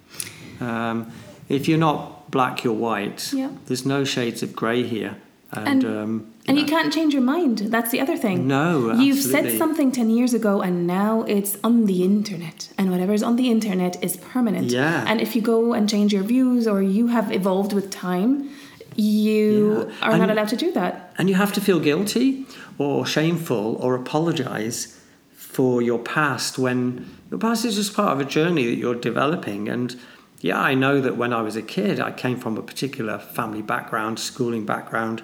Um, 0.61 1.13
if 1.49 1.69
you're 1.69 1.79
not 1.79 2.31
black, 2.31 2.65
you're 2.65 2.75
white. 2.75 3.33
Yeah. 3.33 3.51
There's 3.67 3.85
no 3.87 4.05
shades 4.05 4.43
of 4.43 4.57
grey 4.57 4.83
here. 4.83 5.17
And, 5.53 5.69
And- 5.69 5.85
um, 5.85 6.35
And 6.49 6.59
you 6.59 6.65
can't 6.65 6.93
change 6.93 7.13
your 7.13 7.23
mind. 7.23 7.59
That's 7.59 7.91
the 7.91 8.01
other 8.01 8.17
thing. 8.17 8.47
No, 8.49 8.93
You've 8.95 9.21
said 9.21 9.57
something 9.59 9.93
10 9.93 10.11
years 10.11 10.33
ago 10.35 10.63
and 10.63 10.87
now 10.87 11.23
it's 11.25 11.57
on 11.63 11.85
the 11.87 12.03
internet. 12.03 12.71
And 12.79 12.91
whatever's 12.91 13.23
on 13.23 13.37
the 13.37 13.51
internet 13.51 14.03
is 14.03 14.17
permanent. 14.17 14.69
Yeah. 14.71 15.05
And 15.07 15.21
if 15.21 15.37
you 15.37 15.43
go 15.43 15.75
and 15.75 15.89
change 15.89 16.13
your 16.13 16.23
views 16.23 16.67
or 16.67 16.83
you 16.83 17.09
have 17.09 17.31
evolved 17.31 17.73
with 17.73 17.91
time, 17.91 18.49
you 18.97 19.87
Yeah. 20.01 20.09
are 20.09 20.19
not 20.19 20.31
allowed 20.31 20.49
to 20.49 20.57
do 20.57 20.73
that. 20.73 21.13
And 21.19 21.29
you 21.29 21.35
have 21.37 21.53
to 21.53 21.61
feel 21.61 21.79
guilty 21.81 22.47
or 22.79 23.07
shameful 23.07 23.77
or 23.81 23.95
apologize 23.95 24.99
for 25.33 25.83
your 25.83 25.99
past 25.99 26.59
when 26.59 27.07
your 27.31 27.39
past 27.39 27.65
is 27.65 27.77
just 27.77 27.95
part 27.95 28.13
of 28.13 28.21
a 28.21 28.25
journey 28.25 28.65
that 28.67 28.77
you're 28.77 28.95
developing. 28.95 29.69
And 29.69 29.97
yeah, 30.41 30.59
I 30.61 30.75
know 30.75 31.01
that 31.01 31.17
when 31.17 31.33
I 31.33 31.43
was 31.43 31.57
a 31.57 31.63
kid, 31.63 32.01
I 32.01 32.11
came 32.13 32.37
from 32.39 32.57
a 32.57 32.63
particular 32.63 33.19
family 33.19 33.63
background, 33.63 34.19
schooling 34.19 34.65
background, 34.65 35.23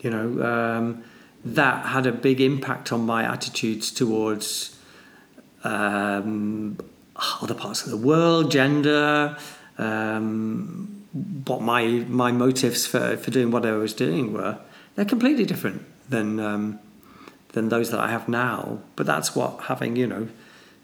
you 0.00 0.10
know, 0.10 0.42
um, 0.42 1.04
that 1.44 1.86
had 1.86 2.06
a 2.06 2.12
big 2.12 2.40
impact 2.40 2.92
on 2.92 3.06
my 3.06 3.24
attitudes 3.24 3.90
towards 3.90 4.78
um, 5.64 6.78
other 7.42 7.54
parts 7.54 7.84
of 7.84 7.90
the 7.90 7.96
world, 7.96 8.50
gender, 8.50 9.36
um, 9.78 11.04
what 11.46 11.62
my 11.62 11.84
my 12.08 12.30
motives 12.32 12.86
for, 12.86 13.16
for 13.16 13.30
doing 13.30 13.50
what 13.50 13.64
I 13.64 13.72
was 13.72 13.94
doing 13.94 14.32
were. 14.32 14.58
They're 14.94 15.04
completely 15.04 15.44
different 15.44 15.82
than 16.08 16.40
um, 16.40 16.80
than 17.52 17.68
those 17.68 17.90
that 17.90 18.00
I 18.00 18.10
have 18.10 18.28
now. 18.28 18.80
But 18.96 19.06
that's 19.06 19.34
what 19.34 19.62
having, 19.62 19.96
you 19.96 20.06
know, 20.06 20.28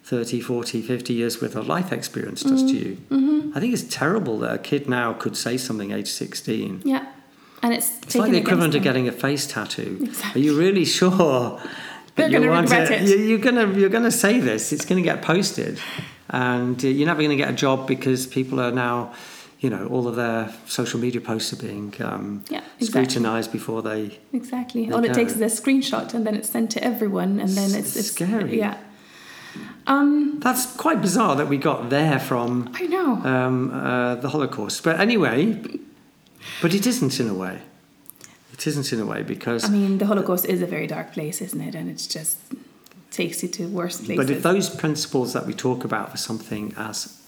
30, 0.04 0.40
40, 0.40 0.82
50 0.82 1.12
years 1.12 1.40
worth 1.40 1.56
of 1.56 1.66
life 1.66 1.92
experience 1.92 2.42
does 2.42 2.62
to 2.62 2.76
you. 2.76 2.98
I 3.56 3.60
think 3.60 3.72
it's 3.72 3.84
terrible 3.84 4.38
that 4.40 4.54
a 4.54 4.58
kid 4.58 4.88
now 4.88 5.12
could 5.14 5.36
say 5.36 5.56
something 5.56 5.92
age 5.92 6.08
16. 6.08 6.82
Yeah. 6.84 7.06
And 7.64 7.72
it's, 7.72 7.88
It's 8.02 8.14
like 8.14 8.30
the 8.30 8.36
equivalent 8.38 8.74
of 8.74 8.82
getting 8.82 9.08
a 9.08 9.12
face 9.12 9.46
tattoo. 9.46 9.92
Are 10.34 10.38
you 10.38 10.52
really 10.64 10.84
sure 10.84 11.10
They're 12.14 12.28
that 12.28 12.42
you 12.42 12.50
want 12.50 12.68
regret 12.70 12.88
to? 12.88 12.94
it. 12.96 13.08
you- 13.08 13.24
You're 13.28 13.38
gonna 13.48 13.66
you're 13.80 13.88
gonna 13.98 14.10
say 14.24 14.38
this. 14.38 14.70
It's 14.74 14.84
gonna 14.84 15.00
get 15.12 15.22
posted, 15.22 15.78
and 16.28 16.76
uh, 16.84 16.88
you're 16.88 17.06
never 17.06 17.22
gonna 17.22 17.36
get 17.44 17.48
a 17.48 17.58
job 17.66 17.88
because 17.88 18.26
people 18.26 18.60
are 18.60 18.70
now, 18.70 19.14
you 19.60 19.70
know, 19.70 19.86
all 19.86 20.06
of 20.06 20.14
their 20.16 20.52
social 20.66 21.00
media 21.00 21.20
posts 21.22 21.52
are 21.54 21.62
being 21.68 21.94
um, 22.00 22.44
Yeah, 22.50 22.58
exactly. 22.58 22.86
scrutinized 22.86 23.50
before 23.50 23.80
they. 23.82 24.20
Exactly. 24.34 24.84
They 24.86 24.92
All 24.94 25.02
it 25.04 25.14
takes 25.14 25.32
is 25.32 25.40
a 25.40 25.46
screenshot 25.62 26.12
and 26.14 26.26
then 26.26 26.34
it's 26.34 26.50
sent 26.50 26.70
to 26.72 26.84
everyone 26.84 27.40
and 27.40 27.48
then 27.58 27.70
it's, 27.80 27.96
It's 27.96 27.96
it's 27.96 28.10
scary. 28.12 28.58
Yeah. 28.58 28.76
Um, 29.86 30.40
That's 30.40 30.66
quite 30.76 31.00
bizarre 31.00 31.36
that 31.36 31.48
we 31.48 31.56
got 31.56 31.88
there 31.90 32.18
from 32.18 32.70
I 32.74 32.86
know. 32.86 33.10
um, 33.24 33.70
uh, 33.72 34.14
the 34.16 34.28
Holocaust. 34.28 34.82
But 34.84 35.00
anyway, 35.00 35.60
but 36.62 36.74
it 36.74 36.86
isn't 36.86 37.20
in 37.20 37.28
a 37.28 37.34
way. 37.34 37.61
It 38.53 38.66
isn't 38.66 38.92
in 38.92 39.01
a 39.01 39.07
way 39.07 39.22
because 39.22 39.64
I 39.64 39.68
mean, 39.68 39.99
the 39.99 40.07
Holocaust 40.07 40.45
is 40.47 40.62
a 40.62 40.66
very 40.66 40.86
dark 40.86 41.12
place, 41.12 41.40
isn't 41.42 41.61
it? 41.61 41.74
And 41.74 41.90
it's 41.90 42.07
just 42.07 42.38
takes 43.11 43.42
you 43.42 43.49
to 43.49 43.66
worse 43.68 43.99
places. 43.99 44.16
But 44.16 44.30
if 44.30 44.42
those 44.42 44.68
principles 44.70 45.32
that 45.32 45.47
we 45.47 45.55
talk 45.55 45.84
about 45.84 46.11
for 46.11 46.16
something 46.16 46.74
as 46.76 47.20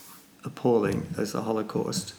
appalling 0.44 1.06
as 1.18 1.32
the 1.32 1.42
Holocaust 1.42 2.14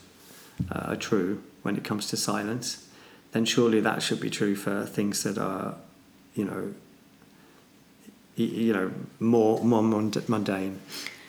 uh, 0.71 0.91
are 0.91 0.95
true 0.95 1.41
when 1.63 1.75
it 1.75 1.83
comes 1.83 2.07
to 2.07 2.17
silence, 2.17 2.87
then 3.31 3.45
surely 3.45 3.79
that 3.81 4.01
should 4.01 4.19
be 4.19 4.29
true 4.29 4.55
for 4.55 4.85
things 4.85 5.23
that 5.23 5.37
are, 5.37 5.75
you 6.35 6.45
know, 6.45 6.73
you 8.35 8.73
know, 8.73 8.91
more 9.19 9.63
more 9.63 9.81
mundane. 9.81 10.79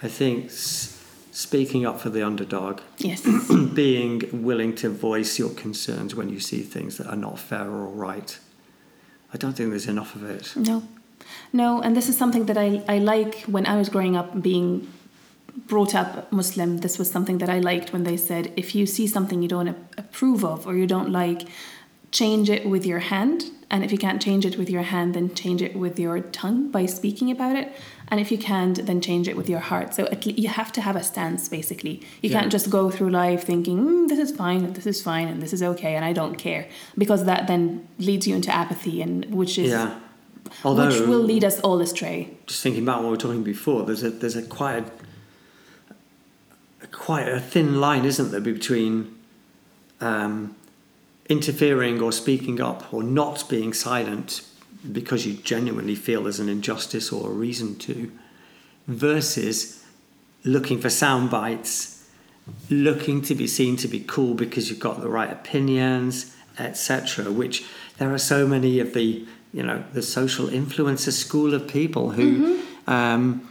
I 0.02 0.08
think 0.08 0.50
speaking 1.38 1.86
up 1.86 2.00
for 2.00 2.10
the 2.10 2.20
underdog, 2.20 2.80
yes. 2.96 3.24
being 3.74 4.28
willing 4.32 4.74
to 4.74 4.88
voice 4.90 5.38
your 5.38 5.50
concerns 5.50 6.12
when 6.12 6.28
you 6.28 6.40
see 6.40 6.62
things 6.62 6.96
that 6.98 7.06
are 7.06 7.14
not 7.28 7.38
fair 7.38 7.66
or 7.66 7.86
right. 7.86 8.40
I 9.32 9.36
don't 9.36 9.52
think 9.52 9.70
there's 9.70 9.86
enough 9.86 10.16
of 10.16 10.24
it. 10.24 10.56
No. 10.56 10.82
No, 11.52 11.80
and 11.80 11.96
this 11.96 12.08
is 12.08 12.18
something 12.18 12.46
that 12.46 12.58
I, 12.58 12.82
I 12.88 12.98
like 12.98 13.42
when 13.42 13.66
I 13.66 13.76
was 13.76 13.88
growing 13.88 14.16
up 14.16 14.42
being 14.42 14.88
brought 15.68 15.94
up 15.94 16.32
Muslim. 16.32 16.78
This 16.78 16.98
was 16.98 17.08
something 17.08 17.38
that 17.38 17.48
I 17.48 17.60
liked 17.60 17.92
when 17.92 18.02
they 18.02 18.16
said 18.16 18.52
if 18.56 18.74
you 18.74 18.84
see 18.84 19.06
something 19.06 19.40
you 19.40 19.48
don't 19.48 19.68
approve 19.96 20.44
of 20.44 20.66
or 20.66 20.74
you 20.74 20.88
don't 20.88 21.10
like, 21.10 21.42
change 22.10 22.50
it 22.50 22.66
with 22.66 22.84
your 22.84 22.98
hand. 22.98 23.44
And 23.70 23.84
if 23.84 23.92
you 23.92 23.98
can't 23.98 24.20
change 24.20 24.44
it 24.44 24.58
with 24.58 24.70
your 24.70 24.82
hand, 24.82 25.14
then 25.14 25.34
change 25.34 25.62
it 25.62 25.76
with 25.76 26.00
your 26.00 26.18
tongue 26.20 26.70
by 26.70 26.86
speaking 26.86 27.30
about 27.30 27.54
it. 27.54 27.72
And 28.10 28.20
if 28.20 28.32
you 28.32 28.38
can't, 28.38 28.86
then 28.86 29.00
change 29.00 29.28
it 29.28 29.36
with 29.36 29.48
your 29.50 29.60
heart. 29.60 29.94
So 29.94 30.08
you 30.24 30.48
have 30.48 30.72
to 30.72 30.80
have 30.80 30.96
a 30.96 31.02
stance, 31.02 31.48
basically. 31.48 32.00
You 32.22 32.30
Yeah. 32.30 32.40
can't 32.40 32.50
just 32.50 32.70
go 32.70 32.90
through 32.90 33.10
life 33.10 33.44
thinking, 33.44 33.78
mm, 33.78 34.08
this 34.08 34.18
is 34.18 34.30
fine, 34.34 34.64
and 34.64 34.74
this 34.74 34.86
is 34.86 35.02
fine, 35.02 35.28
and 35.28 35.42
this 35.42 35.52
is 35.52 35.62
okay, 35.62 35.94
and 35.94 36.04
I 36.04 36.12
don't 36.14 36.36
care. 36.36 36.66
Because 36.96 37.24
that 37.26 37.46
then 37.46 37.86
leads 37.98 38.26
you 38.26 38.34
into 38.34 38.50
apathy, 38.54 39.02
and 39.02 39.26
which 39.26 39.58
is 39.58 39.70
Yeah. 39.70 39.94
Although, 40.64 40.86
which 40.86 41.00
will 41.00 41.20
lead 41.32 41.44
us 41.44 41.60
all 41.60 41.80
astray. 41.80 42.30
just 42.46 42.62
thinking 42.62 42.82
about 42.82 42.98
what 43.02 43.04
we 43.06 43.10
were 43.10 43.16
talking 43.18 43.42
before, 43.42 43.82
there's 43.84 44.02
a 44.02 44.10
there's 44.10 44.36
a 44.36 44.42
quite 44.42 44.84
a, 46.82 46.86
quite 46.86 47.28
a 47.28 47.38
thin 47.40 47.80
line, 47.80 48.04
isn't 48.06 48.30
there, 48.30 48.40
between 48.40 49.14
um, 50.00 50.54
interfering 51.28 52.00
or 52.00 52.12
speaking 52.12 52.60
up 52.60 52.92
or 52.94 53.02
not 53.02 53.44
being 53.48 53.72
silent 53.74 54.40
because 54.92 55.26
you 55.26 55.34
genuinely 55.34 55.94
feel 55.94 56.24
there's 56.24 56.40
an 56.40 56.48
injustice 56.48 57.12
or 57.12 57.28
a 57.28 57.32
reason 57.32 57.76
to, 57.76 58.12
versus 58.86 59.84
looking 60.44 60.80
for 60.80 60.90
sound 60.90 61.30
bites, 61.30 62.08
looking 62.70 63.22
to 63.22 63.34
be 63.34 63.46
seen 63.46 63.76
to 63.76 63.88
be 63.88 64.00
cool 64.00 64.34
because 64.34 64.70
you've 64.70 64.80
got 64.80 65.00
the 65.00 65.08
right 65.08 65.30
opinions, 65.30 66.34
etc. 66.58 67.30
Which 67.30 67.64
there 67.98 68.12
are 68.12 68.18
so 68.18 68.46
many 68.46 68.80
of 68.80 68.94
the 68.94 69.26
you 69.52 69.62
know 69.62 69.84
the 69.92 70.02
social 70.02 70.46
influencer 70.46 71.12
school 71.12 71.54
of 71.54 71.68
people 71.68 72.10
who 72.10 72.62
um, 72.86 73.47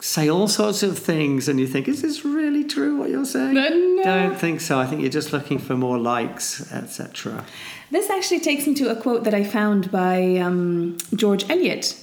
say 0.00 0.28
all 0.28 0.48
sorts 0.48 0.82
of 0.82 0.98
things, 0.98 1.48
and 1.48 1.58
you 1.58 1.66
think, 1.66 1.88
is 1.88 2.02
this 2.02 2.24
really 2.24 2.64
true 2.64 2.96
what 2.96 3.10
you're 3.10 3.24
saying? 3.24 3.54
No, 3.54 3.68
no. 3.68 4.02
Don't 4.04 4.36
think 4.38 4.60
so. 4.60 4.78
I 4.78 4.86
think 4.86 5.00
you're 5.00 5.10
just 5.10 5.32
looking 5.32 5.58
for 5.58 5.76
more 5.76 5.98
likes, 5.98 6.70
etc. 6.72 7.44
This 7.90 8.10
actually 8.10 8.40
takes 8.40 8.66
me 8.66 8.74
to 8.74 8.90
a 8.90 8.96
quote 8.96 9.24
that 9.24 9.34
I 9.34 9.44
found 9.44 9.90
by 9.90 10.36
um, 10.36 10.98
George 11.14 11.48
Eliot, 11.48 11.98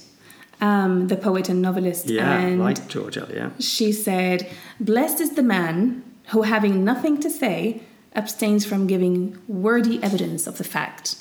um, 0.60 1.08
the 1.08 1.16
poet 1.16 1.48
and 1.48 1.62
novelist. 1.62 2.08
Yeah, 2.08 2.38
and 2.38 2.60
like 2.60 2.88
George 2.88 3.16
Eliot. 3.16 3.62
she 3.62 3.92
said, 3.92 4.50
Blessed 4.80 5.20
is 5.20 5.34
the 5.34 5.42
man 5.42 6.02
who, 6.28 6.42
having 6.42 6.84
nothing 6.84 7.20
to 7.20 7.30
say, 7.30 7.82
abstains 8.14 8.64
from 8.64 8.86
giving 8.86 9.38
wordy 9.48 10.02
evidence 10.02 10.46
of 10.46 10.58
the 10.58 10.64
fact. 10.64 11.16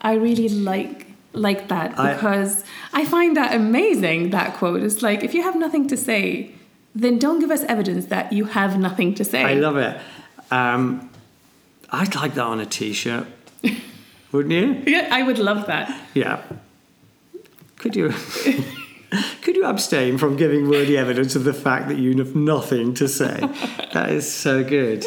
I 0.00 0.14
really 0.14 0.48
like 0.48 1.07
like 1.32 1.68
that 1.68 1.90
because 1.90 2.64
I, 2.92 3.04
find 3.04 3.36
that 3.36 3.54
amazing, 3.54 4.30
that 4.30 4.54
quote. 4.54 4.82
It's 4.82 5.02
like, 5.02 5.22
if 5.22 5.34
you 5.34 5.42
have 5.42 5.56
nothing 5.56 5.86
to 5.88 5.96
say, 5.96 6.52
then 6.94 7.18
don't 7.18 7.38
give 7.38 7.50
us 7.50 7.62
evidence 7.64 8.06
that 8.06 8.32
you 8.32 8.46
have 8.46 8.78
nothing 8.78 9.14
to 9.14 9.24
say. 9.24 9.42
I 9.42 9.54
love 9.54 9.76
it. 9.76 10.00
Um, 10.50 11.10
I'd 11.90 12.14
like 12.14 12.34
that 12.34 12.44
on 12.44 12.60
a 12.60 12.66
t-shirt. 12.66 13.26
Wouldn't 14.32 14.52
you? 14.52 14.82
yeah, 14.92 15.08
I 15.10 15.22
would 15.22 15.38
love 15.38 15.66
that. 15.66 16.00
Yeah. 16.14 16.42
Could 17.76 17.96
you 17.96 18.10
could 19.42 19.56
you 19.56 19.64
abstain 19.64 20.18
from 20.18 20.36
giving 20.36 20.68
wordy 20.68 20.98
evidence 20.98 21.34
of 21.36 21.44
the 21.44 21.54
fact 21.54 21.88
that 21.88 21.98
you 21.98 22.16
have 22.18 22.34
nothing 22.34 22.92
to 22.94 23.08
say? 23.08 23.38
that 23.92 24.10
is 24.10 24.30
so 24.30 24.62
good. 24.62 25.06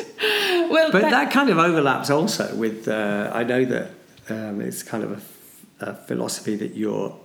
Well, 0.70 0.92
But 0.92 1.02
that 1.12 1.32
kind 1.32 1.50
of 1.50 1.58
overlaps 1.58 2.10
also 2.10 2.56
with. 2.56 2.88
Uh, 2.88 3.30
I 3.34 3.44
know 3.44 3.66
that 3.66 3.92
um, 4.30 4.62
it's 4.62 4.84
kind 4.84 5.04
of 5.04 5.12
a, 5.12 5.22
a 5.82 5.94
philosophy 5.94 6.56
that 6.56 6.76
you're. 6.76 7.18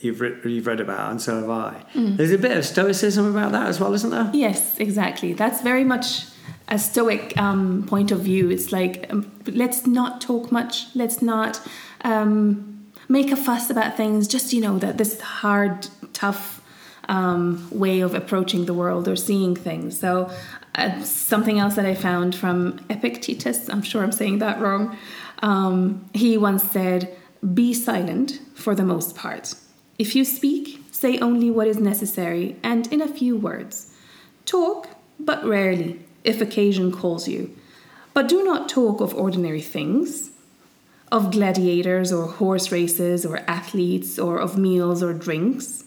You've, 0.00 0.20
re- 0.20 0.36
you've 0.44 0.66
read 0.66 0.80
about, 0.80 1.12
and 1.12 1.22
so 1.22 1.36
have 1.40 1.48
I. 1.48 1.84
There's 1.94 2.32
a 2.32 2.38
bit 2.38 2.56
of 2.56 2.64
stoicism 2.64 3.24
about 3.24 3.52
that 3.52 3.68
as 3.68 3.78
well, 3.78 3.94
isn't 3.94 4.10
there? 4.10 4.28
Yes, 4.34 4.76
exactly. 4.80 5.32
That's 5.32 5.60
very 5.60 5.84
much 5.84 6.24
a 6.66 6.76
stoic 6.76 7.38
um, 7.38 7.84
point 7.86 8.10
of 8.10 8.18
view. 8.18 8.50
It's 8.50 8.72
like, 8.72 9.06
um, 9.10 9.30
let's 9.46 9.86
not 9.86 10.20
talk 10.20 10.50
much. 10.50 10.86
Let's 10.96 11.22
not 11.22 11.60
um, 12.00 12.90
make 13.08 13.30
a 13.30 13.36
fuss 13.36 13.70
about 13.70 13.96
things. 13.96 14.26
Just, 14.26 14.52
you 14.52 14.60
know, 14.60 14.76
that 14.78 14.98
this 14.98 15.20
hard, 15.20 15.86
tough 16.12 16.60
um, 17.08 17.68
way 17.70 18.00
of 18.00 18.12
approaching 18.14 18.64
the 18.64 18.74
world 18.74 19.06
or 19.06 19.14
seeing 19.14 19.54
things. 19.54 20.00
So, 20.00 20.32
uh, 20.74 21.00
something 21.04 21.60
else 21.60 21.76
that 21.76 21.86
I 21.86 21.94
found 21.94 22.34
from 22.34 22.80
Epictetus, 22.90 23.68
I'm 23.68 23.82
sure 23.82 24.02
I'm 24.02 24.10
saying 24.10 24.38
that 24.38 24.60
wrong. 24.60 24.96
Um, 25.42 26.08
he 26.12 26.38
once 26.38 26.64
said, 26.64 27.16
Be 27.42 27.74
silent 27.74 28.40
for 28.54 28.74
the 28.74 28.84
most 28.84 29.16
part. 29.16 29.54
If 29.98 30.14
you 30.14 30.24
speak, 30.24 30.84
say 30.92 31.18
only 31.18 31.50
what 31.50 31.66
is 31.66 31.78
necessary 31.78 32.56
and 32.62 32.86
in 32.92 33.00
a 33.00 33.08
few 33.08 33.36
words. 33.36 33.92
Talk, 34.46 34.88
but 35.18 35.44
rarely, 35.44 36.00
if 36.22 36.40
occasion 36.40 36.92
calls 36.92 37.26
you. 37.26 37.56
But 38.14 38.28
do 38.28 38.44
not 38.44 38.68
talk 38.68 39.00
of 39.00 39.14
ordinary 39.14 39.60
things, 39.60 40.30
of 41.10 41.30
gladiators 41.30 42.12
or 42.12 42.26
horse 42.26 42.70
races 42.70 43.26
or 43.26 43.38
athletes 43.48 44.18
or 44.18 44.38
of 44.38 44.56
meals 44.56 45.02
or 45.02 45.12
drinks. 45.12 45.84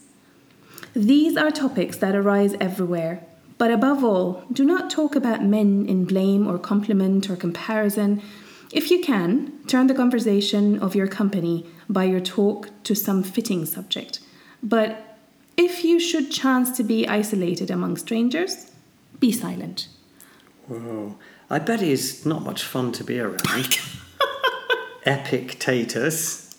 These 0.93 1.35
are 1.37 1.51
topics 1.51 1.97
that 1.97 2.15
arise 2.15 2.53
everywhere. 2.59 3.25
But 3.57 3.71
above 3.71 4.03
all, 4.03 4.43
do 4.51 4.65
not 4.65 4.89
talk 4.89 5.15
about 5.15 5.43
men 5.43 5.85
in 5.87 6.05
blame 6.05 6.47
or 6.47 6.59
compliment 6.59 7.29
or 7.29 7.35
comparison. 7.37 8.21
If 8.71 8.91
you 8.91 9.01
can, 9.01 9.51
turn 9.67 9.87
the 9.87 9.93
conversation 9.93 10.79
of 10.79 10.95
your 10.95 11.07
company 11.07 11.65
by 11.89 12.05
your 12.05 12.19
talk 12.19 12.69
to 12.83 12.95
some 12.95 13.23
fitting 13.23 13.65
subject. 13.65 14.19
But 14.61 15.17
if 15.57 15.83
you 15.83 15.99
should 15.99 16.31
chance 16.31 16.75
to 16.77 16.83
be 16.83 17.07
isolated 17.07 17.71
among 17.71 17.97
strangers, 17.97 18.71
be 19.19 19.31
silent. 19.31 19.87
Whoa. 20.67 21.17
I 21.49 21.59
bet 21.59 21.81
he's 21.81 22.25
not 22.25 22.43
much 22.43 22.63
fun 22.63 22.91
to 22.93 23.03
be 23.03 23.19
around. 23.19 23.79
Epictetus. 25.05 26.55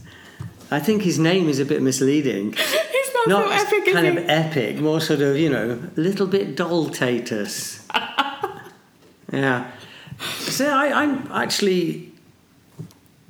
I 0.71 0.81
think 0.81 1.03
his 1.03 1.19
name 1.19 1.49
is 1.49 1.59
a 1.59 1.65
bit 1.65 1.83
misleading. 1.83 2.53
He's 2.53 3.15
not, 3.15 3.29
Not 3.29 3.61
so 3.61 3.77
epic, 3.77 3.93
kind 3.93 4.19
of 4.19 4.29
epic, 4.29 4.79
more 4.79 5.01
sort 5.01 5.21
of, 5.21 5.37
you 5.37 5.51
know, 5.51 5.81
a 5.97 6.01
little 6.01 6.27
bit 6.27 6.57
dull-tatus. 6.57 7.87
yeah. 9.33 9.71
So 10.19 10.67
I, 10.69 11.03
I'm 11.03 11.31
actually, 11.33 12.13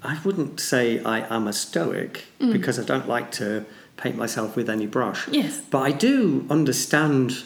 I 0.02 0.18
wouldn't 0.24 0.60
say 0.60 1.02
I 1.02 1.20
am 1.34 1.46
a 1.48 1.52
stoic 1.52 2.24
Mm. 2.40 2.52
because 2.52 2.78
I 2.78 2.84
don't 2.84 3.08
like 3.08 3.30
to 3.32 3.64
paint 3.96 4.16
myself 4.16 4.56
with 4.56 4.68
any 4.68 4.86
brush. 4.86 5.26
Yes. 5.28 5.60
But 5.70 5.80
I 5.80 5.92
do 5.92 6.44
understand 6.50 7.42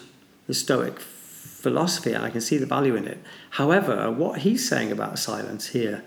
the 0.49 0.55
stoic 0.55 0.99
philosophy 0.99 2.13
and 2.13 2.25
I 2.25 2.31
can 2.31 2.41
see 2.41 2.59
the 2.59 2.67
value 2.67 2.97
in 2.97 3.07
it. 3.07 3.19
However, 3.51 4.11
what 4.11 4.41
he's 4.41 4.69
saying 4.69 4.91
about 4.93 5.19
silence 5.19 5.69
here, 5.69 6.03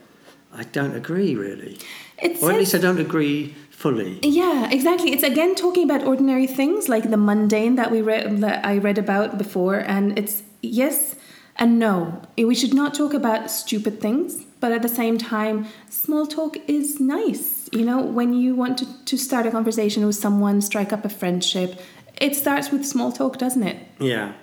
I 0.54 0.64
don't 0.64 0.96
agree 0.96 1.36
really. 1.36 1.78
It 2.22 2.32
Or 2.32 2.34
at 2.34 2.38
says- 2.40 2.58
least 2.58 2.76
I 2.76 2.80
don't 2.80 3.00
agree 3.00 3.56
fully. 3.70 4.20
Yeah, 4.22 4.70
exactly. 4.70 5.12
It's 5.14 5.24
again 5.24 5.56
talking 5.56 5.84
about 5.90 6.06
ordinary 6.06 6.48
things 6.48 6.88
like 6.90 7.10
the 7.10 7.18
mundane 7.18 7.76
that 7.76 7.90
we 7.92 8.02
read 8.02 8.42
that 8.42 8.66
I 8.66 8.78
read 8.78 8.98
about 8.98 9.38
before, 9.38 9.78
and 9.80 10.18
it's 10.20 10.44
yes 10.62 11.16
and 11.58 11.80
no. 11.80 12.22
We 12.38 12.56
should 12.56 12.74
not 12.74 12.94
talk 12.94 13.14
about 13.14 13.52
stupid 13.52 14.02
things, 14.02 14.46
but 14.60 14.72
at 14.72 14.82
the 14.82 14.90
same 14.90 15.18
time, 15.18 15.68
small 15.90 16.26
talk 16.26 16.58
is 16.68 17.00
nice. 17.00 17.70
You 17.72 17.86
know, 17.86 18.02
when 18.02 18.34
you 18.34 18.56
want 18.56 18.78
to, 18.80 19.06
to 19.06 19.18
start 19.18 19.46
a 19.46 19.52
conversation 19.52 20.06
with 20.06 20.16
someone, 20.16 20.62
strike 20.62 20.92
up 20.92 21.06
a 21.06 21.10
friendship, 21.10 21.80
it 22.20 22.36
starts 22.36 22.72
with 22.72 22.86
small 22.86 23.12
talk, 23.12 23.38
doesn't 23.38 23.64
it? 23.64 23.88
Yeah. 24.00 24.34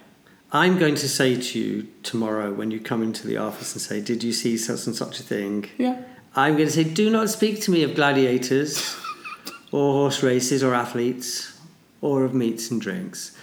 I'm 0.53 0.79
going 0.79 0.97
to 0.97 1.09
say 1.09 1.41
to 1.41 1.59
you 1.59 1.89
tomorrow 2.03 2.53
when 2.53 2.71
you 2.73 2.81
come 2.81 3.03
into 3.03 3.27
the 3.27 3.37
office 3.37 3.73
and 3.73 3.81
say, 3.81 4.01
Did 4.01 4.25
you 4.25 4.33
see 4.33 4.57
such 4.57 4.87
and 4.87 4.97
such 4.97 5.21
a 5.21 5.23
thing? 5.23 5.71
Yeah. 5.79 6.03
I'm 6.35 6.55
going 6.57 6.67
to 6.67 6.73
say, 6.73 6.85
Do 6.85 7.09
not 7.09 7.31
speak 7.31 7.61
to 7.63 7.71
me 7.71 7.85
of 7.85 7.95
gladiators 7.95 8.97
or 9.71 9.93
horse 9.93 10.23
races 10.23 10.63
or 10.63 10.75
athletes 10.75 11.57
or 12.01 12.25
of 12.25 12.35
meats 12.35 12.71
and 12.71 12.81
drinks. 12.81 13.37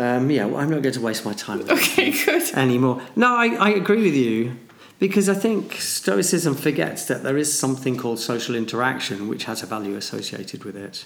Um, 0.00 0.30
yeah, 0.30 0.46
well, 0.46 0.60
I'm 0.60 0.70
not 0.70 0.80
going 0.80 0.94
to 0.94 1.00
waste 1.00 1.26
my 1.26 1.34
time 1.34 1.58
with 1.58 1.70
Okay, 1.70 2.10
good. 2.24 2.54
anymore. 2.54 3.02
No, 3.16 3.36
I, 3.36 3.48
I 3.48 3.68
agree 3.70 4.02
with 4.02 4.14
you 4.14 4.56
because 4.98 5.28
I 5.28 5.34
think 5.34 5.74
Stoicism 5.74 6.54
forgets 6.54 7.04
that 7.04 7.22
there 7.22 7.36
is 7.36 7.56
something 7.56 7.98
called 7.98 8.18
social 8.18 8.54
interaction 8.54 9.28
which 9.28 9.44
has 9.44 9.62
a 9.62 9.66
value 9.66 9.96
associated 9.96 10.64
with 10.64 10.74
it. 10.74 11.04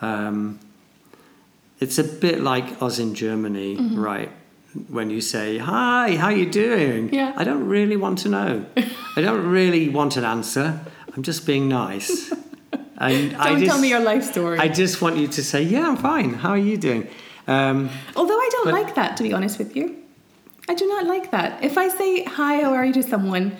Um, 0.00 0.58
it's 1.78 1.96
a 1.98 2.04
bit 2.04 2.40
like 2.40 2.82
us 2.82 2.98
in 2.98 3.14
Germany, 3.14 3.76
right? 3.94 4.30
When 4.88 5.10
you 5.10 5.20
say, 5.20 5.58
"Hi, 5.58 6.16
how 6.16 6.26
are 6.26 6.32
you 6.32 6.50
doing?" 6.50 7.12
Yeah. 7.14 7.32
I 7.36 7.44
don't 7.44 7.68
really 7.68 7.96
want 7.96 8.18
to 8.20 8.28
know. 8.28 8.64
I 9.16 9.20
don't 9.20 9.46
really 9.46 9.88
want 9.88 10.16
an 10.16 10.24
answer. 10.24 10.80
I'm 11.14 11.22
just 11.22 11.46
being 11.46 11.68
nice. 11.68 12.32
And 12.98 13.32
Don't 13.32 13.58
just, 13.58 13.66
tell 13.72 13.80
me 13.80 13.88
your 13.88 13.98
life 14.00 14.22
story. 14.22 14.60
I 14.60 14.68
just 14.68 15.02
want 15.02 15.16
you 15.16 15.26
to 15.26 15.42
say, 15.42 15.60
"Yeah, 15.62 15.88
I'm 15.88 15.96
fine. 15.96 16.34
How 16.34 16.50
are 16.50 16.64
you 16.70 16.76
doing?" 16.76 17.08
Um, 17.46 17.90
Although 18.16 18.38
I 18.38 18.48
don't 18.52 18.64
But- 18.64 18.74
like 18.74 18.94
that, 18.94 19.16
to 19.16 19.22
be 19.22 19.32
honest 19.32 19.58
with 19.58 19.76
you. 19.76 19.96
I 20.68 20.74
do 20.74 20.86
not 20.86 21.06
like 21.06 21.32
that. 21.32 21.62
If 21.62 21.76
I 21.76 21.88
say 21.88 22.22
hi, 22.24 22.60
how 22.62 22.72
are 22.72 22.84
you 22.84 22.92
to 22.92 23.02
someone, 23.02 23.52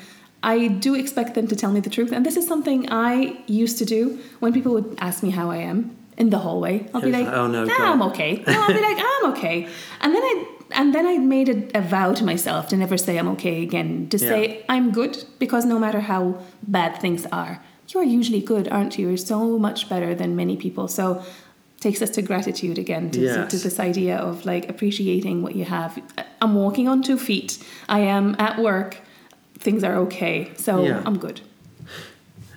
I 0.42 0.68
do 0.68 0.94
expect 0.94 1.34
them 1.34 1.46
to 1.48 1.56
tell 1.56 1.72
me 1.72 1.80
the 1.80 1.90
truth. 1.90 2.12
And 2.12 2.24
this 2.24 2.36
is 2.36 2.46
something 2.46 2.90
I 2.90 3.36
used 3.46 3.78
to 3.78 3.84
do 3.84 4.18
when 4.40 4.52
people 4.52 4.72
would 4.72 4.96
ask 4.98 5.22
me 5.22 5.30
how 5.30 5.50
I 5.50 5.56
am 5.58 5.96
in 6.16 6.30
the 6.30 6.38
hallway. 6.38 6.88
I'll 6.94 7.00
be 7.00 7.10
like, 7.12 7.26
"Oh, 7.26 7.46
no, 7.46 7.64
nah, 7.64 7.92
I'm 7.92 8.02
okay. 8.02 8.42
No, 8.46 8.60
I'll 8.62 8.72
be 8.72 8.80
like, 8.80 8.98
I'm 8.98 9.30
okay. 9.32 9.68
And 10.00 10.14
then 10.14 10.22
I 10.22 10.46
and 10.74 10.94
then 10.94 11.06
I 11.06 11.18
made 11.18 11.48
a, 11.48 11.78
a 11.78 11.82
vow 11.82 12.12
to 12.14 12.24
myself 12.24 12.68
to 12.68 12.76
never 12.76 12.96
say 12.96 13.18
I'm 13.18 13.28
okay 13.28 13.62
again. 13.62 14.08
To 14.08 14.18
say 14.18 14.64
I'm 14.68 14.90
good 14.90 15.24
because 15.38 15.64
no 15.64 15.78
matter 15.78 16.00
how 16.00 16.38
bad 16.62 16.98
things 17.00 17.26
are, 17.30 17.62
you 17.88 18.00
are 18.00 18.04
usually 18.04 18.40
good, 18.40 18.68
aren't 18.68 18.98
you? 18.98 19.08
You're 19.08 19.16
so 19.18 19.58
much 19.58 19.88
better 19.88 20.14
than 20.14 20.34
many 20.34 20.56
people. 20.56 20.88
So 20.88 21.22
takes 21.82 22.00
us 22.04 22.10
to 22.16 22.22
gratitude 22.22 22.78
again 22.84 23.10
to, 23.10 23.20
Yes. 23.20 23.50
to 23.52 23.56
this 23.66 23.78
idea 23.90 24.16
of 24.28 24.34
like 24.52 24.64
appreciating 24.74 25.36
what 25.44 25.54
you 25.58 25.64
have 25.64 25.90
i'm 26.42 26.54
walking 26.64 26.86
on 26.92 27.02
two 27.08 27.18
feet 27.28 27.50
i 27.88 28.00
am 28.16 28.26
at 28.38 28.54
work 28.68 28.90
things 29.64 29.82
are 29.88 29.96
okay 30.06 30.36
so 30.56 30.72
Yeah. 30.84 31.02
i'm 31.06 31.18
good 31.18 31.38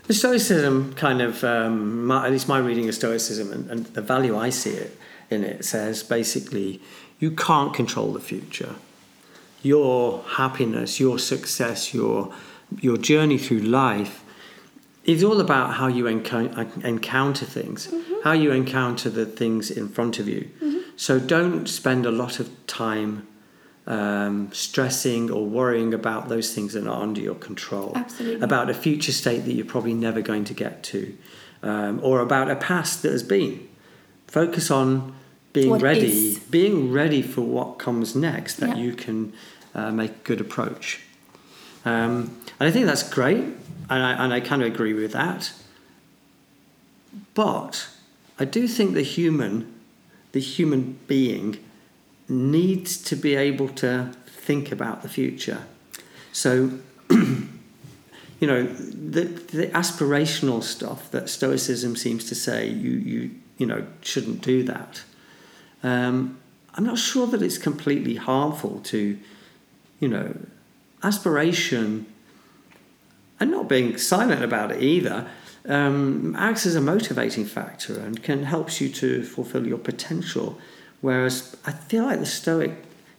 The 0.08 0.14
Stoicism 0.14 0.94
kind 0.94 1.20
of, 1.28 1.44
um, 1.44 2.06
my, 2.06 2.18
at 2.28 2.32
least 2.32 2.48
my 2.48 2.60
reading 2.60 2.88
of 2.88 2.94
Stoicism 2.94 3.48
and, 3.56 3.64
and 3.72 3.82
the 3.98 4.04
value 4.14 4.38
I 4.48 4.52
see 4.52 4.76
it 4.86 4.92
in 5.34 5.44
it 5.44 5.66
says 5.66 6.04
basically 6.04 6.80
you 7.24 7.32
can't 7.32 7.74
control 7.74 8.14
the 8.14 8.20
future. 8.32 8.76
Your 9.64 10.22
happiness, 10.42 11.00
your 11.00 11.18
success, 11.18 11.80
your 12.00 12.20
your 12.88 12.98
journey 13.12 13.38
through 13.46 13.62
life 13.86 14.16
is 15.06 15.24
all 15.24 15.40
about 15.40 15.76
how 15.76 15.88
you 15.88 16.06
enco- 16.06 16.84
encounter 16.84 17.46
things, 17.46 17.94
how 18.24 18.32
you 18.34 18.52
encounter 18.52 19.10
the 19.10 19.26
things 19.26 19.70
in 19.72 19.88
front 19.88 20.20
of 20.20 20.28
you. 20.28 20.50
So 20.98 21.20
don't 21.20 21.68
spend 21.68 22.06
a 22.06 22.12
lot 22.12 22.40
of 22.40 22.50
time 22.68 23.28
um, 23.88 24.50
stressing 24.52 25.30
or 25.30 25.46
worrying 25.46 25.94
about 25.94 26.28
those 26.28 26.54
things 26.56 26.74
that 26.74 26.88
are 26.88 27.02
under 27.04 27.22
your 27.22 27.36
control. 27.36 27.92
Absolutely. 27.96 28.42
About 28.42 28.70
a 28.70 28.74
future 28.74 29.12
state 29.12 29.46
that 29.46 29.54
you're 29.54 29.66
probably 29.66 29.94
never 29.94 30.22
going 30.22 30.44
to 30.46 30.54
get 30.56 30.82
to, 30.86 31.16
um, 31.62 32.00
or 32.02 32.20
about 32.22 32.50
a 32.50 32.56
past 32.56 33.04
that 33.04 33.12
has 33.12 33.22
been. 33.24 33.68
Focus 34.28 34.72
on 34.72 35.14
being 35.54 35.70
What 35.70 35.82
ready, 35.84 36.08
is. 36.32 36.40
being 36.40 36.92
ready 36.92 37.22
for 37.22 37.42
what 37.42 37.78
comes 37.78 38.16
next, 38.16 38.56
that 38.56 38.76
Yeah. 38.78 38.84
you 38.84 38.94
can 38.94 39.34
uh, 39.76 39.92
make 39.92 40.12
a 40.12 40.24
good 40.24 40.42
approach. 40.42 41.02
Um, 41.86 42.36
and 42.60 42.68
I 42.68 42.72
think 42.72 42.88
that's 42.88 43.08
great, 43.08 43.44
and 43.90 44.04
I, 44.04 44.24
and 44.24 44.34
I 44.34 44.40
kind 44.40 44.62
of 44.62 44.68
agree 44.68 44.94
with 44.94 45.12
that. 45.12 45.54
But 47.34 47.88
I 48.40 48.46
do 48.46 48.68
think 48.68 48.94
the 48.94 49.04
human, 49.04 49.74
the 50.32 50.40
human 50.40 51.00
being, 51.08 51.58
needs 52.28 52.98
to 53.04 53.16
be 53.16 53.36
able 53.36 53.70
to 53.70 54.12
think 54.26 54.72
about 54.72 55.02
the 55.02 55.10
future. 55.10 55.64
So, 56.32 56.72
you 57.10 57.48
know, 58.42 58.64
the 58.64 59.24
the 59.24 59.68
aspirational 59.68 60.64
stuff 60.64 61.12
that 61.12 61.30
Stoicism 61.30 61.96
seems 61.96 62.26
to 62.26 62.36
say 62.36 62.68
you 62.68 62.92
you 62.92 63.32
you 63.58 63.66
know 63.66 63.86
shouldn't 64.02 64.42
do 64.42 64.64
that. 64.64 65.04
Um, 65.84 66.40
I'm 66.74 66.84
not 66.84 66.98
sure 66.98 67.28
that 67.28 67.42
it's 67.42 67.58
completely 67.58 68.16
harmful 68.16 68.82
to, 68.86 69.18
you 70.00 70.08
know, 70.08 70.36
aspiration 71.04 72.06
and 73.40 73.52
not 73.52 73.68
being 73.68 73.98
silent 73.98 74.44
about 74.44 74.72
it 74.72 74.82
either 74.82 75.28
um, 75.68 76.36
acts 76.38 76.66
as 76.66 76.76
a 76.76 76.82
motivating 76.82 77.46
factor 77.46 78.00
and 78.00 78.22
can 78.22 78.44
helps 78.44 78.80
you 78.80 78.90
to 78.90 79.24
fulfill 79.24 79.66
your 79.68 79.78
potential. 79.78 80.60
Whereas 81.02 81.56
I 81.66 81.72
feel 81.72 82.06
like 82.06 82.20
the 82.20 82.26
Stoic 82.26 82.74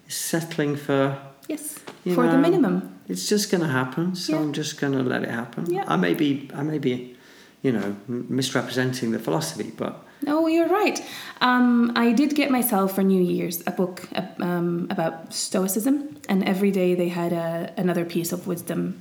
is 0.08 0.14
settling 0.14 0.76
for 0.76 1.18
yes 1.48 1.78
for 2.14 2.28
the 2.28 2.38
minimum 2.38 2.98
It's 3.08 3.28
just 3.28 3.50
going 3.50 3.62
to 3.62 3.68
happen, 3.68 4.14
so 4.14 4.32
Yeah. 4.32 4.40
I'm 4.40 4.52
just 4.52 4.80
going 4.80 4.92
to 4.92 5.02
let 5.02 5.22
it 5.22 5.30
happen. 5.30 5.66
Yeah. 5.70 5.84
I 5.86 5.96
may 5.96 6.14
be, 6.14 6.48
I 6.54 6.62
may 6.62 6.78
be, 6.78 7.16
you 7.62 7.72
know, 7.72 7.96
misrepresenting 8.08 9.12
the 9.12 9.18
philosophy, 9.18 9.72
but 9.76 10.02
no 10.22 10.46
you're 10.46 10.68
right 10.68 11.02
um, 11.42 11.92
i 11.94 12.10
did 12.10 12.34
get 12.34 12.50
myself 12.50 12.94
for 12.94 13.02
new 13.02 13.20
year's 13.20 13.62
a 13.66 13.70
book 13.70 14.08
uh, 14.14 14.22
um, 14.40 14.86
about 14.88 15.34
stoicism 15.34 16.16
and 16.26 16.42
every 16.48 16.70
day 16.70 16.94
they 16.94 17.08
had 17.08 17.32
a, 17.34 17.70
another 17.76 18.04
piece 18.04 18.32
of 18.32 18.46
wisdom 18.46 18.98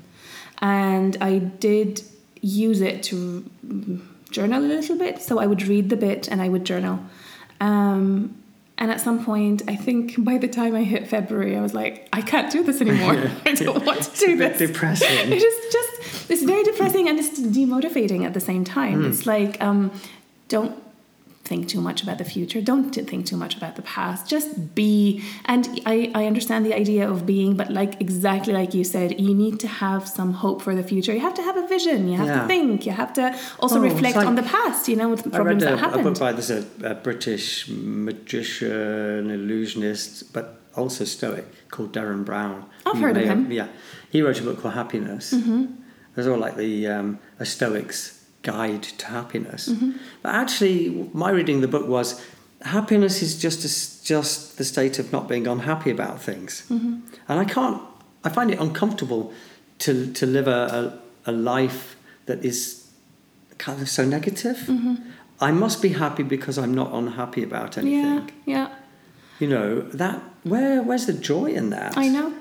and 0.61 1.17
i 1.21 1.37
did 1.39 2.01
use 2.41 2.81
it 2.81 3.01
to 3.03 3.43
mm, 3.65 4.01
journal 4.31 4.61
a 4.61 4.65
little 4.65 4.97
bit 4.97 5.21
so 5.21 5.39
i 5.39 5.45
would 5.45 5.63
read 5.63 5.89
the 5.89 5.95
bit 5.97 6.27
and 6.27 6.41
i 6.41 6.49
would 6.49 6.65
journal 6.65 6.99
um, 7.61 8.35
and 8.77 8.91
at 8.91 8.99
some 8.99 9.23
point 9.23 9.61
i 9.67 9.75
think 9.75 10.15
by 10.23 10.37
the 10.37 10.47
time 10.47 10.75
i 10.75 10.83
hit 10.83 11.07
february 11.07 11.55
i 11.55 11.61
was 11.61 11.73
like 11.73 12.07
i 12.13 12.21
can't 12.21 12.51
do 12.51 12.63
this 12.63 12.81
anymore 12.81 13.31
i 13.45 13.53
don't 13.53 13.85
want 13.85 14.01
to 14.03 14.25
do 14.25 14.37
bit 14.37 14.57
this 14.57 14.69
depressing. 14.69 15.07
it 15.31 15.41
is 15.41 15.73
just 15.73 16.29
it's 16.31 16.43
very 16.43 16.63
depressing 16.63 17.07
and 17.07 17.17
it's 17.19 17.39
demotivating 17.39 18.25
at 18.25 18.33
the 18.33 18.39
same 18.39 18.63
time 18.63 19.01
Hmm. 19.01 19.09
it's 19.11 19.25
like 19.25 19.61
um, 19.61 19.91
don't 20.49 20.75
think 21.45 21.69
too 21.73 21.79
much 21.79 21.99
about 22.03 22.17
the 22.17 22.25
future. 22.25 22.59
Don't 22.71 22.91
think 23.11 23.25
too 23.31 23.37
much 23.37 23.55
about 23.55 23.75
the 23.75 23.81
past. 23.83 24.27
Just 24.35 24.49
be. 24.75 25.23
And 25.45 25.63
I, 25.85 26.11
I 26.19 26.25
understand 26.25 26.65
the 26.65 26.73
idea 26.73 27.03
of 27.09 27.25
being, 27.25 27.55
but 27.55 27.69
like 27.71 28.01
exactly 28.01 28.51
like 28.53 28.73
you 28.73 28.83
said, 28.83 29.19
you 29.19 29.33
need 29.33 29.59
to 29.59 29.67
have 29.67 30.07
some 30.07 30.33
hope 30.33 30.61
for 30.61 30.73
the 30.75 30.83
future. 30.83 31.13
You 31.13 31.19
have 31.21 31.35
to 31.35 31.43
have 31.43 31.57
a 31.63 31.67
vision. 31.67 32.07
You 32.09 32.17
have 32.17 32.27
Yeah. 32.27 32.41
to 32.41 32.47
think. 32.47 32.85
You 32.87 32.93
have 32.93 33.13
to 33.13 33.25
also 33.59 33.77
Oh, 33.79 33.81
reflect 33.91 34.15
like- 34.17 34.27
on 34.27 34.35
the 34.35 34.43
past. 34.43 34.89
You 34.89 34.95
know, 34.95 35.09
with 35.09 35.23
the 35.23 35.29
I 35.29 35.37
read 35.37 35.43
problems 35.59 35.63
a, 35.63 35.65
that 35.65 35.73
a 35.73 35.77
book 35.77 35.95
happened. 35.95 36.19
by 36.19 36.31
this 36.33 36.49
a, 36.49 36.65
a 36.83 36.95
British 36.95 37.67
magician, 37.69 39.29
illusionist, 39.31 40.33
but 40.33 40.59
also 40.75 41.05
Stoic 41.05 41.45
called 41.69 41.93
Derren 41.93 42.25
Brown. 42.25 42.65
I've 42.85 42.97
heard 42.99 43.15
of 43.17 43.23
may 43.23 43.27
have- 43.27 43.37
him. 43.37 43.51
yeah, 43.51 43.67
he 44.09 44.21
wrote 44.21 44.39
a 44.39 44.43
book 44.43 44.61
called 44.61 44.73
Happiness. 44.73 45.33
Mm-hmm. 45.33 45.65
It's 46.17 46.27
all 46.27 46.37
like 46.37 46.55
the 46.55 46.87
um, 46.87 47.19
a 47.39 47.45
Stoic's 47.45 48.14
guide 48.51 48.83
to 48.99 49.05
happiness. 49.07 49.61
Mm-hmm. 49.69 49.91
But 50.23 50.31
actually, 50.43 51.09
my 51.13 51.29
reading 51.37 51.57
of 51.57 51.61
the 51.67 51.73
book 51.77 51.87
was 51.97 52.07
happiness 52.61 53.21
is 53.21 53.31
just 53.45 53.59
a 53.69 53.71
just 54.13 54.57
the 54.57 54.63
state 54.63 54.99
of 55.01 55.11
not 55.11 55.27
being 55.27 55.47
unhappy 55.47 55.91
about 55.97 56.21
things, 56.29 56.51
Mm-hmm. 56.69 56.95
and 57.29 57.39
I 57.43 57.45
can't. 57.55 57.81
I 58.27 58.29
find 58.37 58.49
it 58.51 58.59
uncomfortable 58.59 59.23
to 59.83 59.91
to 60.19 60.25
live 60.25 60.47
a, 60.47 60.61
a, 61.25 61.31
a 61.31 61.33
life 61.53 61.95
that 62.27 62.39
is 62.45 62.85
kind 63.57 63.81
of 63.81 63.87
so 63.89 64.03
negative. 64.05 64.57
Mm-hmm. 64.67 64.95
I 65.49 65.51
must 65.51 65.81
be 65.81 65.89
happy 65.89 66.23
because 66.23 66.57
I'm 66.63 66.73
not 66.73 66.89
unhappy 66.93 67.43
about 67.43 67.77
anything. 67.77 68.31
Yeah, 68.45 68.55
yeah. 68.57 68.67
You 69.39 69.47
know 69.55 69.81
that 70.01 70.17
where 70.43 70.81
where's 70.87 71.05
the 71.05 71.13
joy 71.31 71.47
in 71.59 71.69
that? 71.71 71.97
I 71.97 72.07
know. 72.09 72.33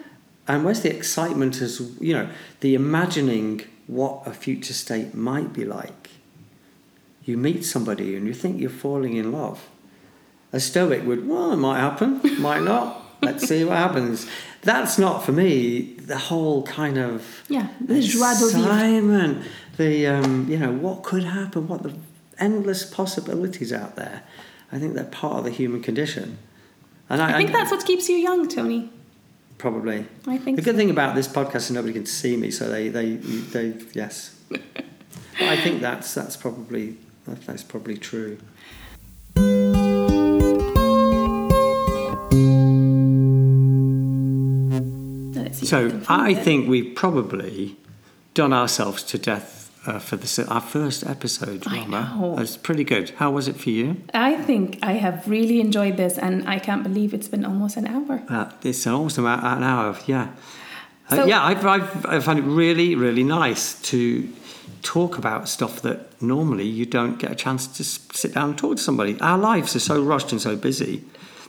And 0.46 0.64
where's 0.64 0.80
the 0.82 0.94
excitement 0.94 1.61
as 1.62 1.80
you 2.00 2.12
know 2.16 2.26
the 2.61 2.74
imagining 2.74 3.62
what 3.87 4.26
a 4.26 4.32
future 4.32 4.72
state 4.74 5.14
might 5.14 5.53
be 5.53 5.64
like? 5.64 6.11
You 7.24 7.37
meet 7.37 7.64
somebody 7.64 8.16
and 8.16 8.26
you 8.26 8.35
think 8.35 8.61
you're 8.61 8.70
falling 8.70 9.16
in 9.16 9.32
love. 9.32 9.68
A 10.53 10.61
Stoic 10.61 11.05
would, 11.05 11.26
well, 11.28 11.53
it 11.53 11.57
might 11.57 11.80
happen, 11.80 12.20
might 12.41 12.62
not. 12.62 13.01
Let's 13.22 13.49
see 13.49 13.64
what 13.64 13.76
happens. 13.76 14.26
That's 14.62 14.99
not 14.99 15.24
for 15.24 15.32
me. 15.32 15.95
The 15.97 16.18
whole 16.18 16.62
kind 16.64 16.99
of 16.99 17.43
Yeah, 17.49 17.68
the 17.80 18.01
joie 18.01 18.35
de 18.35 18.47
vivre. 18.47 18.61
excitement, 18.61 19.45
the 19.78 20.07
um, 20.07 20.47
you 20.51 20.59
know 20.59 20.72
what 20.72 21.03
could 21.03 21.24
happen, 21.24 21.68
what 21.68 21.82
the 21.82 21.95
endless 22.39 22.85
possibilities 22.85 23.72
out 23.72 23.97
there. 23.97 24.22
I 24.70 24.78
think 24.78 24.95
they're 24.95 25.05
part 25.05 25.39
of 25.39 25.45
the 25.45 25.51
human 25.51 25.82
condition. 25.82 26.39
And 27.09 27.22
I, 27.22 27.35
I 27.35 27.37
think 27.39 27.53
that's 27.53 27.70
what 27.70 27.85
keeps 27.85 28.09
you 28.09 28.16
young, 28.16 28.49
Tony. 28.49 28.91
Probably. 29.59 30.07
I 30.26 30.38
think 30.38 30.57
The 30.57 30.62
good 30.62 30.76
thing 30.76 30.90
about 30.90 31.14
this 31.14 31.28
podcast 31.28 31.57
is 31.57 31.70
nobody 31.72 31.92
can 31.92 32.07
see 32.07 32.36
me, 32.36 32.50
so 32.50 32.68
they 32.68 32.88
they 32.88 33.16
they 33.16 33.74
yes. 33.92 34.38
I 35.40 35.57
think 35.57 35.80
that's 35.80 36.14
that's 36.14 36.36
probably 36.36 36.96
that's 37.26 37.62
probably 37.62 37.96
true. 37.96 38.38
Let's 45.34 45.59
see 45.59 45.64
if 45.64 45.68
So 45.68 46.00
I 46.09 46.34
think 46.34 46.68
we've 46.68 46.94
probably 46.94 47.76
done 48.34 48.52
ourselves 48.52 49.02
to 49.05 49.18
death 49.18 49.53
uh, 49.87 49.99
for 49.99 50.16
this 50.16 50.39
our 50.39 50.61
first 50.61 51.07
episode. 51.07 51.66
I 51.66 51.80
Rama. 51.80 52.16
know. 52.16 52.37
That's 52.37 52.57
pretty 52.57 52.85
good. 52.85 53.11
How 53.11 53.30
was 53.30 53.49
it 53.49 53.57
for 53.57 53.70
you? 53.70 53.97
I 54.12 54.37
think 54.37 54.78
I 54.82 54.93
have 54.93 55.28
really 55.28 55.61
enjoyed 55.61 55.97
this, 55.97 56.18
and 56.18 56.49
I 56.49 56.59
can't 56.59 56.82
believe 56.82 57.14
it's 57.14 57.28
been 57.28 57.45
almost 57.45 57.76
an 57.76 57.87
hour. 57.87 58.22
Uh, 58.28 58.51
it's 58.62 58.87
almost 58.87 59.18
an 59.18 59.26
hour. 59.26 59.97
Yeah. 60.07 60.28
Uh, 61.11 61.24
yeah, 61.26 61.45
I've, 61.45 61.64
I've, 61.66 62.07
I 62.07 62.20
find 62.20 62.39
it 62.39 62.43
really, 62.43 62.95
really 62.95 63.24
nice 63.24 63.80
to 63.91 64.26
talk 64.82 65.18
about 65.18 65.49
stuff 65.49 65.82
that 65.82 66.22
normally 66.22 66.64
you 66.66 66.87
don't 66.87 67.18
get 67.18 67.30
a 67.30 67.35
chance 67.35 67.66
to 67.66 67.85
sit 67.85 68.35
down 68.35 68.51
and 68.51 68.59
talk 68.59 68.76
to 68.76 68.82
somebody. 68.82 69.20
Our 69.20 69.39
lives 69.39 69.76
are 69.76 69.80
so 69.80 70.03
rushed 70.03 70.32
and 70.32 70.41
so 70.41 70.57
busy 70.57 71.05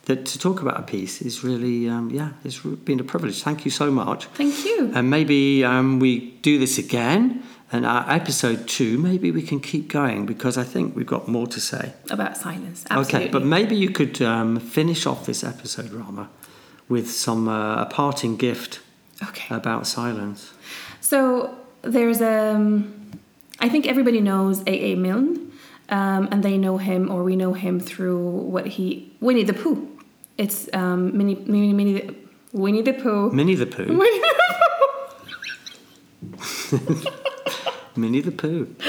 that 0.06 0.26
to 0.26 0.40
talk 0.40 0.62
about 0.62 0.80
a 0.80 0.84
piece 0.84 1.22
is 1.22 1.44
really, 1.44 1.90
um, 1.90 2.10
yeah, 2.12 2.32
it's 2.44 2.60
been 2.60 3.00
a 3.00 3.04
privilege. 3.04 3.42
Thank 3.42 3.66
you 3.66 3.72
so 3.72 3.92
much. 3.92 4.26
Thank 4.28 4.64
you. 4.66 4.92
And 4.94 5.10
maybe 5.10 5.64
um, 5.64 6.00
we 6.00 6.32
do 6.42 6.60
this 6.60 6.78
again, 6.78 7.44
and 7.72 7.86
our 7.86 8.10
episode 8.10 8.68
two, 8.68 8.98
maybe 8.98 9.32
we 9.32 9.42
can 9.42 9.60
keep 9.60 9.88
going 9.88 10.26
because 10.26 10.58
I 10.58 10.64
think 10.64 10.96
we've 10.96 11.06
got 11.08 11.28
more 11.28 11.48
to 11.48 11.60
say. 11.60 11.94
About 12.10 12.38
silence. 12.38 12.86
Absolutely. 12.90 13.20
Okay, 13.26 13.32
but 13.32 13.44
maybe 13.44 13.76
you 13.76 13.90
could 13.90 14.22
um, 14.22 14.60
finish 14.60 15.06
off 15.06 15.26
this 15.26 15.44
episode, 15.44 15.92
Rama, 15.92 16.30
with 16.88 17.10
some 17.10 17.48
uh, 17.50 17.82
a 17.82 17.86
parting 17.86 18.36
gift 18.38 18.80
Okay. 19.30 19.56
about 19.56 19.88
silence. 19.88 20.52
So 21.02 21.56
there's 21.82 22.22
um, 22.22 22.94
I 23.60 23.70
think 23.70 23.88
everybody 23.88 24.22
knows 24.22 24.62
A. 24.68 24.74
A. 24.92 24.96
Milne, 24.96 25.52
um, 25.90 26.28
and 26.32 26.44
they 26.44 26.58
know 26.58 26.78
him 26.78 27.10
or 27.10 27.24
we 27.24 27.36
know 27.36 27.54
him 27.54 27.80
through 27.80 28.20
what 28.28 28.66
he 28.68 29.12
Winnie 29.22 29.44
the 29.44 29.54
Pooh. 29.54 29.88
It's 30.38 30.68
um, 30.74 31.18
Minnie 31.18 31.36
Minnie 31.36 31.74
Minnie 31.74 32.16
Winnie 32.52 32.82
the 32.82 32.94
Pooh. 32.94 33.32
Minnie 33.32 33.56
the 33.56 33.66
Pooh. 33.66 33.98
Winnie 33.98 34.20
the 34.20 34.32
Minnie 37.98 38.22
the 38.22 38.32
Pooh. 38.32 38.76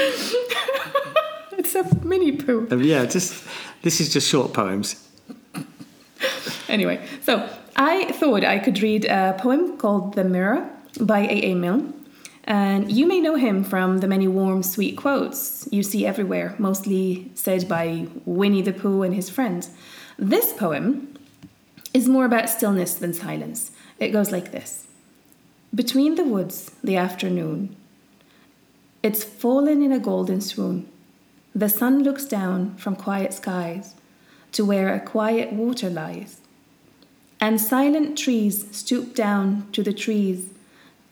It's 1.57 1.73
a 1.75 2.05
Minnie 2.05 2.33
Pooh. 2.33 2.67
Um, 2.71 2.83
yeah, 2.83 3.05
just 3.05 3.43
this 3.81 3.99
is 3.99 4.13
just 4.13 4.29
short 4.29 4.53
poems. 4.53 5.07
Anyway, 6.69 7.05
so 7.21 7.49
I 7.75 8.11
thought 8.13 8.43
I 8.43 8.59
could 8.59 8.81
read 8.81 9.05
a 9.05 9.35
poem 9.37 9.77
called 9.77 10.13
The 10.13 10.23
Mirror 10.23 10.69
by 10.99 11.19
A. 11.21 11.51
A. 11.51 11.55
Milne. 11.55 11.93
And 12.43 12.89
you 12.89 13.05
may 13.05 13.19
know 13.19 13.35
him 13.35 13.63
from 13.63 13.97
the 13.97 14.07
many 14.07 14.27
warm, 14.27 14.63
sweet 14.63 14.95
quotes 14.95 15.67
you 15.71 15.83
see 15.83 16.05
everywhere, 16.05 16.55
mostly 16.57 17.29
said 17.35 17.67
by 17.67 18.07
Winnie 18.25 18.61
the 18.61 18.71
Pooh 18.71 19.03
and 19.03 19.13
his 19.13 19.29
friends. 19.29 19.71
This 20.17 20.53
poem 20.53 21.17
is 21.93 22.07
more 22.07 22.25
about 22.25 22.49
stillness 22.49 22.95
than 22.95 23.13
silence. 23.13 23.71
It 23.99 24.09
goes 24.09 24.31
like 24.31 24.51
this 24.51 24.87
Between 25.75 26.15
the 26.15 26.23
woods, 26.23 26.71
the 26.83 26.95
afternoon, 26.95 27.75
it's 29.03 29.23
fallen 29.23 29.81
in 29.81 29.91
a 29.91 29.99
golden 29.99 30.41
swoon. 30.41 30.87
The 31.53 31.69
sun 31.69 32.03
looks 32.03 32.25
down 32.25 32.75
from 32.77 32.95
quiet 32.95 33.33
skies 33.33 33.95
to 34.51 34.65
where 34.65 34.93
a 34.93 34.99
quiet 34.99 35.53
water 35.53 35.89
lies. 35.89 36.41
And 37.39 37.61
silent 37.61 38.17
trees 38.17 38.65
stoop 38.75 39.13
down 39.13 39.67
to 39.71 39.83
the 39.83 39.93
trees, 39.93 40.49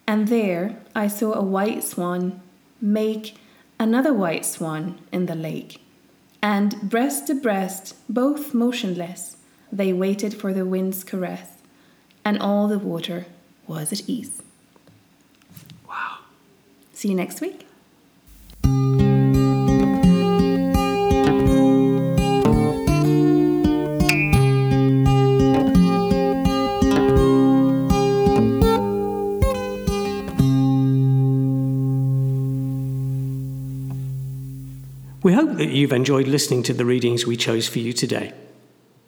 and 0.08 0.28
there 0.28 0.78
I 0.96 1.08
saw 1.08 1.34
a 1.34 1.42
white 1.42 1.84
swan 1.84 2.42
make 2.82 3.38
another 3.80 4.14
white 4.14 4.46
swan 4.46 5.00
in 5.12 5.28
the 5.28 5.36
lake. 5.36 5.82
And 6.42 6.90
breast 6.90 7.28
to 7.28 7.36
breast, 7.36 7.96
both 8.08 8.54
motionless, 8.54 9.38
they 9.72 9.94
waited 9.94 10.34
for 10.34 10.54
the 10.54 10.66
wind's 10.66 11.04
caress, 11.04 11.50
and 12.24 12.40
all 12.40 12.68
the 12.68 12.80
water 12.80 13.26
was 13.68 13.92
at 13.92 14.08
ease. 14.08 14.42
Wow. 15.88 16.20
See 16.94 17.10
you 17.10 17.16
next 17.16 17.42
week. 17.42 17.65
We 35.26 35.34
hope 35.34 35.58
that 35.58 35.72
you've 35.72 35.92
enjoyed 35.92 36.28
listening 36.28 36.62
to 36.64 36.74
the 36.74 36.86
readings 36.86 37.26
we 37.26 37.36
chose 37.36 37.68
for 37.68 37.80
you 37.80 37.94
today. 37.94 38.32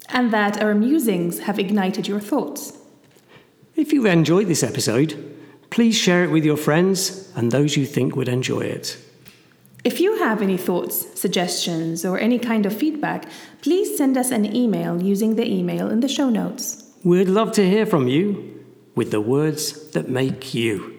And 0.08 0.32
that 0.32 0.60
our 0.60 0.74
musings 0.74 1.38
have 1.38 1.60
ignited 1.60 2.08
your 2.08 2.18
thoughts. 2.18 2.76
If 3.76 3.92
you've 3.92 4.06
enjoyed 4.06 4.48
this 4.48 4.64
episode, 4.64 5.14
please 5.70 5.96
share 5.96 6.24
it 6.24 6.32
with 6.32 6.44
your 6.44 6.56
friends 6.56 7.32
and 7.36 7.52
those 7.52 7.76
you 7.76 7.86
think 7.86 8.16
would 8.16 8.26
enjoy 8.26 8.62
it. 8.62 8.98
If 9.84 10.00
you 10.00 10.18
have 10.18 10.42
any 10.42 10.56
thoughts, 10.56 11.06
suggestions, 11.18 12.04
or 12.04 12.18
any 12.18 12.38
kind 12.38 12.66
of 12.66 12.76
feedback, 12.76 13.26
please 13.62 13.96
send 13.96 14.16
us 14.16 14.30
an 14.30 14.44
email 14.44 15.00
using 15.02 15.36
the 15.36 15.46
email 15.46 15.88
in 15.88 16.00
the 16.00 16.08
show 16.08 16.28
notes. 16.30 16.84
We'd 17.04 17.28
love 17.28 17.52
to 17.52 17.68
hear 17.68 17.86
from 17.86 18.08
you 18.08 18.64
with 18.96 19.12
the 19.12 19.20
words 19.20 19.90
that 19.92 20.08
make 20.08 20.52
you. 20.52 20.97